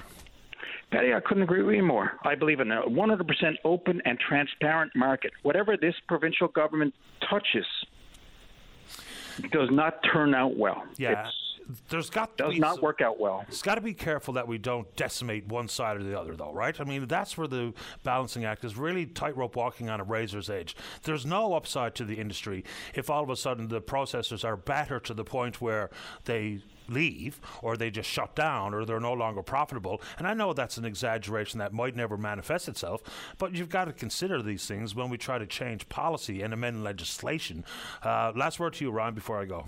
[0.91, 2.13] Paddy, I couldn't agree with you more.
[2.23, 5.33] I believe in a 100% open and transparent market.
[5.43, 6.93] Whatever this provincial government
[7.29, 7.65] touches
[9.51, 10.83] does not turn out well.
[10.97, 11.27] Yeah.
[11.27, 11.46] It's,
[11.89, 13.45] there's got does not work out well.
[13.47, 16.53] It's got to be careful that we don't decimate one side or the other, though,
[16.53, 16.79] right?
[16.79, 17.73] I mean, that's where the
[18.03, 20.75] balancing act is really tightrope walking on a razor's edge.
[21.03, 22.63] There's no upside to the industry
[22.93, 25.89] if all of a sudden the processors are battered to the point where
[26.25, 30.01] they leave or they just shut down or they're no longer profitable.
[30.17, 33.01] And I know that's an exaggeration that might never manifest itself,
[33.37, 36.83] but you've got to consider these things when we try to change policy and amend
[36.83, 37.65] legislation.
[38.03, 39.65] Uh, last word to you, Ron, before I go.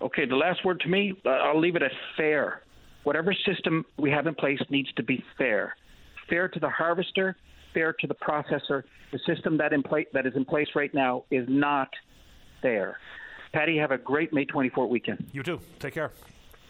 [0.00, 2.62] Okay, the last word to me, uh, I'll leave it at fair.
[3.04, 5.74] Whatever system we have in place needs to be fair.
[6.28, 7.36] Fair to the harvester,
[7.72, 8.82] fair to the processor.
[9.12, 11.88] The system that in place that is in place right now is not
[12.60, 12.98] fair.
[13.52, 15.26] Paddy, have a great May 24th weekend.
[15.32, 15.60] You too.
[15.78, 16.10] Take care.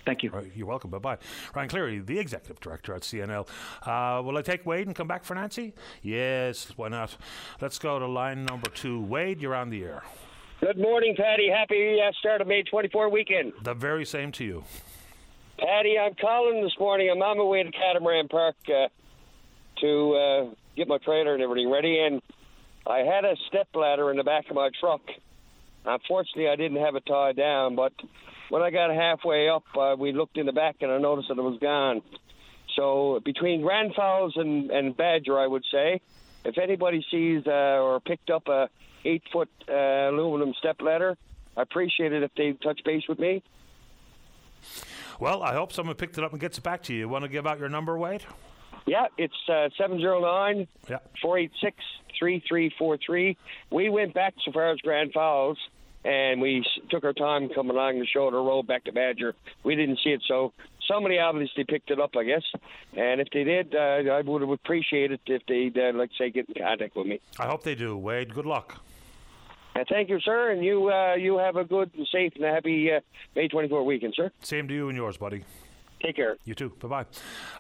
[0.05, 0.31] Thank you.
[0.31, 0.91] Right, you're welcome.
[0.91, 1.19] Bye bye.
[1.55, 3.49] Ryan Cleary, the executive director at CNL.
[3.83, 5.75] Uh, will I take Wade and come back for Nancy?
[6.01, 7.17] Yes, why not?
[7.61, 9.01] Let's go to line number two.
[9.01, 10.05] Wade, you're on the air.
[10.61, 11.51] Good morning, Paddy.
[11.51, 13.53] Happy uh, start of May 24 weekend.
[13.63, 14.65] The very same to you.
[15.59, 17.11] Paddy, I'm calling this morning.
[17.11, 18.89] I'm on my way to Catamaran Park uh,
[19.83, 22.23] to uh, get my trailer and everything ready, and
[22.87, 25.03] I had a step ladder in the back of my truck.
[25.85, 27.93] Unfortunately, I didn't have it tied down, but
[28.49, 31.37] when I got halfway up, uh, we looked in the back and I noticed that
[31.37, 32.01] it was gone.
[32.77, 36.01] So between Grand Falls and, and Badger, I would say,
[36.47, 38.71] if anybody sees uh, or picked up a
[39.07, 41.17] eight foot uh, aluminum step ladder,
[41.57, 43.43] I appreciate it if they touch base with me.
[45.19, 47.09] Well, I hope someone picked it up and gets it back to you.
[47.09, 48.25] Want to give out your number, Wade?
[48.87, 50.99] Yeah, it's uh, 709 yeah.
[51.23, 51.77] 486
[52.19, 53.37] 3343.
[53.71, 55.59] We went back so far as Grand Falls
[56.07, 59.35] and we took our time coming along the shoulder road back to Badger.
[59.65, 60.53] We didn't see it, so
[60.87, 62.45] somebody obviously picked it up, I guess.
[62.97, 66.49] And if they did, uh, I would have appreciated if they'd, uh, like say, get
[66.49, 67.21] in contact with me.
[67.41, 68.33] I hope they do, Wade.
[68.33, 68.81] Good luck.
[69.89, 73.01] Thank you, sir, and you uh, you have a good, safe, and happy uh,
[73.35, 74.31] May 24 weekend, sir.
[74.43, 75.45] Same to you and yours, buddy.
[76.03, 76.37] Take care.
[76.45, 76.71] You too.
[76.81, 77.07] Bye bye.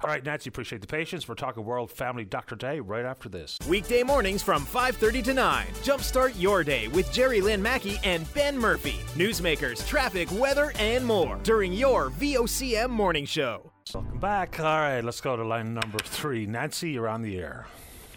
[0.03, 1.27] All right, Nancy, appreciate the patience.
[1.27, 3.59] We're talking World Family Doctor Day right after this.
[3.69, 5.67] Weekday mornings from 5:30 to 9.
[5.83, 9.01] Jumpstart your day with Jerry Lynn Mackey and Ben Murphy.
[9.15, 13.73] Newsmakers, traffic, weather, and more during your VOCM morning show.
[13.95, 14.61] Welcome back.
[14.61, 16.47] All right, let's go to line number three.
[16.47, 17.67] Nancy, you're on the air.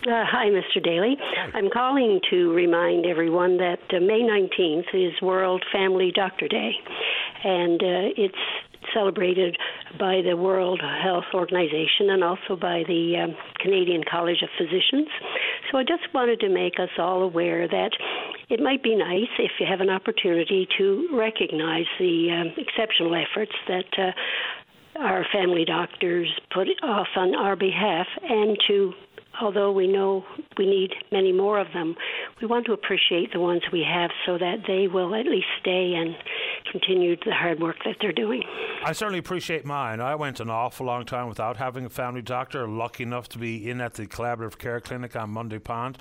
[0.08, 0.82] Uh, hi, Mr.
[0.82, 1.18] Daly.
[1.54, 6.72] I'm calling to remind everyone that uh, May 19th is World Family Doctor Day,
[7.44, 8.38] and uh, it's
[8.94, 9.58] celebrated
[10.00, 15.10] by the World Health Organization and also by the um, Canadian College of Physicians.
[15.70, 17.92] So I just wanted to make us all aware that
[18.50, 23.52] it might be nice if you have an opportunity to recognize the um, exceptional efforts
[23.68, 23.86] that.
[23.98, 24.12] Uh,
[25.00, 28.92] our family doctors put off on our behalf, and to
[29.42, 30.26] although we know
[30.58, 31.96] we need many more of them,
[32.42, 35.94] we want to appreciate the ones we have so that they will at least stay
[35.96, 36.16] and
[36.72, 38.44] continue the hard work that they're doing.
[38.84, 40.00] I certainly appreciate mine.
[40.00, 42.68] I went an awful long time without having a family doctor.
[42.68, 45.98] Lucky enough to be in at the Collaborative Care Clinic on Mundy Pond,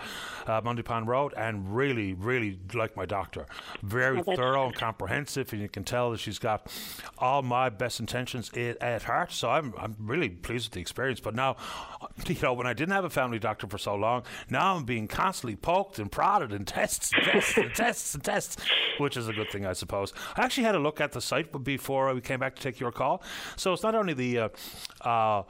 [0.47, 3.47] uh, Mundy Pond Road, and really, really like my doctor.
[3.83, 6.73] Very oh, thorough and comprehensive, and you can tell that she's got
[7.19, 9.33] all my best intentions at heart.
[9.33, 11.21] So I'm, I'm really pleased with the experience.
[11.21, 11.57] But now,
[12.27, 15.07] you know, when I didn't have a family doctor for so long, now I'm being
[15.07, 18.57] constantly poked and prodded and tests and tests and tests and tests,
[18.99, 20.15] which is a good thing, I suppose.
[20.37, 22.93] I actually had a look at the site before we came back to take your
[22.93, 23.23] call.
[23.57, 24.49] So it's not only the uh,
[25.03, 25.43] uh,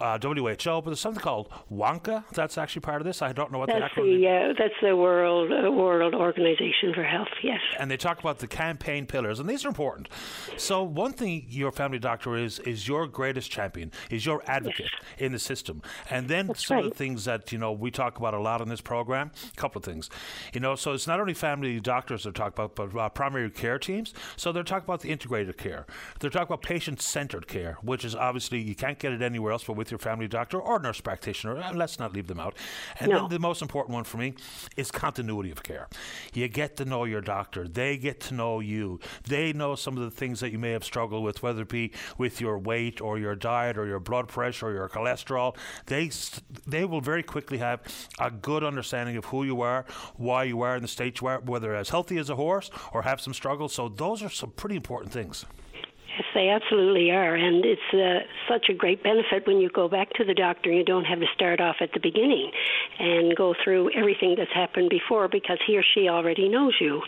[0.00, 2.24] uh, WHO, but there's something called WONCA.
[2.32, 3.22] That's actually part of this.
[3.22, 4.20] I don't know what that's the acronym.
[4.20, 7.28] The, uh, that's the World uh, World Organization for Health.
[7.42, 7.60] Yes.
[7.78, 10.08] And they talk about the campaign pillars, and these are important.
[10.56, 15.18] So one thing your family doctor is is your greatest champion, is your advocate yes.
[15.18, 16.84] in the system, and then that's some right.
[16.84, 19.30] of the things that you know we talk about a lot in this program.
[19.52, 20.10] A couple of things,
[20.52, 20.74] you know.
[20.74, 24.14] So it's not only family doctors they're talking about, but uh, primary care teams.
[24.36, 25.86] So they're talking about the integrated care.
[26.20, 29.74] They're talking about patient-centered care, which is obviously you can't get it anywhere else but
[29.74, 31.54] with your family doctor or nurse practitioner.
[31.74, 32.54] Let's not leave them out.
[33.00, 33.20] And no.
[33.20, 34.34] then the most important one for me
[34.76, 35.88] is continuity of care.
[36.32, 37.66] You get to know your doctor.
[37.66, 39.00] They get to know you.
[39.24, 41.92] They know some of the things that you may have struggled with, whether it be
[42.16, 45.56] with your weight or your diet or your blood pressure or your cholesterol.
[45.86, 46.10] They
[46.66, 47.80] they will very quickly have
[48.18, 49.84] a good understanding of who you are,
[50.16, 53.02] why you are in the state you are, whether as healthy as a horse or
[53.02, 53.72] have some struggles.
[53.72, 55.44] So those are some pretty important things.
[56.18, 60.10] Yes, they absolutely are, and it's uh, such a great benefit when you go back
[60.14, 60.68] to the doctor.
[60.72, 62.50] You don't have to start off at the beginning
[62.98, 67.02] and go through everything that's happened before because he or she already knows you.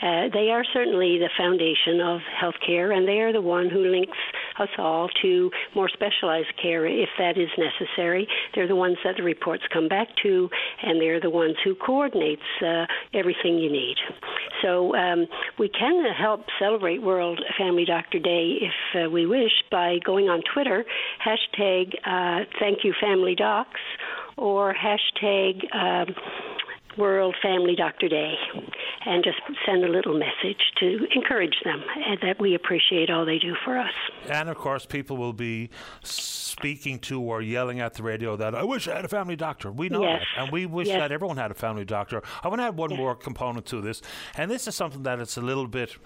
[0.00, 4.18] Uh, they are certainly the foundation of healthcare, and they are the one who links
[4.60, 8.28] us all to more specialized care if that is necessary.
[8.54, 10.48] They're the ones that the reports come back to,
[10.82, 13.96] and they're the ones who coordinates uh, everything you need.
[14.62, 15.26] So um,
[15.58, 20.42] we can help celebrate World Family Doctor Day if uh, we wish by going on
[20.52, 20.84] Twitter,
[21.24, 23.80] hashtag uh, Thank You Family Docs,
[24.36, 25.62] or hashtag.
[25.74, 26.14] Um,
[26.98, 28.34] World Family Doctor Day
[29.06, 33.38] and just send a little message to encourage them and that we appreciate all they
[33.38, 33.92] do for us.
[34.28, 35.70] And of course, people will be
[36.02, 39.72] speaking to or yelling at the radio that I wish I had a family doctor.
[39.72, 40.22] We know yes.
[40.36, 40.98] that, and we wish yes.
[40.98, 42.22] that everyone had a family doctor.
[42.42, 42.98] I want to add one yes.
[42.98, 44.02] more component to this,
[44.36, 45.96] and this is something that it's a little bit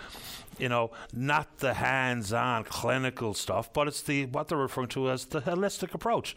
[0.58, 5.26] you know, not the hands-on clinical stuff, but it's the what they're referring to as
[5.26, 6.34] the holistic approach.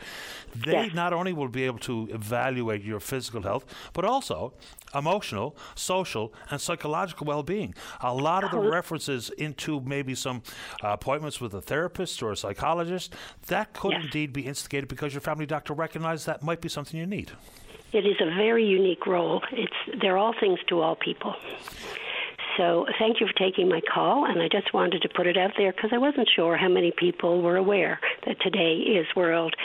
[0.56, 0.94] They Yes.
[0.94, 4.54] not only will be able to evaluate your physical health, but also
[4.96, 7.76] emotional, social, and psychological well-being.
[8.02, 10.41] A lot of the references into maybe some
[10.84, 13.14] uh, appointments with a therapist or a psychologist
[13.48, 14.04] that could Yes.
[14.06, 17.32] indeed be instigated because your family doctor recognizes that might be something you need.
[17.91, 19.41] It is a very unique role.
[19.52, 21.36] It's they're all things to all people.
[22.60, 25.52] So thank you for taking my call, and I just wanted to put it out
[25.57, 29.56] there because I wasn't sure how many people were aware that today is World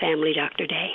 [0.00, 0.90] Family Doctor Day.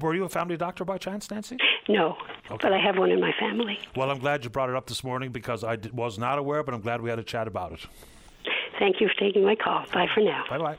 [0.00, 1.56] Were you a family doctor by chance, Nancy?
[1.88, 2.16] No,
[2.50, 2.58] okay.
[2.60, 3.78] but I have one in my family.
[3.94, 6.64] Well, I'm glad you brought it up this morning because I d- was not aware,
[6.64, 7.86] but I'm glad we had a chat about it.
[8.80, 9.84] Thank you for taking my call.
[9.94, 10.44] Bye for now.
[10.50, 10.76] Bye bye.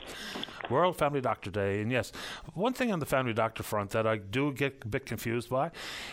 [0.70, 1.80] World Family Doctor Day.
[1.80, 2.12] And yes,
[2.54, 5.70] one thing on the family doctor front that I do get a bit confused by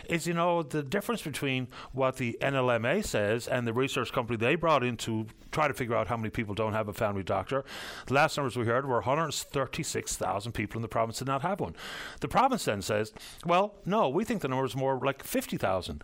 [0.10, 4.56] is, you know, the difference between what the NLMA says and the research company they
[4.56, 7.64] brought in to try to figure out how many people don't have a family doctor.
[8.08, 11.76] The last numbers we heard were 136,000 people in the province did not have one.
[12.20, 13.14] The province then says,
[13.46, 16.04] well, no, we think the number is more like 50,000.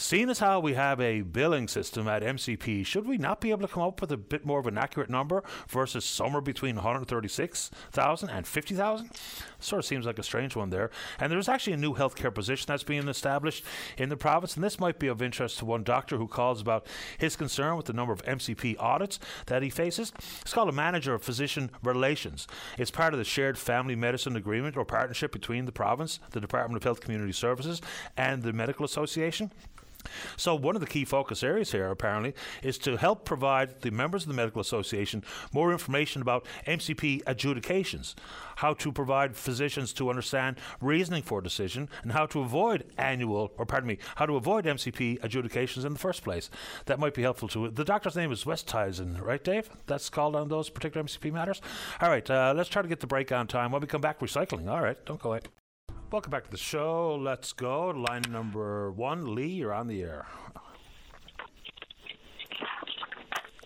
[0.00, 3.66] Seeing as how we have a billing system at MCP, should we not be able
[3.66, 8.30] to come up with a bit more of an accurate number versus somewhere between 136,000
[8.30, 9.10] and 50,000?
[9.58, 10.92] Sort of seems like a strange one there.
[11.18, 13.64] And there's actually a new healthcare position that's being established
[13.98, 16.86] in the province, and this might be of interest to one doctor who calls about
[17.18, 20.12] his concern with the number of MCP audits that he faces.
[20.42, 22.46] It's called a manager of physician relations.
[22.78, 26.76] It's part of the shared family medicine agreement or partnership between the province, the Department
[26.76, 27.82] of Health Community Services,
[28.16, 29.50] and the Medical Association.
[30.36, 34.22] So, one of the key focus areas here, apparently, is to help provide the members
[34.22, 38.14] of the Medical Association more information about MCP adjudications,
[38.56, 43.52] how to provide physicians to understand reasoning for a decision, and how to avoid annual,
[43.58, 46.50] or pardon me, how to avoid MCP adjudications in the first place.
[46.86, 49.70] That might be helpful to The doctor's name is Westhuizen, right, Dave?
[49.86, 51.60] That's called on those particular MCP matters?
[52.00, 53.72] All right, uh, let's try to get the break on time.
[53.72, 54.68] When we come back, recycling.
[54.68, 55.40] All right, don't go away.
[56.10, 57.16] Welcome back to the show.
[57.16, 57.88] Let's go.
[57.88, 60.24] Line number one, Lee, you're on the air.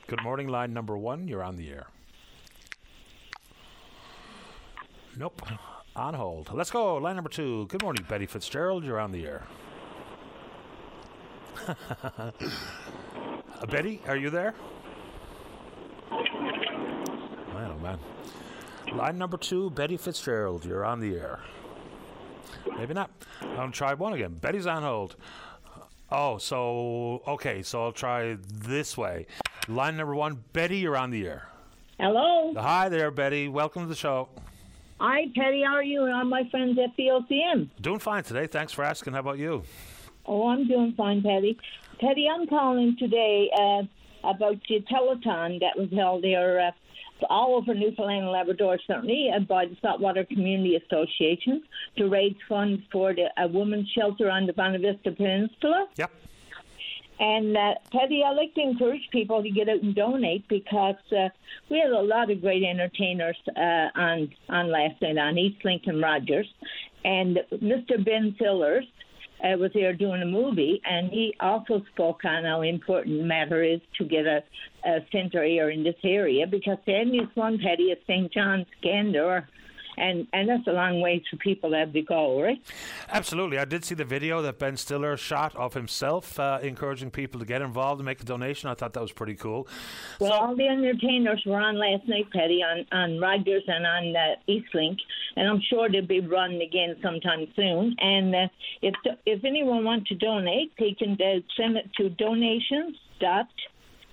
[0.09, 1.87] Good morning, line number one, you're on the air.
[5.17, 5.41] Nope,
[5.95, 6.53] on hold.
[6.53, 6.97] Let's go.
[6.97, 7.67] Line number two.
[7.69, 9.47] Good morning, Betty Fitzgerald, you're on the air.
[13.61, 14.55] Uh, Betty, are you there?
[16.11, 18.01] Oh man.
[18.93, 21.39] Line number two, Betty Fitzgerald, you're on the air.
[22.77, 23.11] Maybe not.
[23.57, 24.35] I'll try one again.
[24.41, 25.17] Betty's on hold.
[26.11, 29.27] Oh, so okay, so I'll try this way.
[29.69, 31.49] Line number one, Betty, you're on the air.
[31.99, 32.53] Hello.
[32.55, 33.49] Hi there, Betty.
[33.49, 34.29] Welcome to the show.
[35.01, 35.63] Hi, Teddy.
[35.67, 36.05] How are you?
[36.05, 37.71] And all my friends at VOCM.
[37.81, 38.47] Doing fine today.
[38.47, 39.15] Thanks for asking.
[39.15, 39.63] How about you?
[40.27, 41.59] Oh, I'm doing fine, Teddy.
[42.01, 43.83] Teddy, I'm calling today uh,
[44.23, 46.71] about the telethon that was held there uh,
[47.29, 51.63] all over Newfoundland and Labrador, certainly, uh, by the Saltwater Community Association
[51.97, 55.87] to raise funds for the, a women's shelter on the Bonavista Peninsula.
[55.97, 56.11] Yep.
[57.21, 61.29] And uh, Teddy, I like to encourage people to get out and donate because uh,
[61.71, 66.01] we had a lot of great entertainers uh, on on last night on East Lincoln
[66.01, 66.49] Rogers,
[67.05, 68.05] and Mr.
[68.05, 68.87] Ben Sillers
[69.43, 73.81] uh, was there doing a movie, and he also spoke on how important matter is
[73.99, 74.43] to get a,
[74.87, 78.33] a center here in this area because easiest one, Teddy, is St.
[78.33, 79.49] John's Gander.
[79.99, 82.59] And and that's a long way for people to have to go, right?
[83.11, 83.59] Absolutely.
[83.59, 87.47] I did see the video that Ben Stiller shot of himself uh, encouraging people to
[87.47, 88.71] get involved and make a donation.
[88.71, 89.69] I thought that was pretty cool.
[90.19, 94.37] Well, all the entertainers were on last night, Petty, on, on Rogers and on uh,
[94.49, 94.97] Eastlink,
[95.37, 97.95] and I'm sure they'll be running again sometime soon.
[97.99, 98.49] And uh,
[98.81, 98.95] if
[99.27, 103.49] if anyone wants to donate, they can uh, send it to donations dot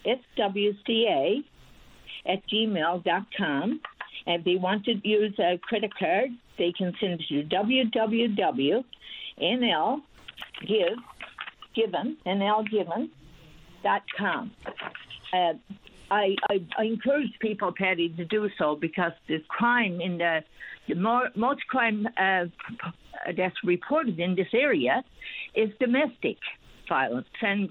[0.05, 1.43] swca
[2.25, 3.79] at gmail dot com.
[4.31, 6.29] If they want to use a credit card,
[6.59, 8.83] they can send it to www.nl
[10.67, 10.97] give
[11.73, 13.09] given nl given
[13.83, 14.51] dot com.
[15.33, 15.53] Uh,
[16.11, 20.43] I, I, I encourage people, Paddy, to do so because the crime in the,
[20.87, 22.45] the more, most crime uh,
[23.37, 25.03] that's reported in this area
[25.53, 26.37] is domestic
[26.87, 27.69] violence, and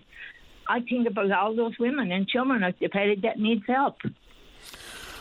[0.68, 2.60] I think about all those women and children,
[2.92, 3.96] Paddy, that needs help.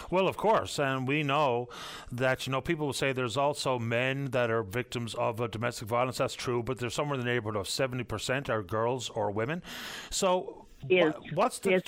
[0.09, 1.67] Well, of course, and we know
[2.11, 5.87] that you know people will say there's also men that are victims of uh, domestic
[5.87, 6.17] violence.
[6.17, 9.61] That's true, but there's somewhere in the neighborhood of seventy percent are girls or women.
[10.09, 10.63] So.
[10.87, 11.11] Yes.
[11.15, 11.71] wha- What's the?
[11.71, 11.81] Yes,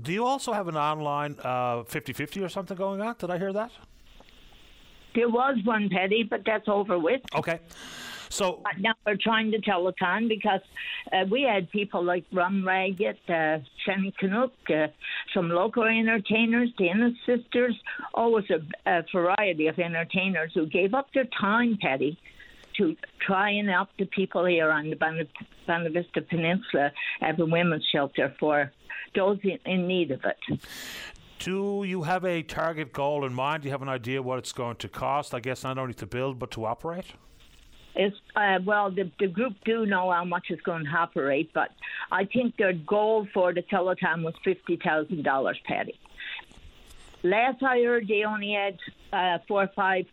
[0.00, 3.16] do you also have an online uh, 50-50 or something going on?
[3.18, 3.72] Did I hear that?
[5.16, 7.22] There was one, Paddy, but that's over with.
[7.34, 7.58] Okay.
[8.28, 10.60] So But now we're trying to telethon because
[11.12, 13.58] uh, we had people like Rum Ragged, uh,
[14.18, 14.88] Canuck, uh,
[15.32, 17.76] from local entertainers, the Ennis sisters,
[18.14, 22.18] always a, a variety of entertainers who gave up their time, Paddy,
[22.76, 26.90] to try and help the people here on the Bonavista Peninsula
[27.22, 28.70] at the women's shelter for
[29.14, 30.60] those in, in need of it.
[31.38, 33.62] Do you have a target goal in mind?
[33.62, 35.34] Do you have an idea what it's going to cost?
[35.34, 37.12] I guess not only to build but to operate.
[37.96, 41.70] Uh, well, the, the group do know how much it's going to operate, but
[42.10, 45.98] I think their goal for the telethon was fifty thousand dollars, Paddy.
[47.22, 48.78] Last I heard, they only had
[49.12, 50.06] uh, four or five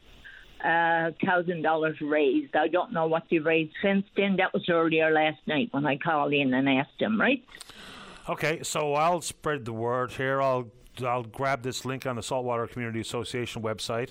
[0.63, 2.55] uh, thousand dollars raised.
[2.55, 4.37] I don't know what they raised since then.
[4.37, 7.19] That was earlier last night when I called in and asked them.
[7.19, 7.43] Right.
[8.29, 10.41] Okay, so I'll spread the word here.
[10.41, 10.71] I'll
[11.01, 14.09] I'll grab this link on the Saltwater Community Association website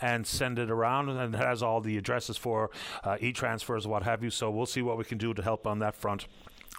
[0.00, 2.70] and send it around, and it has all the addresses for
[3.04, 4.30] uh, e-transfers, what have you.
[4.30, 6.26] So we'll see what we can do to help on that front.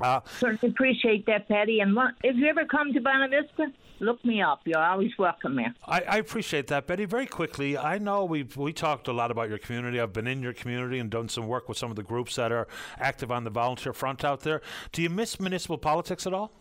[0.01, 1.79] Uh, Certainly appreciate that, Paddy.
[1.81, 4.61] And if you ever come to Bonavista, look me up.
[4.65, 5.73] You're always welcome there.
[5.85, 7.05] I, I, appreciate that, Betty.
[7.05, 9.99] Very quickly, I know we we talked a lot about your community.
[9.99, 12.51] I've been in your community and done some work with some of the groups that
[12.51, 12.67] are
[12.97, 14.61] active on the volunteer front out there.
[14.91, 16.51] Do you miss municipal politics at all?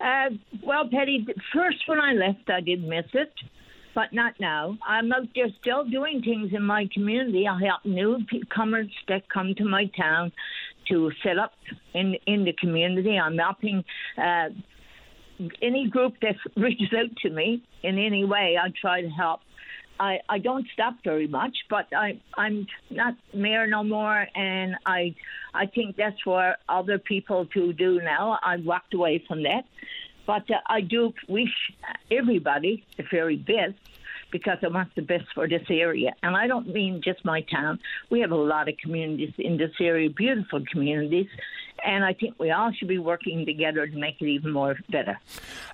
[0.00, 0.30] Uh,
[0.64, 3.32] well, Paddy, first when I left, I did miss it,
[3.94, 4.78] but not now.
[4.86, 7.46] I'm out there still doing things in my community.
[7.48, 10.32] I help new newcomers that come to my town
[10.88, 11.52] to set up
[11.94, 13.18] in in the community.
[13.18, 13.84] I'm helping.
[14.16, 14.50] Uh,
[15.62, 19.40] any group that reaches out to me in any way, I try to help.
[20.00, 25.14] I, I don't stop very much, but I I'm not mayor no more, and I
[25.54, 28.38] I think that's for other people to do now.
[28.42, 29.64] I walked away from that,
[30.26, 31.54] but uh, I do wish
[32.10, 33.78] everybody the very best
[34.30, 36.14] because I want the best for this area.
[36.22, 37.78] And I don't mean just my town.
[38.10, 41.28] We have a lot of communities in this area, beautiful communities,
[41.84, 45.18] and I think we all should be working together to make it even more better.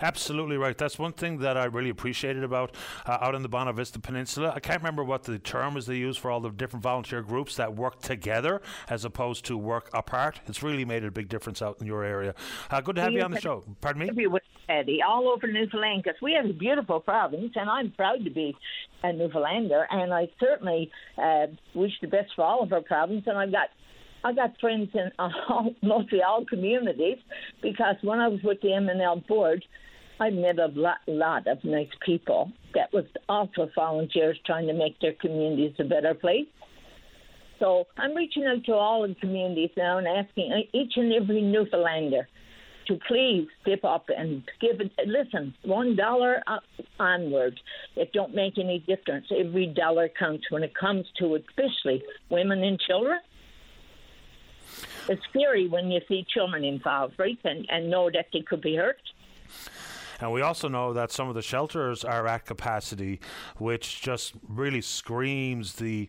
[0.01, 0.76] Absolutely right.
[0.76, 2.74] That's one thing that I really appreciated about
[3.06, 4.52] uh, out in the Bonavista Peninsula.
[4.55, 7.56] I can't remember what the term is they use for all the different volunteer groups
[7.56, 10.40] that work together as opposed to work apart.
[10.47, 12.35] It's really made a big difference out in your area.
[12.70, 13.64] Uh, good to have you on the show.
[13.81, 14.09] Pardon me?
[14.09, 18.31] Everywhere, Eddie, all over Newfoundland, because we have a beautiful province, and I'm proud to
[18.31, 18.56] be
[19.02, 23.36] a Newfoundlander, and I certainly uh, wish the best for all of our province, and
[23.36, 23.68] I've got
[24.25, 27.19] I got friends in all, mostly all communities
[27.63, 29.65] because when I was with the MNL board,
[30.19, 34.99] I met a lot, lot of nice people that was also volunteers trying to make
[35.01, 36.47] their communities a better place.
[37.59, 42.27] So I'm reaching out to all the communities now and asking each and every Newfoundlander
[42.89, 44.93] to please step up and give it.
[45.07, 46.43] Listen, one dollar
[47.01, 47.59] onward,
[47.97, 49.27] it don't make any difference.
[49.37, 53.19] Every dollar counts when it comes to especially women and children
[55.09, 58.77] it's scary when you see children involved, right, and, and know that they could be
[58.77, 59.01] hurt.
[60.20, 63.20] And we also know that some of the shelters are at capacity,
[63.59, 66.09] which just really screams the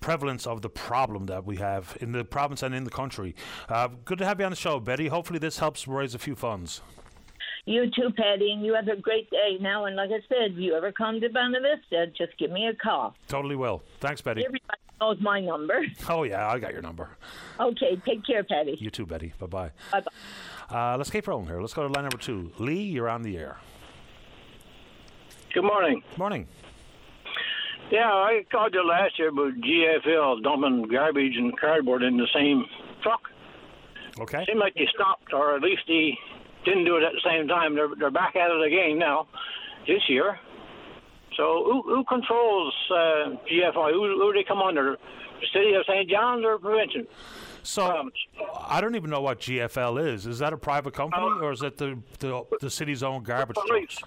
[0.00, 3.34] prevalence of the problem that we have in the province and in the country.
[3.68, 5.08] Uh, good to have you on the show, Betty.
[5.08, 6.82] Hopefully, this helps raise a few funds.
[7.64, 9.86] You too, Paddy, and you have a great day now.
[9.86, 13.14] And like I said, if you ever come to Bonavista, just give me a call.
[13.26, 13.82] Totally will.
[14.00, 14.44] Thanks, Betty.
[14.44, 15.84] Everybody knows my number.
[16.08, 17.08] Oh, yeah, I got your number.
[17.58, 18.76] Okay, take care, Paddy.
[18.78, 19.32] You too, Betty.
[19.38, 19.70] Bye bye.
[19.92, 20.92] Bye bye.
[20.92, 21.60] Uh, let's keep rolling here.
[21.60, 22.52] Let's go to line number two.
[22.58, 23.58] Lee, you're on the air.
[25.52, 26.02] Good morning.
[26.10, 26.46] Good morning.
[27.90, 32.64] Yeah, I called you last year about GFL dumping garbage and cardboard in the same
[33.02, 33.20] truck.
[34.20, 34.44] Okay.
[34.46, 36.16] Seemed like they stopped, or at least they
[36.64, 37.74] didn't do it at the same time.
[37.74, 39.28] They're they're back at it again now,
[39.86, 40.38] this year.
[41.36, 43.92] So who who controls uh, GFL?
[43.92, 44.96] Who who do they come under?
[45.40, 46.08] The city of St.
[46.08, 47.06] John's or prevention?
[47.62, 48.10] So um,
[48.66, 50.26] I don't even know what GFL is.
[50.26, 53.56] Is that a private company uh, or is that the, the the city's own garbage
[53.56, 53.98] good trucks?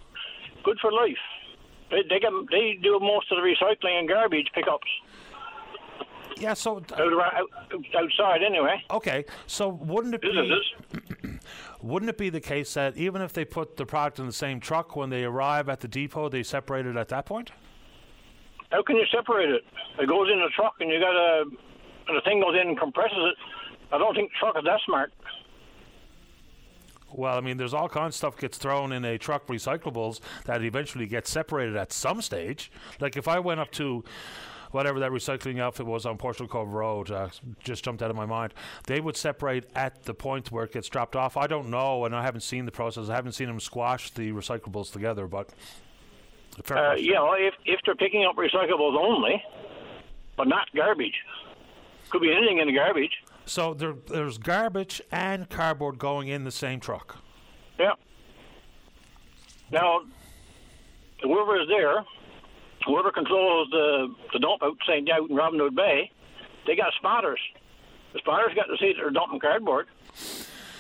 [0.64, 1.18] Good for life.
[1.92, 4.88] They they, get, they do most of the recycling and garbage pickups.
[6.38, 6.82] Yeah, so
[7.98, 8.82] outside anyway.
[8.92, 10.32] Okay, so wouldn't it be
[11.82, 14.60] wouldn't it be the case that even if they put the product in the same
[14.60, 17.52] truck when they arrive at the depot, they separate it at that point?
[18.72, 19.64] How can you separate it?
[20.00, 21.44] It goes in the truck, and you got a
[22.10, 23.36] and the thing goes in and compresses it.
[23.92, 25.14] I don't think the truck is that smart.
[27.14, 30.64] Well, I mean, there's all kinds of stuff gets thrown in a truck, recyclables that
[30.64, 32.72] eventually gets separated at some stage.
[33.00, 34.04] Like if I went up to
[34.72, 37.30] whatever that recycling outfit was on Portugal Cove Road, uh,
[37.64, 38.54] just jumped out of my mind.
[38.88, 41.38] They would separate at the point where it gets dropped off.
[41.38, 43.10] I don't know, and I haven't seen the process.
[43.10, 45.50] I haven't seen them squash the recyclables together, but.
[46.70, 49.42] Uh, you know, if if they're picking up recyclables only,
[50.36, 51.14] but not garbage,
[52.10, 53.12] could be anything in the garbage.
[53.46, 57.18] So there, there's garbage and cardboard going in the same truck.
[57.80, 57.94] Yeah.
[59.72, 60.02] Now,
[61.24, 62.04] whoever is there,
[62.86, 65.10] whoever controls the the dump out St.
[65.12, 66.12] out in Robin Hood Bay,
[66.68, 67.40] they got spotters.
[68.14, 69.88] The spotters got to see that they're dumping cardboard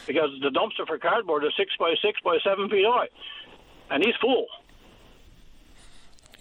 [0.08, 3.08] because the dumpster for cardboard is six by six by seven feet high,
[3.92, 4.48] and he's full.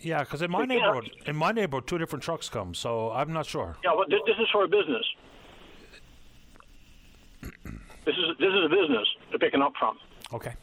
[0.01, 3.47] Yeah, because in my neighborhood, in my neighborhood, two different trucks come, so I'm not
[3.47, 3.77] sure.
[3.85, 5.05] Yeah, but this, this is for a business.
[7.43, 9.99] This is this is a business they're picking up from.
[10.33, 10.55] Okay.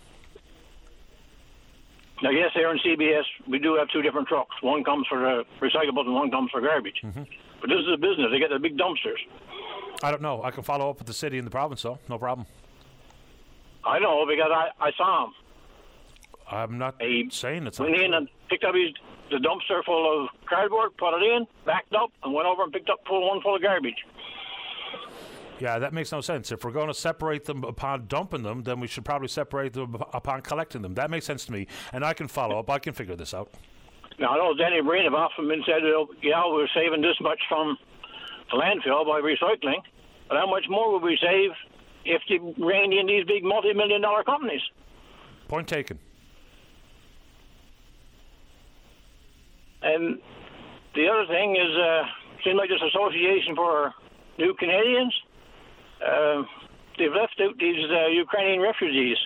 [2.24, 4.56] Now, yes, here in CBS, we do have two different trucks.
[4.62, 6.96] One comes for the recyclables and one comes for garbage.
[7.04, 7.24] Mm-hmm.
[7.62, 8.28] But this is a business.
[8.32, 9.20] They get the big dumpsters.
[10.02, 10.42] I don't know.
[10.44, 12.00] I can follow up with the city and the province, though.
[12.10, 12.48] No problem.
[13.86, 15.34] I know because I, I saw him.
[16.50, 16.96] I'm not
[17.32, 17.90] saying it's not.
[17.90, 18.94] Went in and picked up his
[19.32, 22.90] the dumpster full of cardboard, put it in, backed up, and went over and picked
[22.90, 24.06] up full one full of garbage.
[25.60, 26.52] Yeah, that makes no sense.
[26.52, 29.96] If we're going to separate them upon dumping them, then we should probably separate them
[30.14, 30.96] upon collecting them.
[30.96, 32.70] That makes sense to me, and I can follow up.
[32.70, 33.54] I can figure this out.
[34.20, 35.82] Now I know Danny Breen have often been said,
[36.22, 37.78] yeah, we're saving this much from
[38.52, 39.82] the landfill by recycling,
[40.28, 41.52] but how much more would we save
[42.06, 44.62] if they reined in these big multi-million dollar companies?
[45.48, 46.00] Point taken.
[49.82, 50.20] And
[50.96, 52.04] the other thing is, uh,
[52.44, 53.94] seems like this association for
[54.38, 55.14] new Canadians,
[56.02, 56.44] uh,
[56.98, 59.18] they've left out these uh, Ukrainian refugees.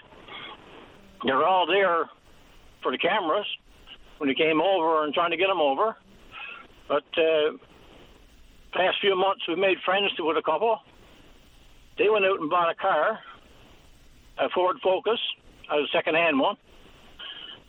[1.26, 2.10] They're all there
[2.82, 3.46] for the cameras
[4.18, 5.96] when they came over and trying to get them over.
[6.88, 7.58] But uh,
[8.74, 10.80] past few months, we've made friends with a couple.
[11.98, 13.20] They went out and bought a car,
[14.40, 15.20] a Ford Focus,
[15.72, 16.56] a second-hand one,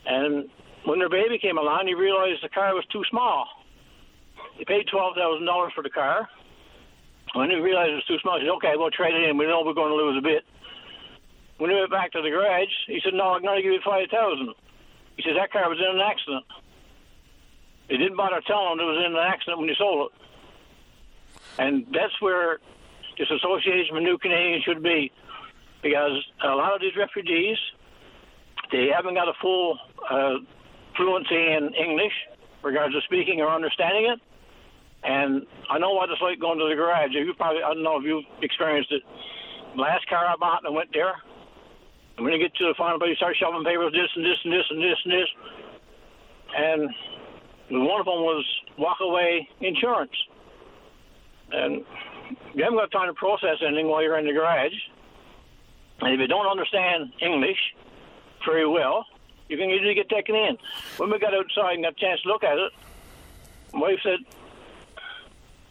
[0.06, 0.48] and
[0.84, 3.46] when their baby came along, he realized the car was too small.
[4.56, 6.28] He paid twelve thousand dollars for the car.
[7.34, 9.38] When he realized it was too small, he said, "Okay, we'll trade it in.
[9.38, 10.44] We know we're going to lose a bit."
[11.58, 13.80] When he went back to the garage, he said, "No, I'm going to give you
[13.84, 14.54] five thousand.
[15.16, 16.44] He says that car was in an accident.
[17.88, 20.12] They didn't bother telling him it was in an accident when he sold it.
[21.58, 22.58] And that's where
[23.18, 25.12] this association for new Canadians should be,
[25.82, 27.58] because a lot of these refugees,
[28.72, 29.78] they haven't got a full
[30.08, 30.36] uh,
[30.96, 32.14] fluency in English,
[32.62, 34.20] regards to speaking or understanding it.
[35.02, 37.12] And I know what it's like going to the garage.
[37.12, 39.02] You probably, I don't know if you've experienced it.
[39.76, 41.14] Last car I bought, and I went there.
[42.16, 44.38] And when you get to the final place, you start shoving papers, this and this
[44.44, 45.28] and this and this and this.
[46.54, 48.44] And one of them was
[48.76, 50.12] walk-away insurance.
[51.52, 51.84] And
[52.54, 54.74] you haven't got time to process anything while you're in the garage.
[56.00, 57.74] And if you don't understand English
[58.44, 59.06] very well,
[59.48, 60.58] you can easily get taken in.
[60.96, 62.72] When we got outside and got a chance to look at it,
[63.72, 64.18] my wife said,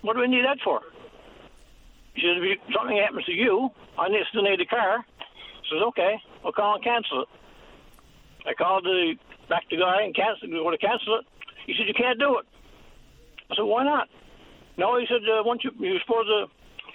[0.02, 0.82] What do we need that for?
[2.16, 5.00] She said, If something happens to you, I need, still need the car.
[5.00, 7.30] I says, Okay, I'll call and cancel it.
[8.48, 9.16] I called the
[9.50, 11.26] back the guy and canceled go to cancel it.
[11.66, 12.46] He said, You can't do it.
[13.52, 14.08] I said, Why not?
[14.80, 16.46] No, he said, uh, once you, you're supposed to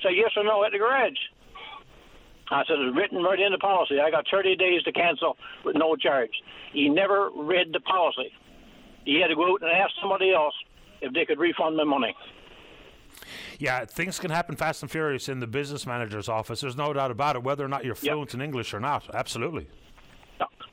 [0.02, 1.20] say yes or no at the garage.
[2.50, 4.00] I said, it's written right in the policy.
[4.00, 6.32] I got 30 days to cancel with no charge.
[6.72, 8.32] He never read the policy.
[9.04, 10.54] He had to go out and ask somebody else
[11.02, 12.14] if they could refund my money.
[13.58, 16.60] Yeah, things can happen fast and furious in the business manager's office.
[16.60, 19.14] There's no doubt about it, whether or not you're fluent in English or not.
[19.14, 19.68] Absolutely.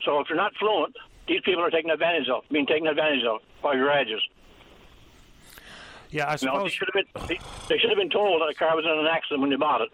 [0.04, 0.96] So if you're not fluent,
[1.28, 4.20] these people are taking advantage of, being taken advantage of by garages.
[6.10, 6.64] Yeah, I suppose.
[6.64, 7.38] they should have been.
[7.68, 9.80] They, should have been told that the car was in an accident when they bought
[9.80, 9.88] it.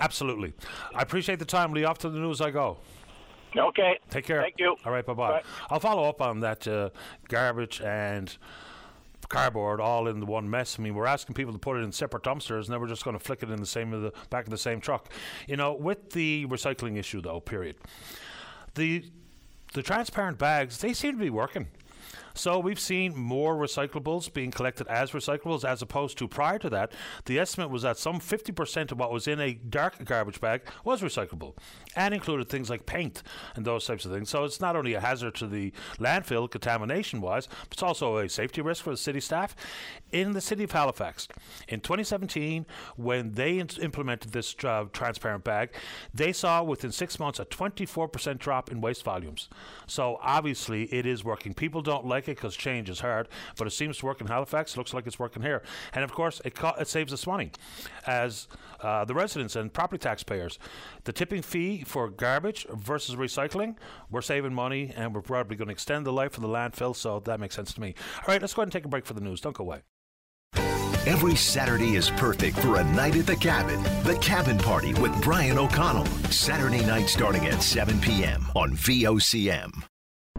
[0.00, 0.52] Absolutely.
[0.94, 1.84] I appreciate the time, Lee.
[1.84, 2.78] Off to the news I go.
[3.56, 3.98] Okay.
[4.10, 4.42] Take care.
[4.42, 4.76] Thank you.
[4.84, 5.42] All right, bye bye.
[5.70, 6.90] I'll follow up on that uh,
[7.28, 8.36] garbage and
[9.28, 10.76] cardboard all in the one mess.
[10.78, 13.04] I mean, we're asking people to put it in separate dumpsters, and then we're just
[13.04, 15.08] going to flick it in the same the back of the same truck.
[15.46, 17.76] You know, with the recycling issue though, period.
[18.74, 19.04] The
[19.72, 21.68] the transparent bags they seem to be working.
[22.34, 26.92] So we've seen more recyclables being collected as recyclables as opposed to prior to that.
[27.26, 31.00] The estimate was that some 50% of what was in a dark garbage bag was
[31.00, 31.56] recyclable
[31.94, 33.22] and included things like paint
[33.54, 34.30] and those types of things.
[34.30, 38.28] So it's not only a hazard to the landfill contamination wise, but it's also a
[38.28, 39.54] safety risk for the city staff.
[40.10, 41.28] In the city of Halifax,
[41.68, 42.66] in 2017,
[42.96, 45.74] when they in- implemented this uh, transparent bag,
[46.12, 49.48] they saw within six months a 24% drop in waste volumes.
[49.86, 51.54] So obviously it is working.
[51.54, 54.76] People don't like it because change is hard, but it seems to work in Halifax.
[54.76, 57.50] Looks like it's working here, and of course it, co- it saves us money
[58.06, 58.48] as
[58.80, 60.58] uh, the residents and property taxpayers.
[61.04, 63.76] The tipping fee for garbage versus recycling,
[64.10, 66.94] we're saving money, and we're probably going to extend the life of the landfill.
[66.94, 67.94] So that makes sense to me.
[68.18, 69.40] All right, let's go ahead and take a break for the news.
[69.40, 69.82] Don't go away.
[71.06, 73.82] Every Saturday is perfect for a night at the cabin.
[74.04, 76.06] The Cabin Party with Brian O'Connell.
[76.30, 78.46] Saturday night starting at 7 p.m.
[78.54, 79.70] on VOCM.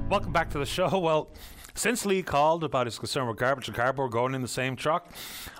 [0.09, 0.97] Welcome back to the show.
[0.97, 1.31] Well,
[1.75, 5.11] since Lee called about his concern with garbage and cardboard going in the same truck,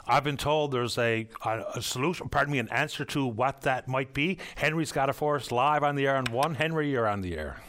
[0.08, 3.88] I've been told there's a, a, a, solution, pardon me, an answer to what that
[3.88, 4.38] might be.
[4.56, 6.56] Henry's got it for us live on the air on one.
[6.56, 7.62] Henry, you're on the air.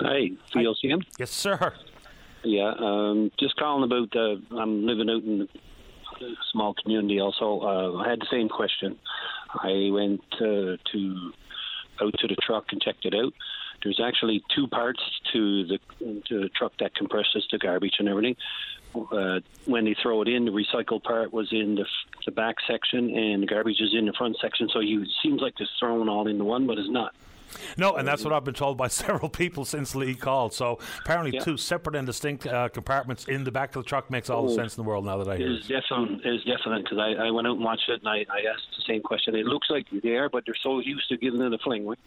[0.00, 1.04] Hi, VOCM?
[1.18, 1.74] Yes, sir.
[2.44, 4.16] Yeah, um, just calling about.
[4.16, 5.48] Uh, I'm living out in
[6.22, 7.20] a small community.
[7.20, 8.98] Also, uh, I had the same question.
[9.54, 11.32] I went uh, to
[12.00, 13.32] out to the truck and checked it out.
[13.82, 15.00] There's actually two parts
[15.32, 15.78] to the,
[16.28, 18.36] to the truck that compresses the garbage and everything.
[18.94, 21.86] Uh, when they throw it in, the recycled part was in the,
[22.26, 24.68] the back section, and the garbage is in the front section.
[24.68, 27.14] So you it seems like it's thrown all into one, but it's not.
[27.76, 30.52] No, and that's what I've been told by several people since Lee called.
[30.54, 31.40] So apparently, Yeah.
[31.44, 34.52] two separate and distinct uh, compartments in the back of the truck makes all the
[34.52, 34.56] Oh.
[34.56, 35.80] sense in the world now that I hear It's it.
[35.80, 36.20] definite.
[36.24, 38.82] It's definite because I, I went out and watched it and I, I asked the
[38.86, 39.34] same question.
[39.34, 41.86] It looks like they are, but they're so used to giving it a fling.
[41.86, 41.98] Right?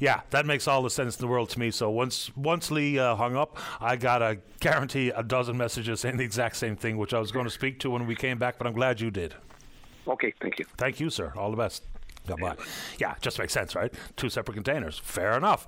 [0.00, 1.70] Yeah, that makes all the sense in the world to me.
[1.70, 6.16] So once once Lee uh, hung up, I got a guarantee a dozen messages saying
[6.16, 8.58] the exact same thing, which I was going to speak to when we came back.
[8.58, 9.34] But I'm glad you did.
[10.06, 10.66] Okay, thank you.
[10.76, 11.32] Thank you, sir.
[11.36, 11.84] All the best.
[12.98, 13.92] Yeah, just makes sense, right?
[14.16, 14.98] Two separate containers.
[14.98, 15.66] Fair enough.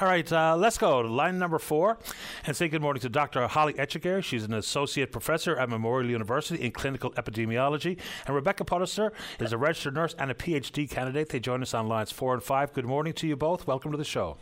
[0.00, 1.98] All right, uh, let's go to line number four
[2.46, 3.46] and say good morning to Dr.
[3.46, 4.24] Holly Etchegary.
[4.24, 7.98] She's an associate professor at Memorial University in clinical epidemiology.
[8.26, 11.28] And Rebecca Potter is a registered nurse and a PhD candidate.
[11.28, 12.72] They join us on lines four and five.
[12.72, 13.66] Good morning to you both.
[13.66, 14.36] Welcome to the show.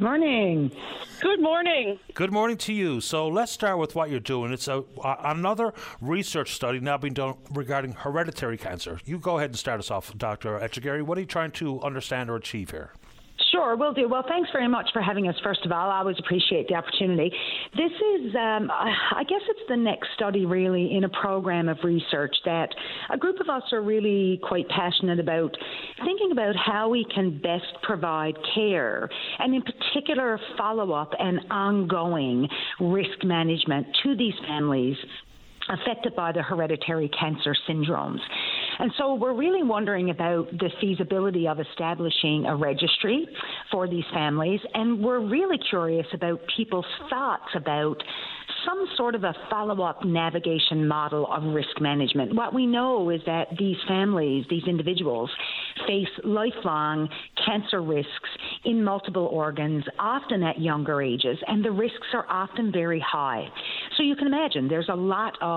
[0.00, 0.72] Morning.
[1.20, 2.00] Good morning.
[2.14, 3.00] Good morning to you.
[3.00, 4.52] So let's start with what you're doing.
[4.52, 8.98] It's a, uh, another research study now being done regarding hereditary cancer.
[9.04, 10.58] You go ahead and start us off, Dr.
[10.58, 11.02] Etchegary.
[11.02, 12.90] What are you trying to understand or achieve here?
[13.54, 14.08] Sure, will do.
[14.08, 15.88] Well, thanks very much for having us, first of all.
[15.88, 17.30] I always appreciate the opportunity.
[17.76, 22.34] This is, um, I guess it's the next study, really, in a program of research
[22.44, 22.68] that
[23.12, 25.56] a group of us are really quite passionate about
[26.04, 29.08] thinking about how we can best provide care,
[29.38, 32.48] and in particular, follow up and ongoing
[32.80, 34.96] risk management to these families
[35.68, 38.18] affected by the hereditary cancer syndromes.
[38.78, 43.26] And so we're really wondering about the feasibility of establishing a registry
[43.70, 48.02] for these families, and we're really curious about people's thoughts about
[48.66, 52.34] some sort of a follow up navigation model of risk management.
[52.34, 55.30] What we know is that these families, these individuals,
[55.86, 57.08] face lifelong
[57.44, 58.10] cancer risks
[58.64, 63.46] in multiple organs, often at younger ages, and the risks are often very high.
[63.96, 65.53] So you can imagine there's a lot of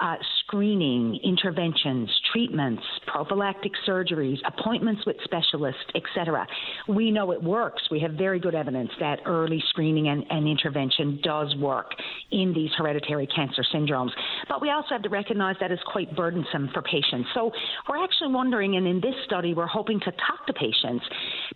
[0.00, 6.46] uh, screening, interventions, treatments, prophylactic surgeries, appointments with specialists, etc.
[6.88, 7.82] We know it works.
[7.90, 11.90] We have very good evidence that early screening and, and intervention does work
[12.30, 14.10] in these hereditary cancer syndromes.
[14.48, 17.28] But we also have to recognize that it's quite burdensome for patients.
[17.34, 17.50] So
[17.88, 21.04] we're actually wondering, and in this study, we're hoping to talk to patients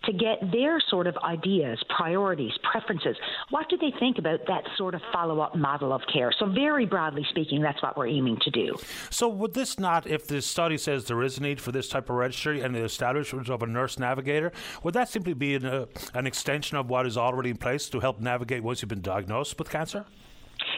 [0.05, 3.15] to get their sort of ideas, priorities, preferences.
[3.49, 6.31] What do they think about that sort of follow up model of care?
[6.39, 8.75] So, very broadly speaking, that's what we're aiming to do.
[9.09, 12.09] So, would this not, if the study says there is a need for this type
[12.09, 14.51] of registry and the establishment of a nurse navigator,
[14.83, 17.99] would that simply be an, uh, an extension of what is already in place to
[17.99, 20.05] help navigate once you've been diagnosed with cancer?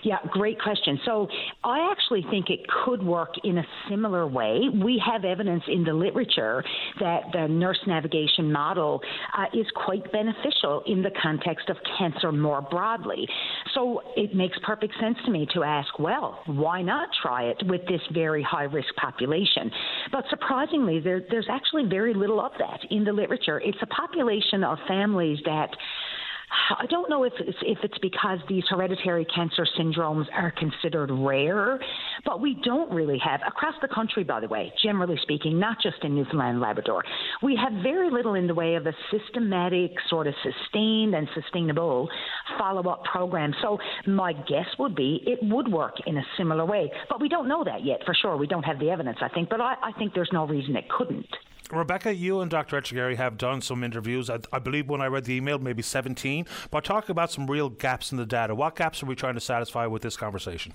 [0.03, 0.99] Yeah, great question.
[1.05, 1.27] So
[1.63, 4.61] I actually think it could work in a similar way.
[4.73, 6.63] We have evidence in the literature
[6.99, 9.01] that the nurse navigation model
[9.37, 13.27] uh, is quite beneficial in the context of cancer more broadly.
[13.73, 17.81] So it makes perfect sense to me to ask, well, why not try it with
[17.87, 19.71] this very high risk population?
[20.11, 23.59] But surprisingly, there, there's actually very little of that in the literature.
[23.59, 25.69] It's a population of families that
[26.51, 31.79] I don't know if it's, if it's because these hereditary cancer syndromes are considered rare,
[32.25, 35.97] but we don't really have, across the country, by the way, generally speaking, not just
[36.03, 37.03] in Newfoundland and Labrador,
[37.43, 42.09] we have very little in the way of a systematic, sort of sustained and sustainable
[42.57, 43.53] follow up program.
[43.61, 43.77] So
[44.07, 47.63] my guess would be it would work in a similar way, but we don't know
[47.63, 48.37] that yet for sure.
[48.37, 50.89] We don't have the evidence, I think, but I, I think there's no reason it
[50.89, 51.27] couldn't.
[51.71, 52.81] Rebecca, you and Dr.
[52.81, 54.29] Etchegary have done some interviews.
[54.29, 56.45] I, I believe when I read the email, maybe 17.
[56.71, 58.55] But talk about some real gaps in the data.
[58.55, 60.73] What gaps are we trying to satisfy with this conversation?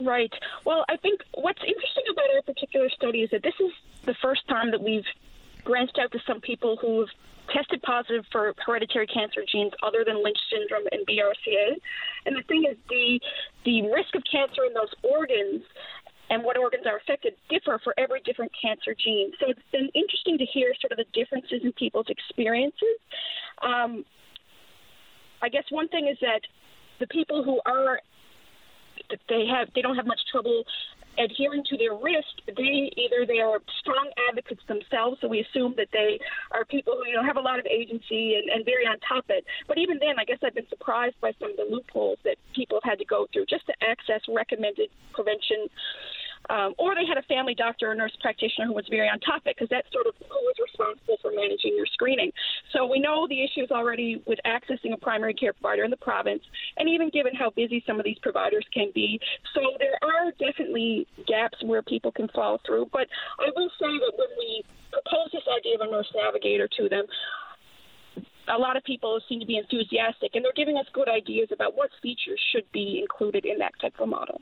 [0.00, 0.32] Right.
[0.64, 3.72] Well, I think what's interesting about our particular study is that this is
[4.04, 5.06] the first time that we've
[5.64, 7.08] branched out to some people who have
[7.52, 11.76] tested positive for hereditary cancer genes other than Lynch syndrome and BRCA.
[12.26, 13.20] And the thing is, the
[13.64, 15.62] the risk of cancer in those organs
[16.30, 19.32] and what organs are affected differ for every different cancer gene.
[19.40, 22.98] So it's been interesting to hear sort of the differences in people's experiences.
[23.62, 24.04] Um,
[25.40, 26.40] I guess one thing is that
[27.00, 28.00] the people who are
[29.28, 30.64] they have they don't have much trouble
[31.18, 35.88] adhering to their risk, they either they are strong advocates themselves, so we assume that
[35.92, 36.18] they
[36.52, 39.24] are people who you know have a lot of agency and, and very on top
[39.24, 39.44] of it.
[39.66, 42.80] But even then, I guess I've been surprised by some of the loopholes that people
[42.82, 45.68] have had to go through just to access recommended prevention
[46.48, 49.56] um, or they had a family doctor or nurse practitioner who was very on topic
[49.56, 52.32] because that's sort of who was responsible for managing your screening.
[52.72, 56.42] So we know the issues already with accessing a primary care provider in the province,
[56.76, 59.20] and even given how busy some of these providers can be.
[59.54, 62.88] So there are definitely gaps where people can fall through.
[62.92, 63.08] But
[63.38, 67.04] I will say that when we proposed this idea of a nurse navigator to them,
[68.48, 71.76] a lot of people seem to be enthusiastic, and they're giving us good ideas about
[71.76, 74.40] what features should be included in that type of model.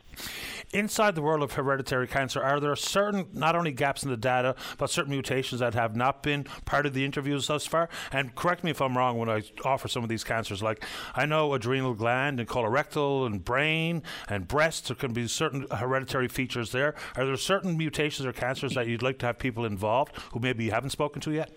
[0.72, 4.54] Inside the world of hereditary cancer, are there certain, not only gaps in the data,
[4.78, 7.88] but certain mutations that have not been part of the interviews thus far?
[8.12, 10.62] And correct me if I'm wrong when I offer some of these cancers.
[10.62, 10.84] Like,
[11.14, 16.28] I know adrenal gland and colorectal and brain and breast, there can be certain hereditary
[16.28, 16.94] features there.
[17.16, 20.64] Are there certain mutations or cancers that you'd like to have people involved who maybe
[20.64, 21.50] you haven't spoken to yet?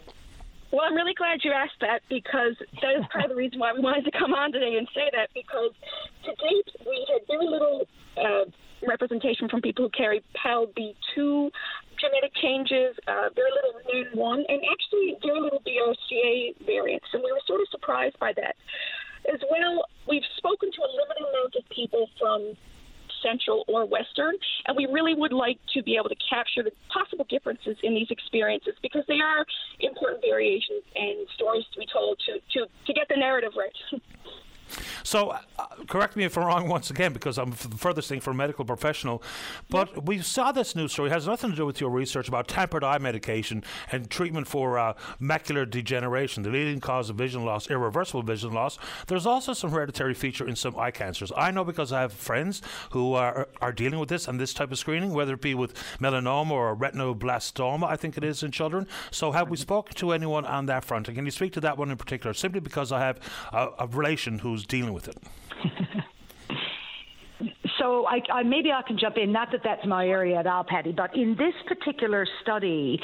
[0.72, 3.74] Well, I'm really glad you asked that because that is part of the reason why
[3.74, 5.74] we wanted to come on today and say that because
[6.26, 7.88] to date we had very little
[8.18, 8.46] uh,
[8.86, 11.50] representation from people who carry PALB2
[11.98, 17.08] genetic changes, uh, very little MEN1, and actually very little BRCA variants.
[17.14, 18.56] And we were sort of surprised by that.
[19.28, 22.56] As well, we've spoken to a limited amount of people from
[23.22, 24.36] Central or Western.
[24.66, 28.10] And we really would like to be able to capture the possible differences in these
[28.10, 29.46] experiences because they are
[29.80, 34.02] important variations and stories to be told to, to, to get the narrative right.
[35.04, 38.36] So, uh, correct me if I'm wrong once again, because I'm the furthest thing from
[38.36, 39.22] a medical professional.
[39.70, 42.48] But we saw this news story it has nothing to do with your research about
[42.48, 47.70] tempered eye medication and treatment for uh, macular degeneration, the leading cause of vision loss,
[47.70, 48.78] irreversible vision loss.
[49.08, 51.32] There's also some hereditary feature in some eye cancers.
[51.36, 54.72] I know because I have friends who are, are dealing with this and this type
[54.72, 58.88] of screening, whether it be with melanoma or retinoblastoma, I think it is in children.
[59.12, 61.08] So, have we spoken to anyone on that front?
[61.08, 62.34] And can you speak to that one in particular?
[62.34, 63.20] Simply because I have
[63.52, 65.18] a, a relation who's dealing with it.
[67.80, 69.32] So I, I, maybe I can jump in.
[69.32, 73.00] Not that that's my area at all, Paddy, but in this particular study,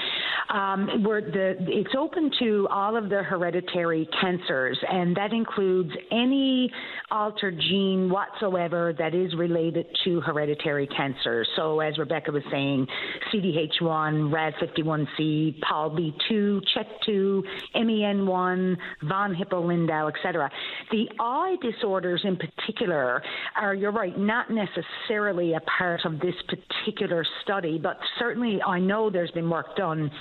[0.54, 6.72] um, where the it's open to all of the hereditary cancers, and that includes any
[7.12, 11.46] altered gene whatsoever that is related to hereditary cancer.
[11.56, 12.88] So as Rebecca was saying,
[13.34, 17.42] CDH1, RAD51C, PALB2, CHEK2,
[17.76, 20.50] MEN1, von Hippel-Lindau, etc.
[20.92, 23.22] The eye disorders in particular
[23.60, 28.80] are, you're right, not necessarily necessarily a part of this particular study, but certainly I
[28.80, 30.12] know there's been work done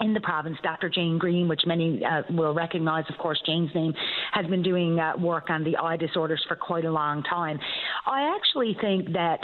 [0.00, 0.88] in the province, Dr.
[0.88, 3.92] Jane Green, which many uh, will recognize, of course, Jane's name,
[4.32, 7.58] has been doing uh, work on the eye disorders for quite a long time.
[8.06, 9.40] I actually think that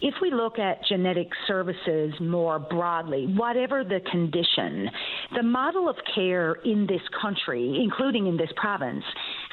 [0.00, 4.90] if we look at genetic services more broadly, whatever the condition,
[5.36, 9.04] the model of care in this country, including in this province,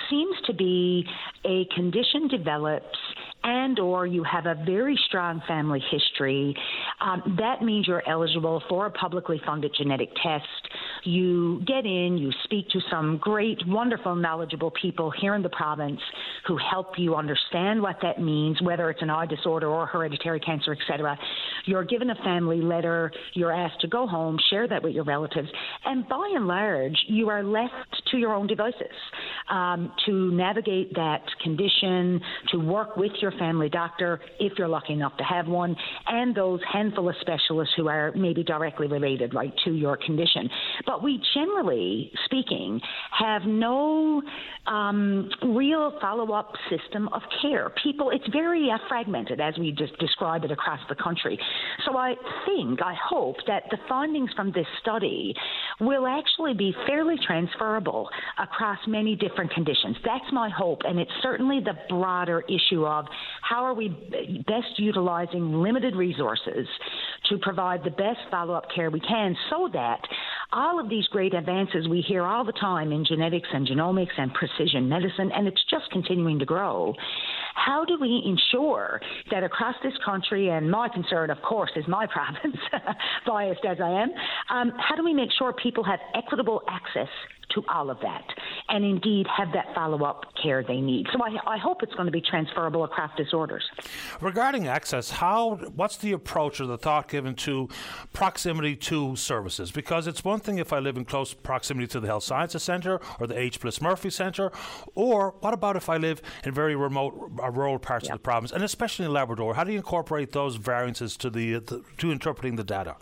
[0.10, 1.06] seems to be
[1.46, 2.98] a condition develops
[3.44, 6.56] and or you have a very strong family history,
[7.02, 10.46] um, that means you're eligible for a publicly funded genetic test.
[11.04, 16.00] You get in, you speak to some great, wonderful, knowledgeable people here in the province
[16.48, 20.74] who help you understand what that means, whether it's an eye disorder or hereditary cancer,
[20.74, 21.18] etc.
[21.66, 25.50] You're given a family letter, you're asked to go home, share that with your relatives,
[25.86, 27.74] and by and large, you are left
[28.12, 28.88] to your own devices
[29.50, 32.20] um, to navigate that condition,
[32.52, 35.76] to work with your family doctor if you're lucky enough to have one,
[36.08, 40.50] and those handful of specialists who are maybe directly related, right, to your condition.
[40.90, 44.24] But we generally speaking have no
[44.66, 47.72] um, real follow up system of care.
[47.84, 51.38] People, it's very uh, fragmented as we just describe it across the country.
[51.86, 52.16] So I
[52.48, 55.36] think, I hope that the findings from this study
[55.80, 58.10] will actually be fairly transferable
[58.40, 59.96] across many different conditions.
[60.04, 63.06] That's my hope, and it's certainly the broader issue of
[63.44, 63.90] how are we
[64.48, 66.68] best utilizing limited resources
[67.30, 70.02] to provide the best follow up care we can so that
[70.52, 74.34] all of these great advances we hear all the time in genetics and genomics and
[74.34, 76.94] precision medicine, and it's just continuing to grow.
[77.66, 82.06] How do we ensure that across this country, and my concern, of course, is my
[82.12, 82.58] province,
[83.26, 84.10] biased as I am,
[84.50, 87.10] um, how do we make sure people have equitable access
[87.54, 88.24] to all of that
[88.70, 91.08] and indeed have that follow up care they need.
[91.12, 93.64] So I, I hope it's going to be transferable across disorders.
[94.22, 97.70] Regarding access, how what's the approach or the thought given to
[98.14, 99.72] proximity to services?
[99.72, 103.00] Because it's one thing if I live in close proximity to the Health Sciences Centre
[103.20, 103.60] or the H.
[103.60, 104.52] Bliss Murphy Centre,
[104.96, 108.14] or what about if I live in very remote, rural parts yep.
[108.14, 109.56] of the province, and especially in Labrador?
[109.56, 112.96] How do you incorporate those variances to the, the to interpreting the data?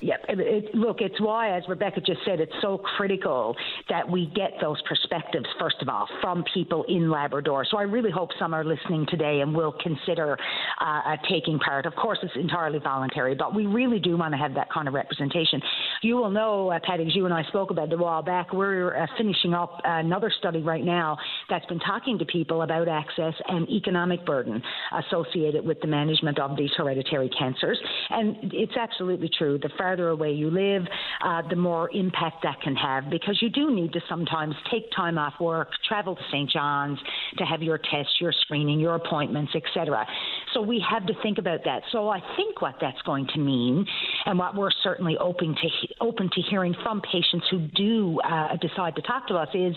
[0.00, 0.24] Yep.
[0.28, 3.56] It, it, look, it's why, as Rebecca just said, it's so critical
[3.88, 7.64] that we get those perspectives, first of all, from people in Labrador.
[7.70, 10.36] So I really hope some are listening today and will consider
[10.80, 11.86] uh, uh, taking part.
[11.86, 14.94] Of course, it's entirely voluntary, but we really do want to have that kind of
[14.94, 15.62] representation.
[16.02, 18.96] You will know, uh, Paddy, as you and I spoke about a while back, we're
[18.96, 21.16] uh, finishing up another study right now
[21.48, 24.62] that's been talking to people about access and economic burden
[25.06, 27.78] associated with the management of these hereditary cancers.
[28.10, 29.58] And it's absolutely true.
[29.58, 30.82] The farther away you live,
[31.24, 35.18] uh, the more impact that can have because you do need to sometimes take time
[35.18, 36.50] off work, travel to St.
[36.50, 36.98] John's
[37.38, 40.06] to have your tests, your screening, your appointments, etc.
[40.54, 41.82] So we have to think about that.
[41.92, 43.86] So I think what that's going to mean,
[44.26, 48.94] and what we're certainly open to open to hearing from patients who do uh, decide
[48.96, 49.74] to talk to us is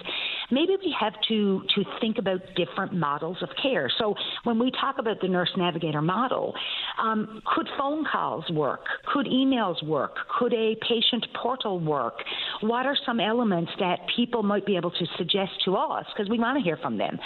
[0.52, 3.90] maybe we have to to think about different models of care.
[3.98, 6.54] So when we talk about the nurse navigator model,
[7.02, 8.82] um, could phone calls work?
[9.14, 9.99] Could emails work?
[10.00, 10.16] Work?
[10.38, 12.16] Could a patient portal work?
[12.62, 16.40] What are some elements that people might be able to suggest to us, because we
[16.40, 17.20] want to hear from them,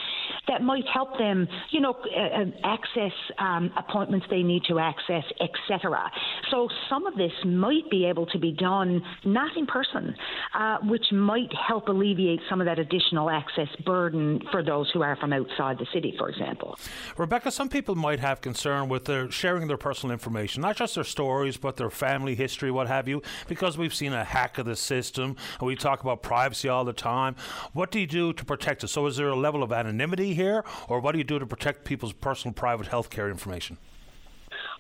[0.47, 6.11] that might help them, you know, uh, access um, appointments they need to access, etc.
[6.51, 10.15] So some of this might be able to be done not in person,
[10.53, 15.15] uh, which might help alleviate some of that additional access burden for those who are
[15.17, 16.77] from outside the city, for example.
[17.17, 21.03] Rebecca, some people might have concern with their sharing their personal information, not just their
[21.03, 24.75] stories, but their family history, what have you, because we've seen a hack of the
[24.75, 27.35] system and we talk about privacy all the time.
[27.73, 28.87] What do you do to protect it?
[28.87, 31.85] So, is there a level of anonymity here, or what do you do to protect
[31.85, 33.77] people's personal private health care information?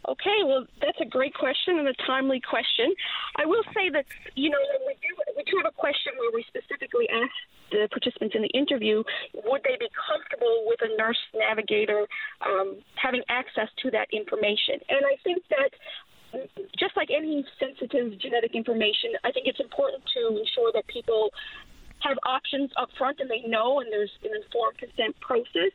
[0.07, 2.93] Okay, well, that's a great question and a timely question.
[3.37, 4.05] I will say that,
[4.35, 7.31] you know, we do, we do have a question where we specifically ask
[7.71, 9.01] the participants in the interview
[9.33, 12.05] would they be comfortable with a nurse navigator
[12.45, 14.83] um, having access to that information.
[14.89, 15.71] And I think that
[16.77, 21.31] just like any sensitive genetic information, I think it's important to ensure that people
[22.03, 25.71] have options up front and they know and there's an informed consent process.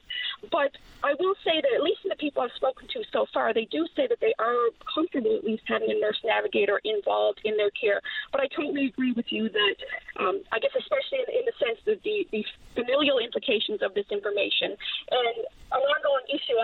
[0.51, 3.55] But I will say that at least in the people I've spoken to so far,
[3.55, 7.57] they do say that they are comfortable at least having a nurse navigator involved in
[7.57, 8.01] their care.
[8.33, 9.77] But I totally agree with you that
[10.21, 12.45] um, I guess especially in, in the sense that the, the
[12.75, 14.77] familial implications of this information
[15.11, 15.37] and
[15.73, 16.57] an ongoing issue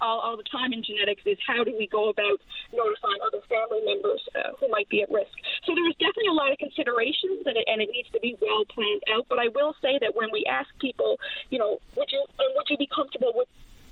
[0.00, 2.40] all, all the time in genetics is how do we go about
[2.72, 5.32] notifying other family members uh, who might be at risk.
[5.68, 8.64] So there's definitely a lot of considerations and it, and it needs to be well
[8.72, 9.26] planned out.
[9.28, 11.20] But I will say that when we ask people,
[11.50, 13.48] you know, would you and would you be comfortable with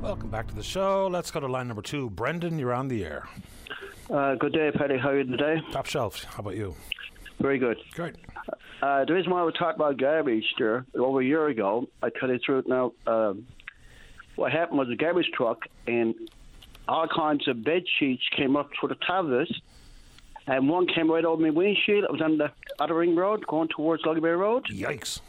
[0.00, 1.08] Welcome back to the show.
[1.08, 2.08] Let's go to line number two.
[2.10, 3.28] Brendan, you're on the air.
[4.08, 4.96] Uh, good day, Patty.
[4.96, 5.60] How are you today?
[5.72, 6.24] Top shelf.
[6.24, 6.74] How about you?
[7.40, 7.76] Very good.
[7.92, 8.14] Great.
[8.80, 12.30] Uh, the reason why we talked about garbage there over a year ago, I cut
[12.30, 12.92] it through now.
[13.06, 13.46] Um,
[14.38, 16.14] what happened was a garbage truck and
[16.86, 19.50] all kinds of bed sheets came up to the top of this,
[20.46, 22.04] and one came right over my windshield.
[22.04, 24.64] It was on the other ring road going towards Logy Bay Road.
[24.70, 25.20] Yikes!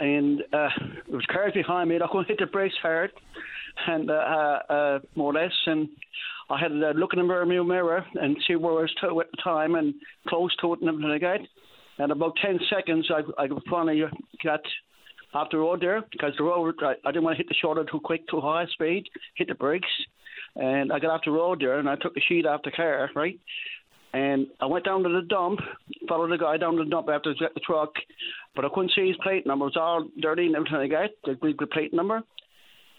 [0.00, 0.70] And uh,
[1.06, 1.96] there was cars behind me.
[1.96, 3.12] I couldn't hit the brakes hard,
[3.86, 5.90] and uh, uh, uh more or less, and
[6.50, 9.30] I had to look in the mirror, mirror and see where I was to at
[9.30, 9.94] the time and
[10.26, 11.40] close to it and everything like that.
[11.98, 14.02] And about ten seconds, I, I finally
[14.42, 14.62] got
[15.34, 17.84] off the road there because the road I, I didn't want to hit the shoulder
[17.84, 19.04] too quick, too high speed,
[19.34, 19.88] hit the brakes,
[20.56, 23.10] and I got off the road there and I took the sheet off the car,
[23.14, 23.38] right?
[24.14, 25.60] And I went down to the dump,
[26.06, 27.92] followed the guy down to the dump after he got the truck,
[28.54, 29.64] but I couldn't see his plate number.
[29.64, 32.22] It was all dirty and everything like that, the, the plate number.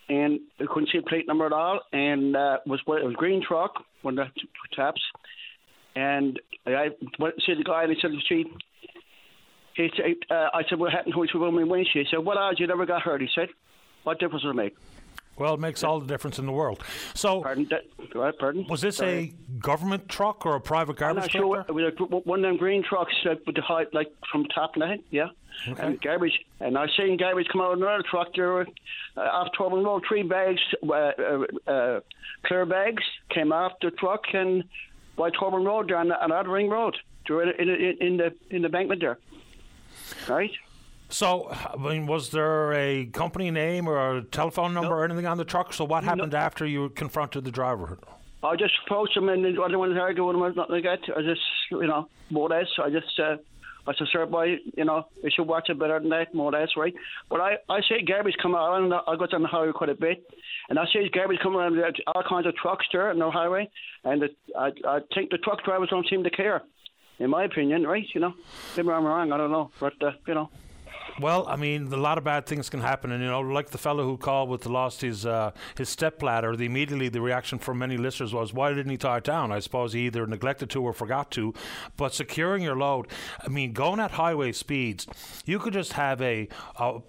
[0.09, 1.81] And I couldn't see the plate number at all.
[1.93, 5.01] And uh, was it was green truck, one of the taps.
[5.95, 6.89] And I
[7.19, 8.45] went to see the guy and he said, "See,
[9.75, 12.05] he said, uh, I said, what happened to his my windshield?
[12.05, 13.21] He said, what odds you never got hurt?
[13.21, 13.49] He said,
[14.03, 14.75] what difference does it make?
[15.35, 16.83] Well, it makes all the difference in the world.
[17.15, 18.67] So, pardon, that, pardon?
[18.69, 19.33] was this Sorry.
[19.49, 21.55] a government truck or a private garbage not sure.
[21.55, 21.69] truck?
[21.69, 24.75] It was a, one of them green trucks uh, with the height, like from top
[24.75, 25.29] and head, yeah.
[25.67, 25.81] Okay.
[25.81, 26.39] And garbage.
[26.59, 28.65] And I seen garbage come out of another truck there uh,
[29.17, 30.03] off Torbay Road.
[30.07, 31.99] Three bags, uh, uh, uh,
[32.45, 34.63] clear bags, came off the truck and
[35.17, 36.95] by Torbay Road there on, Ring Road.
[37.29, 39.17] In, in, in the in the embankment there.
[40.27, 40.51] Right?
[41.09, 45.37] So, I mean, was there a company name or a telephone number or anything on
[45.37, 45.73] the truck?
[45.73, 47.99] So, what happened after you confronted the driver?
[48.43, 50.83] I just approached him and I didn't want to argue with him or nothing like
[50.83, 51.15] that.
[51.15, 51.41] I just,
[51.71, 53.37] you know, more or less, I just, uh,
[53.85, 56.59] I said, sir, boy, you know, you should watch it better than that, more or
[56.59, 56.93] less, right?
[57.29, 59.95] But I, I see garbage come out, and I got on the highway quite a
[59.95, 60.23] bit,
[60.69, 63.69] and I see garbage coming around there's all kinds of trucks there on the highway,
[64.05, 66.63] and it, I, I think the truck drivers don't seem to care,
[67.19, 68.05] in my opinion, right?
[68.13, 68.33] You know,
[68.75, 70.49] maybe I'm wrong, I don't know, but, uh, you know.
[71.19, 73.77] Well, I mean, a lot of bad things can happen, and you know, like the
[73.77, 76.55] fellow who called with the lost his uh, his step ladder.
[76.55, 79.59] The immediately the reaction from many listeners was, "Why didn't he tie it down?" I
[79.59, 81.53] suppose he either neglected to or forgot to.
[81.97, 83.07] But securing your load,
[83.45, 85.05] I mean, going at highway speeds,
[85.45, 86.47] you could just have a
[86.79, 87.01] a,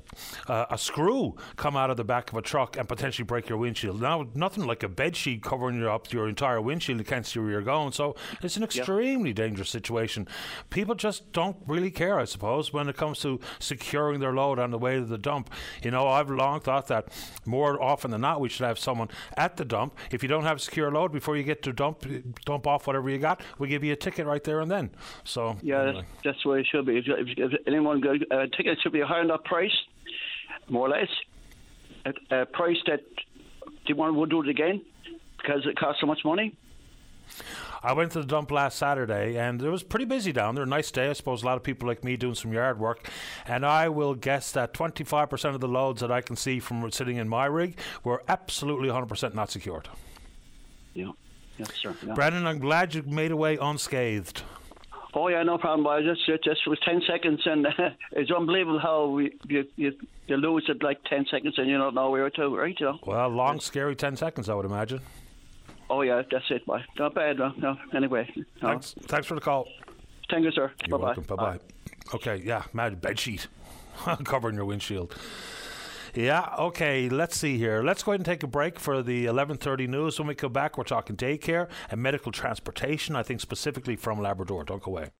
[0.48, 4.02] a screw come out of the back of a truck and potentially break your windshield.
[4.02, 6.98] Now, nothing like a bed sheet covering your up your entire windshield.
[6.98, 10.28] You can't see where you're going, so it's an extremely dangerous situation.
[10.68, 14.70] People just don't really care, I suppose, when it comes to securing their load on
[14.70, 15.50] the way to the dump.
[15.82, 17.08] You know, I've long thought that
[17.46, 19.96] more often than not we should have someone at the dump.
[20.10, 22.04] If you don't have a secure load before you get to dump,
[22.44, 24.90] dump off whatever you got, we give you a ticket right there and then.
[25.24, 26.04] So Yeah, anyway.
[26.24, 26.98] that's the way it should be.
[26.98, 29.74] If, if, if anyone go, a ticket should be a high enough price,
[30.68, 31.08] more or less,
[32.06, 33.00] a, a price that
[33.88, 34.82] anyone would do it again
[35.38, 36.54] because it costs so much money.
[37.84, 40.64] I went to the dump last Saturday and it was pretty busy down there.
[40.64, 41.10] Nice day.
[41.10, 43.10] I suppose a lot of people like me doing some yard work.
[43.46, 47.18] And I will guess that 25% of the loads that I can see from sitting
[47.18, 49.90] in my rig were absolutely 100% not secured.
[50.94, 51.10] Yeah.
[51.58, 51.94] Yes, sir.
[52.06, 52.14] Yeah.
[52.14, 54.42] I'm glad you made away unscathed.
[55.16, 55.84] Oh yeah, no problem.
[55.84, 56.02] Boy.
[56.02, 57.68] Just it just was ten seconds, and
[58.12, 59.92] it's unbelievable how we, you, you
[60.26, 62.74] you lose it like ten seconds, and you don't know where to, right?
[62.80, 62.98] You know?
[63.06, 65.00] Well, long, scary 10 seconds, I would imagine.
[65.94, 66.80] Oh yeah, that's it, boy.
[66.98, 67.52] Not bad, no.
[67.56, 67.76] no.
[67.94, 68.44] Anyway, no.
[68.60, 69.68] Thanks, thanks for the call.
[70.28, 70.72] Thank you, sir.
[70.88, 71.04] You're Bye-bye.
[71.04, 71.22] welcome.
[71.22, 71.58] Bye bye.
[72.14, 73.46] Okay, yeah, mad bed sheet
[74.24, 75.14] covering your windshield.
[76.12, 77.82] Yeah, okay, let's see here.
[77.84, 80.18] Let's go ahead and take a break for the 11:30 news.
[80.18, 84.64] When we come back, we're talking daycare and medical transportation, I think specifically from Labrador.
[84.64, 85.10] Don't go away.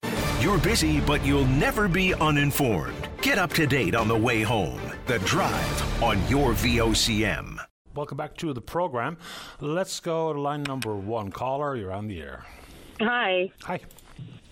[0.41, 3.09] You're busy, but you'll never be uninformed.
[3.23, 4.81] Get up to date on the way home.
[5.07, 7.61] The Drive on your VOCM.
[7.95, 9.17] Welcome back to the program.
[9.61, 11.31] Let's go to line number 1.
[11.31, 12.45] Caller, you're on the air.
[13.01, 13.53] Hi.
[13.63, 13.81] Hi.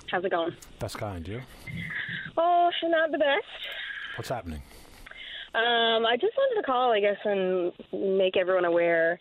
[0.08, 0.54] How's it going?
[0.78, 1.40] Best kind, you.
[2.36, 3.44] Oh, should not the best.
[4.16, 4.62] What's happening?
[5.56, 7.72] Um, I just wanted to call, I guess, and
[8.18, 9.18] make everyone aware.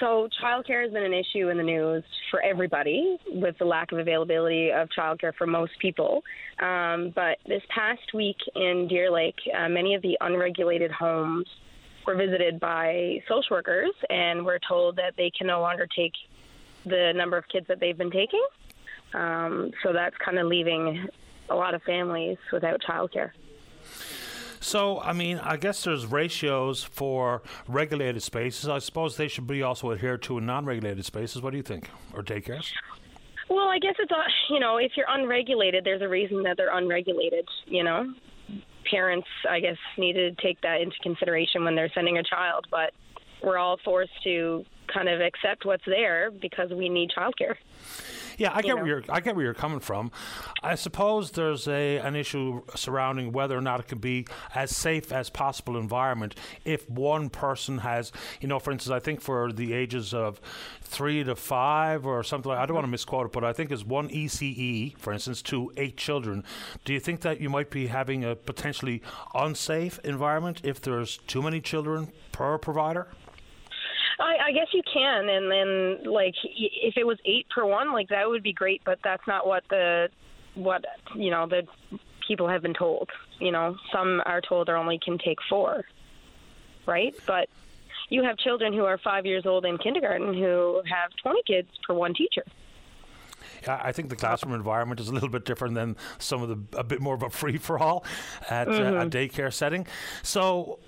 [0.00, 3.98] So, childcare has been an issue in the news for everybody with the lack of
[3.98, 6.22] availability of childcare for most people.
[6.58, 11.46] Um, but this past week in Deer Lake, uh, many of the unregulated homes
[12.06, 16.12] were visited by social workers and were told that they can no longer take
[16.84, 18.44] the number of kids that they've been taking.
[19.14, 21.08] Um, so that's kind of leaving
[21.48, 23.30] a lot of families without childcare.
[24.60, 28.68] So, I mean, I guess there's ratios for regulated spaces.
[28.68, 31.42] I suppose they should be also adhered to in non-regulated spaces.
[31.42, 31.90] What do you think?
[32.14, 32.72] Or daycares?
[33.50, 34.16] Well, I guess it's uh,
[34.48, 37.46] you know if you're unregulated, there's a reason that they're unregulated.
[37.66, 38.14] You know,
[38.90, 42.66] parents I guess need to take that into consideration when they're sending a child.
[42.70, 42.92] But
[43.42, 47.56] we're all forced to kind of accept what's there because we need childcare.
[48.38, 48.76] Yeah, I get know.
[48.76, 49.04] where you're.
[49.08, 50.10] I get where you're coming from.
[50.62, 55.12] I suppose there's a an issue surrounding whether or not it can be as safe
[55.12, 56.34] as possible environment
[56.64, 60.40] if one person has, you know, for instance, I think for the ages of
[60.82, 62.50] three to five or something.
[62.50, 62.74] like I don't mm-hmm.
[62.74, 66.44] want to misquote it, but I think it's one ECE, for instance, to eight children.
[66.84, 69.02] Do you think that you might be having a potentially
[69.34, 73.08] unsafe environment if there's too many children per provider?
[74.20, 78.08] I, I guess you can, and then like if it was eight per one, like
[78.08, 78.82] that would be great.
[78.84, 80.08] But that's not what the
[80.54, 80.84] what
[81.16, 81.62] you know the
[82.26, 83.10] people have been told.
[83.40, 85.84] You know, some are told they only can take four,
[86.86, 87.14] right?
[87.26, 87.48] But
[88.08, 91.94] you have children who are five years old in kindergarten who have 20 kids per
[91.94, 92.44] one teacher.
[93.62, 96.78] Yeah, I think the classroom environment is a little bit different than some of the
[96.78, 98.04] a bit more of a free for all
[98.50, 98.74] at uh, a
[99.06, 99.10] Mhm.
[99.10, 99.86] daycare setting.
[100.22, 100.78] So,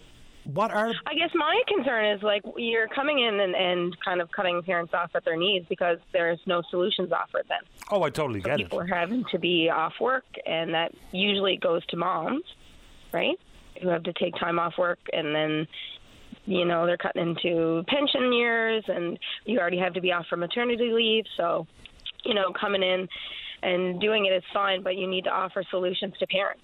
[0.53, 4.31] what are I guess my concern is like you're coming in and, and kind of
[4.31, 7.59] cutting parents off at their knees because there's no solutions offered then.
[7.91, 8.65] Oh, I totally So get it.
[8.65, 12.45] people are having to be off work, and that usually goes to moms,
[13.13, 13.39] right?
[13.83, 15.67] Who have to take time off work, and then,
[16.47, 20.37] you know, they're cutting into pension years, and you already have to be off for
[20.37, 21.25] maternity leave.
[21.37, 21.67] So,
[22.25, 23.09] you know, coming in
[23.63, 26.63] and doing it is fine, but you need to offer solutions to parents.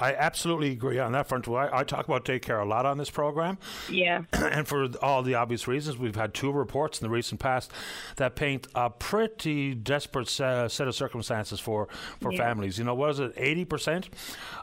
[0.00, 1.48] I absolutely agree on that front.
[1.48, 3.58] I, I talk about daycare a lot on this program.
[3.90, 4.22] Yeah.
[4.32, 7.70] and for all the obvious reasons, we've had two reports in the recent past
[8.16, 11.88] that paint a pretty desperate se- set of circumstances for,
[12.20, 12.38] for Yeah.
[12.38, 12.78] families.
[12.78, 13.34] You know, what is it?
[13.36, 14.06] 80%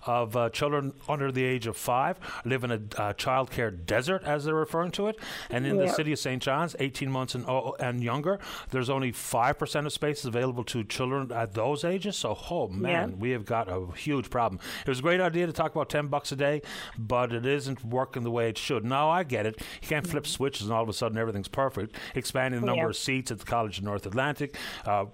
[0.05, 4.45] of uh, children under the age of five live in a uh, childcare desert, as
[4.45, 5.17] they're referring to it.
[5.49, 6.41] And in the city of St.
[6.41, 8.39] John's, 18 months and, oh, and younger,
[8.71, 12.15] there's only 5% of spaces available to children at those ages.
[12.15, 13.15] So, oh man, Yeah.
[13.15, 14.59] we have got a huge problem.
[14.85, 16.61] It was a great idea to talk about 10 bucks a day,
[16.97, 18.85] but it isn't working the way it should.
[18.85, 19.61] Now, I get it.
[19.81, 21.97] You can't flip switches and all of a sudden everything's perfect.
[22.15, 22.89] Expanding the number Yeah.
[22.89, 25.05] of seats at the College of North Atlantic, uh,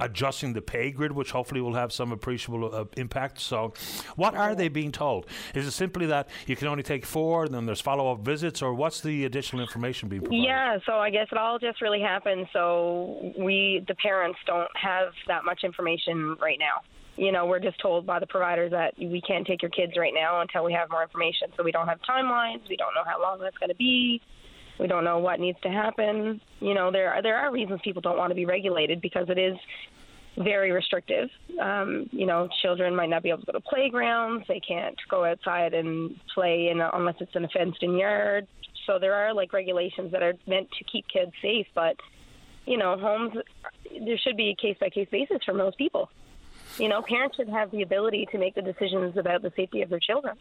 [0.00, 3.40] adjusting the pay grid, which hopefully will have some appreciable uh, impact.
[3.40, 3.72] So,
[4.16, 5.26] what are they being told?
[5.54, 8.60] Is it simply that you can only take four, and then there's follow up visits,
[8.62, 10.44] or what's the additional information being provided?
[10.44, 12.48] Yeah, so I guess it all just really happened.
[12.52, 16.82] So we, the parents, don't have that much information right now.
[17.20, 20.14] You know, we're just told by the providers that we can't take your kids right
[20.14, 21.48] now until we have more information.
[21.54, 22.66] So we don't have timelines.
[22.66, 24.22] We don't know how long that's going to be.
[24.78, 26.40] We don't know what needs to happen.
[26.60, 29.36] You know, there are, there are reasons people don't want to be regulated because it
[29.36, 29.58] is
[30.38, 31.28] very restrictive.
[31.60, 34.46] Um, you know, children might not be able to go to playgrounds.
[34.48, 38.46] They can't go outside and play in a, unless it's in a fenced-in yard.
[38.86, 41.96] So there are like regulations that are meant to keep kids safe, but
[42.64, 43.34] you know, homes
[44.06, 46.08] there should be a case-by-case basis for most people.
[46.78, 49.90] You know, parents should have the ability to make the decisions about the safety of
[49.90, 50.36] their children.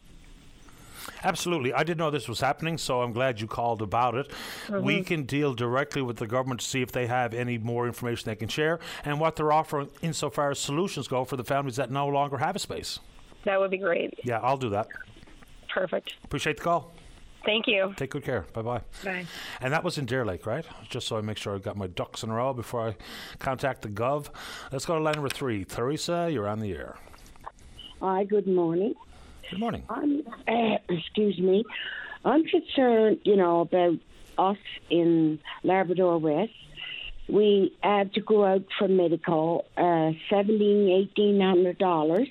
[1.23, 1.73] Absolutely.
[1.73, 4.31] I didn't know this was happening, so I'm glad you called about it.
[4.69, 5.05] We Mhm.
[5.07, 8.35] can deal directly with the government to see if they have any more information they
[8.35, 12.07] can share and what they're offering insofar as solutions go for the families that no
[12.07, 12.99] longer have a space.
[13.45, 14.19] That would be great.
[14.23, 14.87] Yeah, I'll do that.
[15.73, 16.13] Perfect.
[16.23, 16.93] Appreciate the call.
[17.45, 17.93] Thank you.
[17.95, 18.45] Take good care.
[18.53, 18.81] Bye bye.
[19.03, 19.25] Bye.
[19.61, 20.65] And that was in Deer Lake, right?
[20.89, 22.95] Just so I make sure I got my ducks in a row before I
[23.39, 24.27] contact the Gov.
[24.71, 25.63] Let's go to line number three.
[25.65, 26.95] Teresa, you're on the air.
[28.01, 28.93] Hi, good morning.
[29.49, 29.83] Good morning.
[29.89, 31.63] I'm, uh, excuse me.
[32.25, 33.95] I'm concerned, you know, about
[34.37, 34.57] us
[34.89, 36.51] in Labrador West.
[37.27, 42.27] We had to go out for medical, uh, seventeen, eighteen hundred dollars.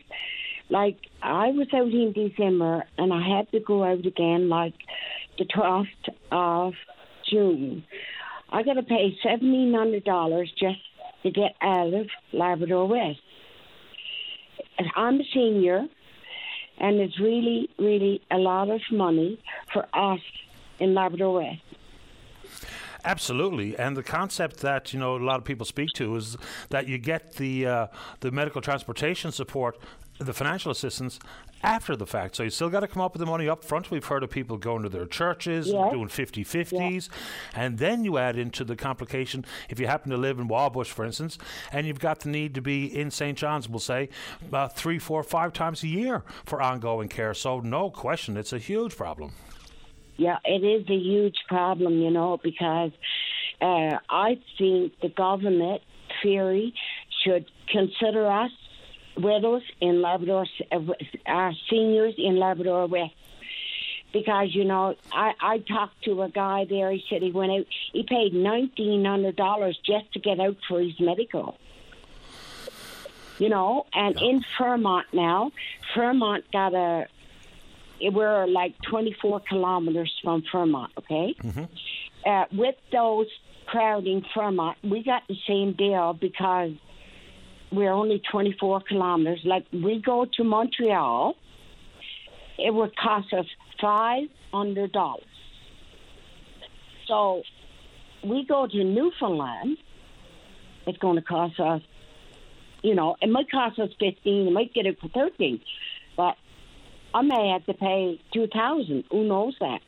[0.71, 4.75] Like I was out in December, and I had to go out again, like
[5.39, 5.89] the twelfth
[6.31, 6.75] of
[7.31, 7.85] June.
[8.51, 10.79] I got to pay seventeen hundred dollars just
[11.23, 13.21] to get out of Labrador West.
[14.95, 15.87] I'm a senior,
[16.79, 19.41] and it's really, really a lot of money
[19.73, 20.21] for us
[20.79, 21.61] in Labrador West.
[23.05, 26.37] Absolutely, and the concept that you know a lot of people speak to is
[26.71, 27.87] that you get the uh,
[28.21, 29.79] the medical transportation support,
[30.19, 31.19] the financial assistance
[31.63, 32.37] after the fact.
[32.37, 33.91] So you still got to come up with the money up front.
[33.91, 35.91] We've heard of people going to their churches, Yeah.
[35.91, 37.09] doing 50-50s,
[37.55, 41.05] and then you add into the complication if you happen to live in Wabush, for
[41.05, 41.39] instance,
[41.73, 43.37] and you've got the need to be in St.
[43.39, 44.09] John's, we'll say,
[44.53, 47.35] uh, three, four, five times a year for ongoing care.
[47.35, 49.33] So no question, it's a huge problem.
[50.17, 52.91] Yeah, it is a huge problem, you know, because
[53.61, 55.83] uh, I think the government
[56.23, 56.75] theory
[57.25, 58.51] should consider us
[59.19, 63.15] widows in Labrador, uh, seniors in Labrador West.
[64.13, 66.91] Because you know, I I talked to a guy there.
[66.91, 67.67] He said he went out.
[67.93, 71.59] He paid nineteen hundred dollars just to get out for his medical.
[73.39, 75.53] You know, and in Fermont now,
[75.95, 77.07] Fermont got a.
[78.01, 80.89] We're like twenty four kilometers from Fermont.
[80.99, 81.35] Okay,
[82.25, 83.27] uh, with those
[83.67, 86.73] crowding Fermont, we got the same deal because
[87.71, 89.41] we're only 24 kilometers.
[89.45, 91.35] Like we go to Montreal,
[92.59, 93.47] it would cost us
[93.83, 95.17] $500.
[97.07, 97.43] So
[98.25, 99.79] we go to Newfoundland,
[100.87, 101.83] it's going to cost us,
[102.83, 105.61] you know, it might cost us 15, it might get it for 13,
[106.17, 106.37] but
[107.15, 109.81] I may have to pay 2000 Who knows that?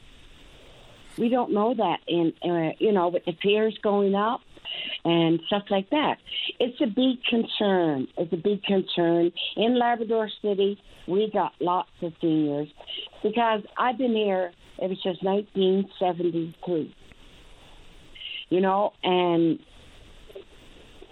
[1.19, 1.99] We don't know that.
[2.09, 4.41] And, uh, you know, with the fares going up,
[5.05, 6.19] and stuff like that.
[6.59, 8.09] It's a big concern.
[8.17, 9.33] It's a big concern.
[9.57, 12.69] In Labrador City, we got lots of seniors
[13.23, 16.95] because I've been here ever since 1973.
[18.51, 19.61] You know, and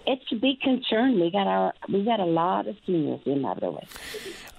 [0.05, 1.19] it's a big concern.
[1.19, 3.81] We got our we got a lot of seniors in Labrador.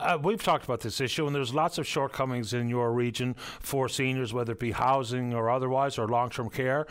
[0.01, 3.87] Uh, we've talked about this issue, and there's lots of shortcomings in your region for
[3.87, 6.87] seniors, whether it be housing or otherwise, or long term care.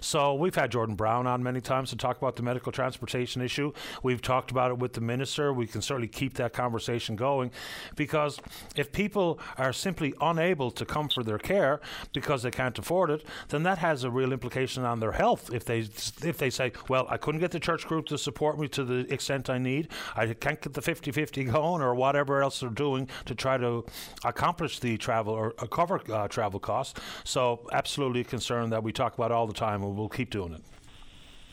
[0.00, 3.72] So we've had Jordan Brown on many times to talk about the medical transportation issue.
[4.02, 5.52] We've talked about it with the minister.
[5.52, 7.50] We can certainly keep that conversation going
[7.96, 8.40] because
[8.76, 11.80] if people are simply unable to come for their care
[12.14, 15.52] because they can't afford it, then that has a real implication on their health.
[15.52, 18.68] If they if they say, well, I couldn't get the church group to support me
[18.68, 22.62] to the extent I need, I can't get the 50-50 going or whatever else else
[22.62, 23.84] are doing to try to
[24.24, 27.00] accomplish the travel or uh, cover uh, travel costs.
[27.24, 30.54] So, absolutely a concern that we talk about all the time, and we'll keep doing
[30.54, 30.62] it.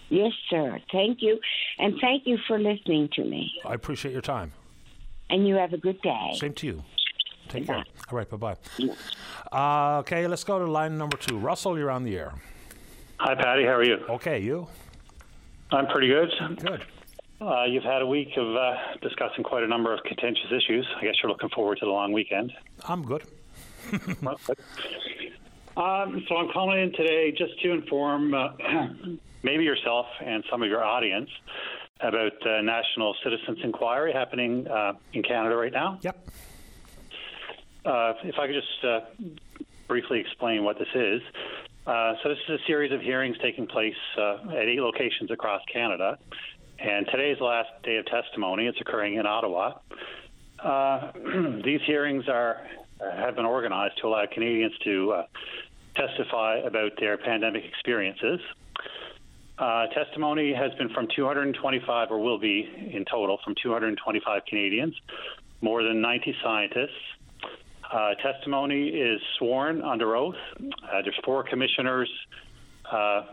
[0.10, 0.78] Yes, sir.
[0.91, 1.40] Thank you.
[1.80, 3.52] And thank you for listening to me.
[3.65, 4.52] I appreciate your time.
[5.30, 6.32] And you have a good day.
[6.36, 6.84] Same to you.
[7.48, 7.76] Take bye.
[7.76, 7.84] care.
[8.11, 8.57] All right, bye bye.
[9.52, 11.38] Uh, okay, let's go to line number two.
[11.38, 12.34] Russell, you're on the air.
[13.19, 13.64] Hi, Paddy.
[13.64, 13.98] How are you?
[14.10, 14.68] Okay, you?
[15.72, 16.30] I'm pretty good.
[16.57, 16.86] Good.
[17.41, 20.88] Uh, you've had a week of uh, discussing quite a number of contentious issues.
[20.95, 22.53] I guess you're looking forward to the long weekend.
[22.88, 23.23] I'm good.
[23.91, 24.38] um,
[25.76, 28.49] so I'm calling in today just to inform uh,
[29.43, 31.31] maybe yourself and some of your audience
[31.99, 35.97] about the National Citizens Inquiry happening uh, in Canada right now.
[36.03, 36.27] Yep.
[37.84, 38.99] Uh, if I could just uh,
[39.88, 41.23] briefly explain what this is.
[41.85, 46.19] so this is a series of hearings taking place at eight locations across Canada
[46.82, 48.66] and today's the last day of testimony.
[48.66, 49.74] It's occurring in Ottawa.
[50.60, 51.12] Uh,
[51.64, 52.62] these hearings are
[52.99, 55.26] have been organized to allow Canadians to uh,
[55.95, 58.40] testify about their pandemic experiences.
[59.58, 64.95] Uh, testimony has been from 225, or will be in total, from 225 Canadians,
[65.62, 66.90] more than 90 scientists.
[67.91, 70.36] Uh, testimony is sworn under oath.
[70.60, 72.10] Uh, there's four commissioners
[72.91, 73.24] uh,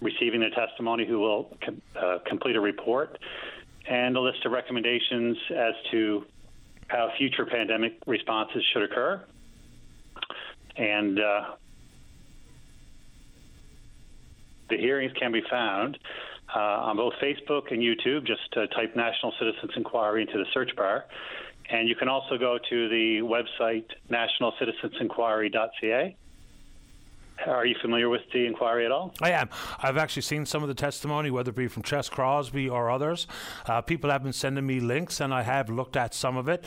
[0.00, 3.18] receiving their testimony who will com- uh, complete a report
[3.88, 6.24] and a list of recommendations as to
[6.88, 9.24] how future pandemic responses should occur.
[10.76, 11.54] And uh,
[14.70, 15.98] the hearings can be found
[16.54, 18.26] uh, on both Facebook and YouTube.
[18.26, 21.04] Just uh, type National Citizens Inquiry into the search bar.
[21.70, 26.16] And you can also go to the website nationalcitizensinquiry.ca
[27.46, 29.14] are you familiar with the inquiry at all?
[29.22, 29.48] I am.
[29.78, 33.26] I've actually seen some of the testimony, whether it be from Ches Crosbie or others.
[33.66, 36.64] Uh, people have been sending me links, and I have looked at some of it.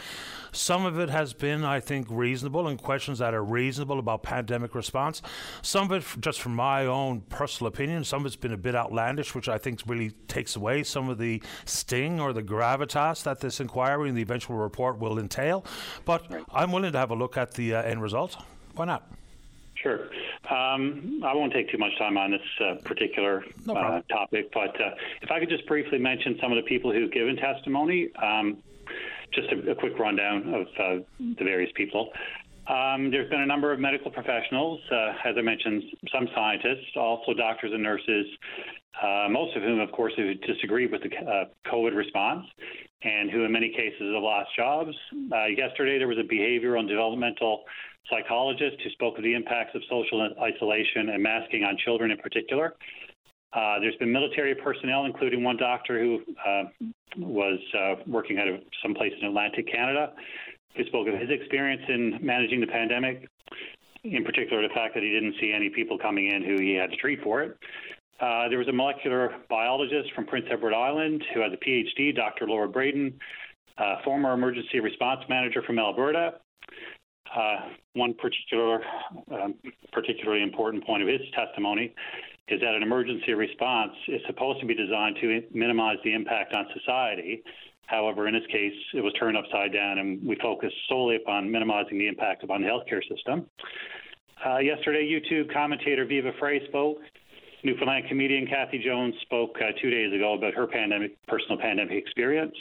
[0.51, 4.75] Some of it has been, I think, reasonable and questions that are reasonable about pandemic
[4.75, 5.21] response.
[5.61, 8.75] Some of it, just from my own personal opinion, some of it's been a bit
[8.75, 13.39] outlandish, which I think really takes away some of the sting or the gravitas that
[13.39, 15.65] this inquiry and the eventual report will entail.
[16.05, 18.37] But I'm willing to have a look at the uh, end result.
[18.75, 19.09] Why not?
[19.81, 20.09] Sure.
[20.49, 24.79] Um, I won't take too much time on this uh, particular no uh, topic, but
[24.79, 24.91] uh,
[25.21, 28.57] if I could just briefly mention some of the people who've given testimony, um,
[29.33, 32.11] just a, a, quick rundown of uh, the various people.
[32.67, 35.83] Um, there's been a number of medical professionals, uh, as I mentioned,
[36.13, 38.27] some scientists, also doctors and nurses,
[39.01, 41.09] uh, most of whom, of course, who disagreed with the
[41.65, 42.45] COVID response
[43.03, 44.95] and who, in many cases, have lost jobs.
[45.57, 47.63] yesterday, there was a behavioral and developmental
[48.11, 52.75] psychologist who spoke of the impacts of social isolation and masking on children in particular.
[53.53, 56.63] Uh, there's been military personnel, including one doctor who uh,
[57.17, 60.13] was uh, working out of some place in Atlantic Canada,
[60.75, 63.27] who spoke of his experience in managing the pandemic,
[64.03, 66.91] in particular the fact that he didn't see any people coming in who he had
[66.91, 67.57] to treat for it.
[68.21, 72.47] Uh, there was a molecular biologist from Prince Edward Island who has a PhD, Dr.
[72.47, 73.19] Laura Braden,
[73.77, 76.35] uh, former emergency response manager from Alberta,
[77.35, 77.55] uh,
[77.93, 78.81] one particular,
[79.31, 79.55] um,
[79.91, 81.93] particularly important point of his testimony
[82.47, 86.65] is that an emergency response is supposed to be designed to minimize the impact on
[86.77, 87.41] society.
[87.85, 91.97] However, in this case, it was turned upside down, and we focused solely upon minimizing
[91.97, 93.45] the impact upon the healthcare system.
[94.45, 96.99] Uh, yesterday, YouTube commentator Viva Frei spoke.
[97.63, 102.55] Newfoundland comedian Cathy Jones spoke uh, two days ago about her pandemic, personal pandemic experience.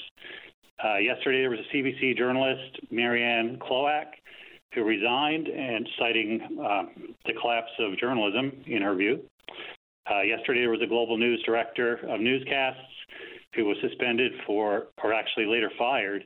[0.85, 4.07] Uh, yesterday, there was a CBC journalist, Marianne Klowak,
[4.75, 6.83] who resigned and citing uh,
[7.27, 9.21] the collapse of journalism, in her view.
[10.11, 12.79] Uh, yesterday, there was a global news director of newscasts
[13.55, 16.23] who was suspended for, or actually later fired,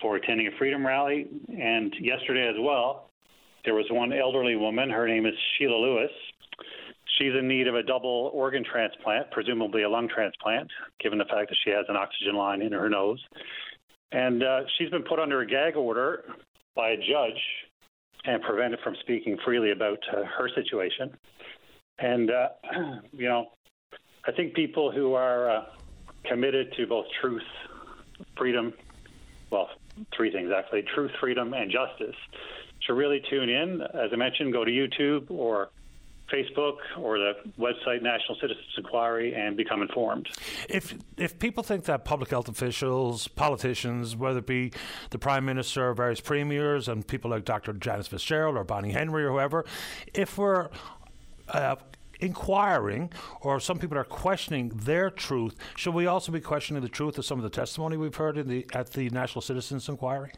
[0.00, 1.26] for attending a freedom rally.
[1.48, 3.08] And yesterday as well,
[3.64, 4.90] there was one elderly woman.
[4.90, 6.10] Her name is Sheila Lewis.
[7.18, 10.70] she's in need of a double organ transplant, presumably a lung transplant,
[11.00, 13.22] given the fact that she has an oxygen line in her nose.
[14.12, 16.24] And uh, she's been put under a gag order
[16.74, 17.40] by a judge
[18.26, 21.16] and prevented from speaking freely about uh, her situation.
[21.98, 22.48] And, uh,
[23.12, 23.46] you know,
[24.26, 25.64] I think people who are uh,
[26.24, 27.42] committed to both truth,
[28.36, 28.72] freedom,
[29.50, 29.68] well,
[30.16, 32.16] three things actually truth, freedom, and justice
[32.80, 33.80] should really tune in.
[33.94, 35.70] As I mentioned, go to YouTube or
[36.32, 40.28] Facebook or the website National Citizens Inquiry and become informed.
[40.68, 44.72] If if people think that public health officials, politicians, whether it be
[45.10, 47.72] the Prime Minister various premiers and people like Dr.
[47.72, 49.64] Janice Fitzgerald or Bonnie Henry or whoever,
[50.14, 50.68] if we're
[51.48, 51.76] uh,
[52.20, 57.18] inquiring or some people are questioning their truth, should we also be questioning the truth
[57.18, 60.32] of some of the testimony we've heard the at the National Citizens Inquiry?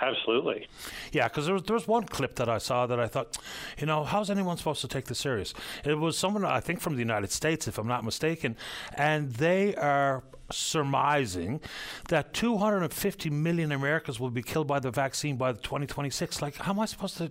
[0.00, 0.66] Absolutely.
[1.12, 3.38] Yeah, because there was, there was one clip that I saw that I thought,
[3.78, 5.54] you know, how's anyone supposed to take this serious?
[5.84, 8.56] It was someone, I think, from the United States, if I'm not mistaken,
[8.94, 11.60] and they are surmising
[12.08, 16.42] that 250 million Americans will be killed by the vaccine by 2026.
[16.42, 17.30] Like, how am I supposed to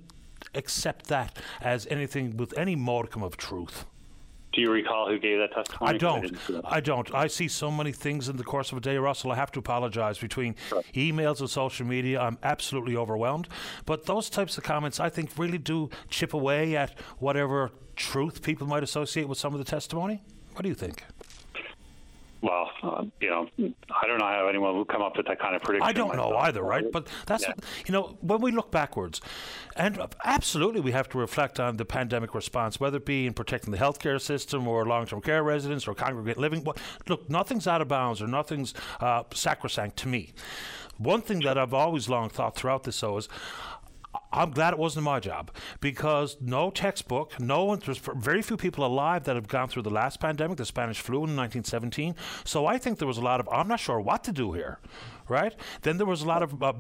[0.55, 3.85] accept that as anything with any modicum of truth?
[4.53, 5.95] Do you recall who gave that testimony?
[5.95, 6.37] I don't.
[6.65, 7.13] I, I don't.
[7.13, 9.31] I see so many things in the course of a day, Russell.
[9.31, 10.83] I have to apologize between sure.
[10.93, 12.21] emails and social media.
[12.21, 13.47] I'm absolutely overwhelmed.
[13.85, 18.67] But those types of comments, I think, really do chip away at whatever truth people
[18.67, 20.21] might associate with some of the testimony.
[20.53, 21.03] What do you think?
[22.43, 25.55] Well, uh, you know, I don't know how anyone would come up with that kind
[25.55, 25.87] of prediction.
[25.87, 26.31] I don't myself.
[26.31, 26.83] know either, right?
[26.91, 27.53] But that's, yeah.
[27.85, 29.21] you know, when we look backwards,
[29.77, 33.71] and absolutely we have to reflect on the pandemic response, whether it be in protecting
[33.71, 36.65] the healthcare system or long term care residents or congregate living.
[37.07, 40.33] Look, nothing's out of bounds or nothing's uh, sacrosanct to me.
[40.97, 43.29] One thing that I've always long thought throughout this, though, is
[44.33, 48.83] I'm glad it wasn't my job because no textbook, no one, there's very few people
[48.85, 52.15] alive that have gone through the last pandemic, the Spanish flu in 1917.
[52.43, 54.79] So I think there was a lot of, I'm not sure what to do here,
[55.29, 55.53] right?
[55.83, 56.73] Then there was a lot of uh,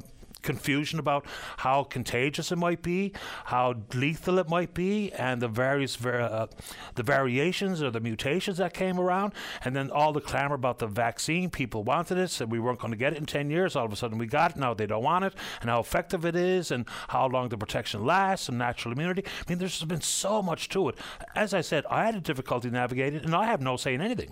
[0.43, 1.25] confusion about
[1.57, 3.13] how contagious it might be,
[3.45, 6.47] how lethal it might be, and the various uh,
[6.95, 9.33] the variations or the mutations that came around,
[9.63, 11.49] and then all the clamor about the vaccine.
[11.49, 13.75] People wanted it, said we weren't going to get it in 10 years.
[13.75, 14.57] All of a sudden we got it.
[14.57, 18.05] Now they don't want it, and how effective it is, and how long the protection
[18.05, 19.23] lasts, and natural immunity.
[19.25, 20.95] I mean, there's been so much to it.
[21.35, 24.31] As I said, I had a difficulty navigating, and I have no say in anything.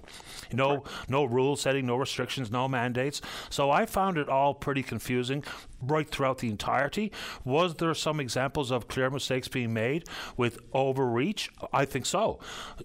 [0.52, 3.22] No, no rule setting, no restrictions, no mandates.
[3.50, 5.44] So I found it all pretty confusing
[5.82, 7.12] right throughout the entirety.
[7.44, 10.06] Was there some examples of clear mistakes being made
[10.38, 11.50] with overreach?
[11.74, 12.40] I think so.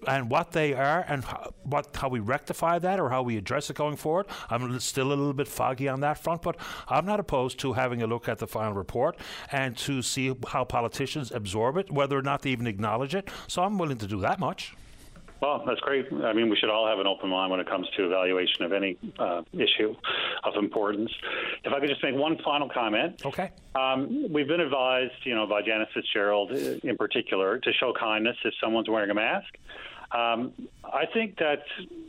[0.07, 3.69] And what they are and how, what how we rectify that or how we address
[3.69, 6.57] it going forward, I'm still a little bit foggy on that front, but
[6.87, 9.17] I'm not opposed to having a look at the final report
[9.51, 13.29] and to see how politicians absorb it, whether or not they even acknowledge it.
[13.47, 14.75] So I'm willing to do that much.
[15.41, 16.07] Well, that's great.
[16.11, 18.73] I mean, we should all have an open mind when it comes to evaluation of
[18.73, 19.95] any uh, issue
[20.43, 21.11] of importance.
[21.63, 23.21] If I could just make one final comment.
[23.23, 23.51] Okay.
[23.75, 28.53] Um, we've been advised, you know, by Janice Fitzgerald in particular, to show kindness if
[28.61, 29.57] someone's wearing a mask.
[30.11, 30.53] Um,
[30.83, 31.63] I think that,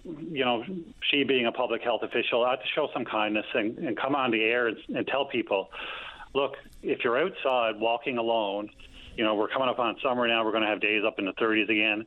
[0.04, 0.64] you know,
[1.10, 4.30] she being a public health official ought to show some kindness and, and come on
[4.30, 5.70] the air and, and tell people,
[6.32, 8.70] look, if you're outside walking alone,
[9.16, 10.44] you know, we're coming up on summer now.
[10.44, 12.06] We're going to have days up in the 30s again.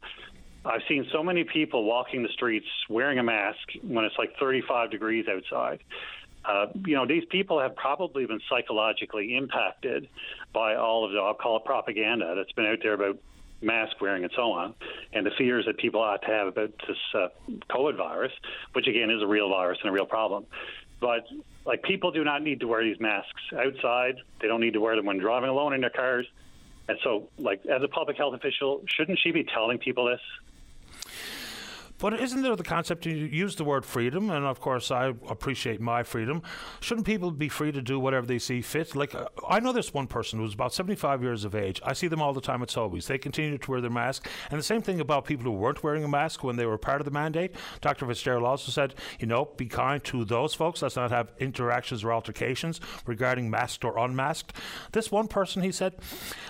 [0.64, 4.92] I've seen so many people walking the streets wearing a mask when it's like 35
[4.92, 5.84] degrees outside.
[6.46, 10.08] Uh, you know, these people have probably been psychologically impacted
[10.54, 13.18] by all of the, I'll call it propaganda that's been out there about
[13.62, 14.74] mask wearing and so on,
[15.14, 17.28] and the fears that people ought to have about this uh,
[17.70, 18.32] COVID virus,
[18.74, 20.46] which again is a real virus and a real problem.
[21.00, 21.28] But
[21.66, 24.16] like people do not need to wear these masks outside.
[24.40, 26.28] They don't need to wear them when driving alone in their cars.
[26.88, 30.22] And so, like as a public health official, shouldn't she be telling people this?
[32.02, 35.80] But isn't there the concept you use the word freedom, and of course I appreciate
[35.80, 36.42] my freedom.
[36.80, 38.96] Shouldn't people be free to do whatever they see fit?
[38.96, 41.80] Like uh, I know this one person who's about 75 years of age.
[41.86, 43.06] I see them all the time at Sobeys.
[43.06, 46.04] They continue to wear their mask, and the same thing about people who weren't wearing
[46.04, 47.54] a mask when they were part of the mandate.
[47.82, 48.08] Dr.
[48.08, 50.82] Fitzgerald also said, you know, be kind to those folks.
[50.82, 54.58] Let's not have interactions or altercations regarding masked or unmasked.
[54.92, 55.94] This one person, he said,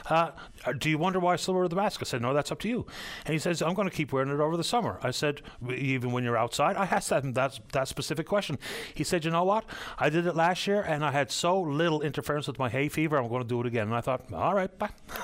[0.09, 0.31] uh,
[0.77, 1.99] do you wonder why I still wear the mask?
[2.01, 2.85] I said, no, that's up to you.
[3.25, 4.97] And he says, I'm going to keep wearing it over the summer.
[5.03, 5.40] I said,
[5.75, 6.75] even when you're outside?
[6.75, 8.57] I asked him that, that specific question.
[8.93, 9.65] He said, You know what?
[9.97, 13.17] I did it last year and I had so little interference with my hay fever,
[13.17, 13.87] I'm going to do it again.
[13.87, 14.89] And I thought, All right, bye.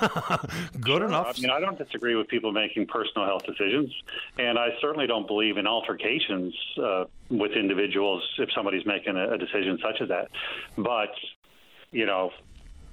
[0.80, 1.06] Good sure.
[1.06, 1.38] enough.
[1.38, 3.92] I mean, I don't disagree with people making personal health decisions.
[4.38, 9.38] And I certainly don't believe in altercations uh, with individuals if somebody's making a, a
[9.38, 10.28] decision such as that.
[10.76, 11.14] But,
[11.90, 12.30] you know,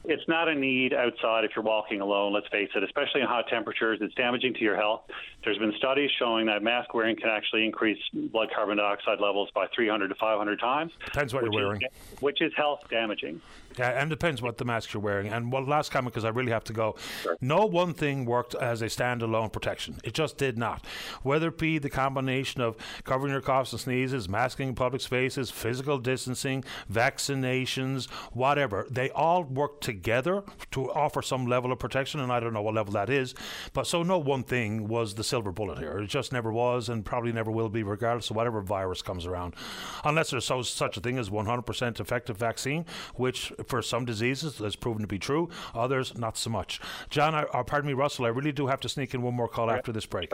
[0.07, 3.45] it's not a need outside if you're walking alone, let's face it, especially in hot
[3.49, 3.99] temperatures.
[4.01, 5.03] It's damaging to your health.
[5.43, 9.67] There's been studies showing that mask wearing can actually increase blood carbon dioxide levels by
[9.75, 10.91] 300 to 500 times.
[11.05, 11.81] Depends what you're wearing.
[11.81, 13.41] Is, which is health damaging.
[13.77, 15.27] Yeah, and depends what the mask you're wearing.
[15.27, 16.95] And one last comment, because I really have to go.
[17.23, 17.37] Sure.
[17.41, 19.97] No one thing worked as a standalone protection.
[20.03, 20.85] It just did not.
[21.23, 25.51] Whether it be the combination of covering your coughs and sneezes, masking in public spaces,
[25.51, 32.19] physical distancing, vaccinations, whatever, they all work together to offer some level of protection.
[32.19, 33.35] And I don't know what level that is.
[33.73, 35.99] But so no one thing was the silver bullet here.
[35.99, 39.55] It just never was and probably never will be, regardless of whatever virus comes around.
[40.03, 42.85] Unless there's so, such a thing as 100% effective vaccine,
[43.15, 46.79] which for some diseases has proven to be true, others not so much.
[47.09, 49.47] John, or uh, pardon me, Russell, I really do have to sneak in one more
[49.47, 50.31] call after this break.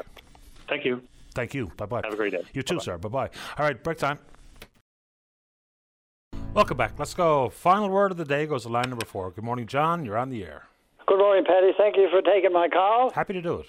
[0.68, 1.02] Thank you.
[1.34, 1.72] Thank you.
[1.78, 2.02] Bye bye.
[2.04, 2.42] Have a great day.
[2.54, 2.84] You too, Bye-bye.
[2.84, 2.98] sir.
[2.98, 3.30] Bye bye.
[3.58, 4.20] All right, break time.
[6.54, 7.00] Welcome back.
[7.00, 7.50] Let's go.
[7.50, 9.32] Final word of the day goes to line number four.
[9.32, 10.04] Good morning, John.
[10.04, 10.64] You're on the air.
[11.08, 11.72] Good morning, Paddy.
[11.78, 13.12] Thank you for taking my call.
[13.12, 13.68] Happy to do it.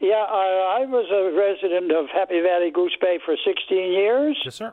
[0.00, 4.36] Yeah, I, I was a resident of Happy Valley Goose Bay for 16 years.
[4.44, 4.72] Yes, sir.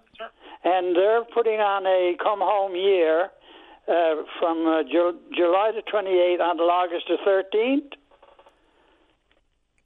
[0.64, 3.30] And they're putting on a come home year
[3.90, 7.98] uh, from uh, Ju- July the 28th until August the 13th.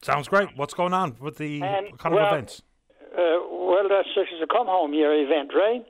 [0.01, 0.49] Sounds great.
[0.57, 2.61] What's going on with the And, kind of well, events?
[3.15, 5.85] Uh, well, that's is a come home year event, right?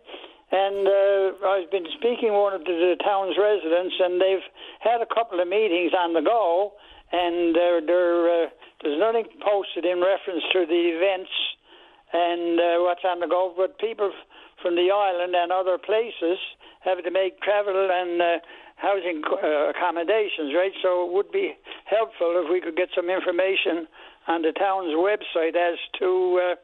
[0.51, 4.45] And uh, I've been speaking with one of the, the town's residents, and they've
[4.81, 6.73] had a couple of meetings on the go,
[7.11, 8.49] and they're, they're, uh,
[8.83, 11.31] there's nothing posted in reference to the events
[12.13, 14.13] and uh, what's on the go, but people
[14.63, 16.39] from the island and other places
[16.81, 18.39] have to make travel and uh,
[18.77, 20.71] housing uh, accommodations, right?
[20.81, 21.53] So it would be
[21.85, 23.87] helpful if we could get some information
[24.27, 26.55] on the town's website as to uh,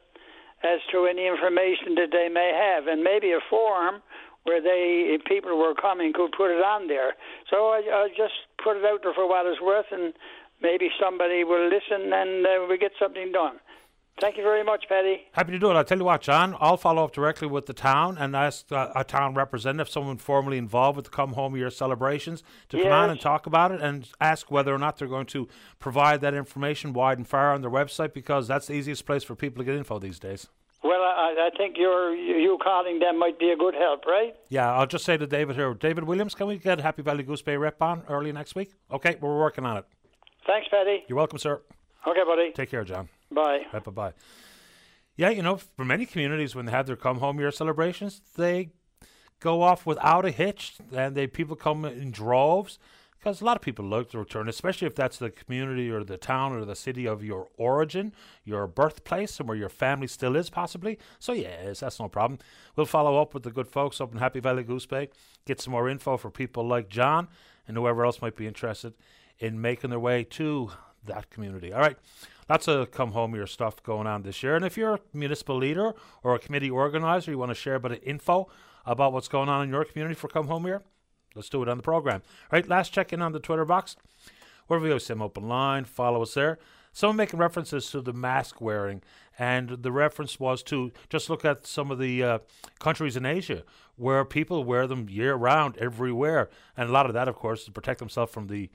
[0.59, 4.01] as to any information that they may have, and maybe a form
[4.43, 7.15] where they people were coming could put it on there.
[7.49, 10.13] So I, I just put it out there for what it's worth, and
[10.61, 13.59] maybe somebody will listen and uh, we get something done.
[14.21, 15.27] Thank you very much, Paddy.
[15.31, 15.75] Happy to do it.
[15.75, 18.91] I'll tell you what, John, I'll follow up directly with the town and ask uh,
[18.95, 23.09] a town representative, someone formally involved with the Come Home Year celebrations, to come on
[23.09, 25.47] and talk about it and ask whether or not they're going to
[25.79, 29.35] provide that information wide and far on their website because that's the easiest place for
[29.35, 30.47] people to get info these days.
[30.83, 34.35] Well, I, I think your you calling them might be a good help, right?
[34.47, 37.41] Yeah, I'll just say to David here, David Williams, can we get Happy Valley Goose
[37.41, 38.71] Bay rep on early next week?
[38.91, 39.85] Okay, we're working on it.
[40.47, 41.03] Thanks, Paddy.
[41.07, 41.61] You're welcome, sir.
[42.07, 42.51] Okay, buddy.
[42.53, 43.09] Take care, John.
[43.31, 43.65] Bye.
[43.71, 44.13] Bye bye bye.
[45.15, 48.69] Yeah, you know, for many communities, when they have their come home year celebrations, they
[49.39, 52.79] go off without a hitch, and they people come in droves
[53.19, 56.15] because a lot of people like to return, especially if that's the community or the
[56.15, 58.13] town or the city of your origin,
[58.45, 60.97] your birthplace, and where your family still is, possibly.
[61.19, 62.39] So yes, that's no problem.
[62.77, 65.09] We'll follow up with the good folks up in Happy Valley Goose Bay,
[65.45, 67.27] get some more info for people like John
[67.67, 68.93] and whoever else might be interested
[69.37, 70.71] in making their way to
[71.05, 71.73] that community.
[71.73, 71.97] All right.
[72.49, 74.55] Lots of come home here stuff going on this year.
[74.55, 75.93] And if you're a municipal leader
[76.23, 78.49] or a committee organizer, you want to share a bit of info
[78.85, 80.81] about what's going on in your community for come home here,
[81.35, 82.23] let's do it on the program.
[82.51, 83.95] All right, last check in on the Twitter box.
[84.67, 85.85] Wherever We're VOCM Open Line.
[85.85, 86.59] Follow us there.
[86.91, 89.01] Someone making references to the mask wearing,
[89.37, 92.39] and the reference was to just look at some of the uh,
[92.79, 93.63] countries in Asia
[93.95, 96.49] where people wear them year round everywhere.
[96.75, 98.69] And a lot of that, of course, is to protect themselves from the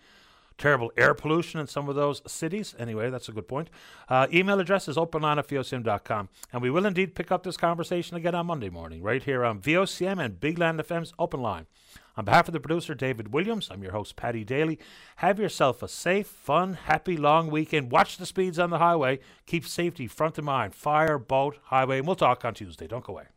[0.59, 2.75] terrible air pollution in some of those cities.
[2.79, 3.71] Anyway, that's a good point.
[4.09, 6.29] Uh, email address is openline at vocm.com.
[6.53, 9.61] And we will indeed pick up this conversation again on Monday morning, right here on
[9.61, 11.67] VOCM and Big Land FM's Open Line.
[12.17, 14.79] On behalf of the producer, David Williams, I'm your host, Paddy Daly.
[15.17, 17.91] Have yourself a safe, fun, happy, long weekend.
[17.91, 19.19] Watch the speeds on the highway.
[19.47, 20.75] Keep safety front of mind.
[20.75, 21.99] Fire, boat, highway.
[21.99, 22.87] And we'll talk on Tuesday.
[22.87, 23.25] Don't go away.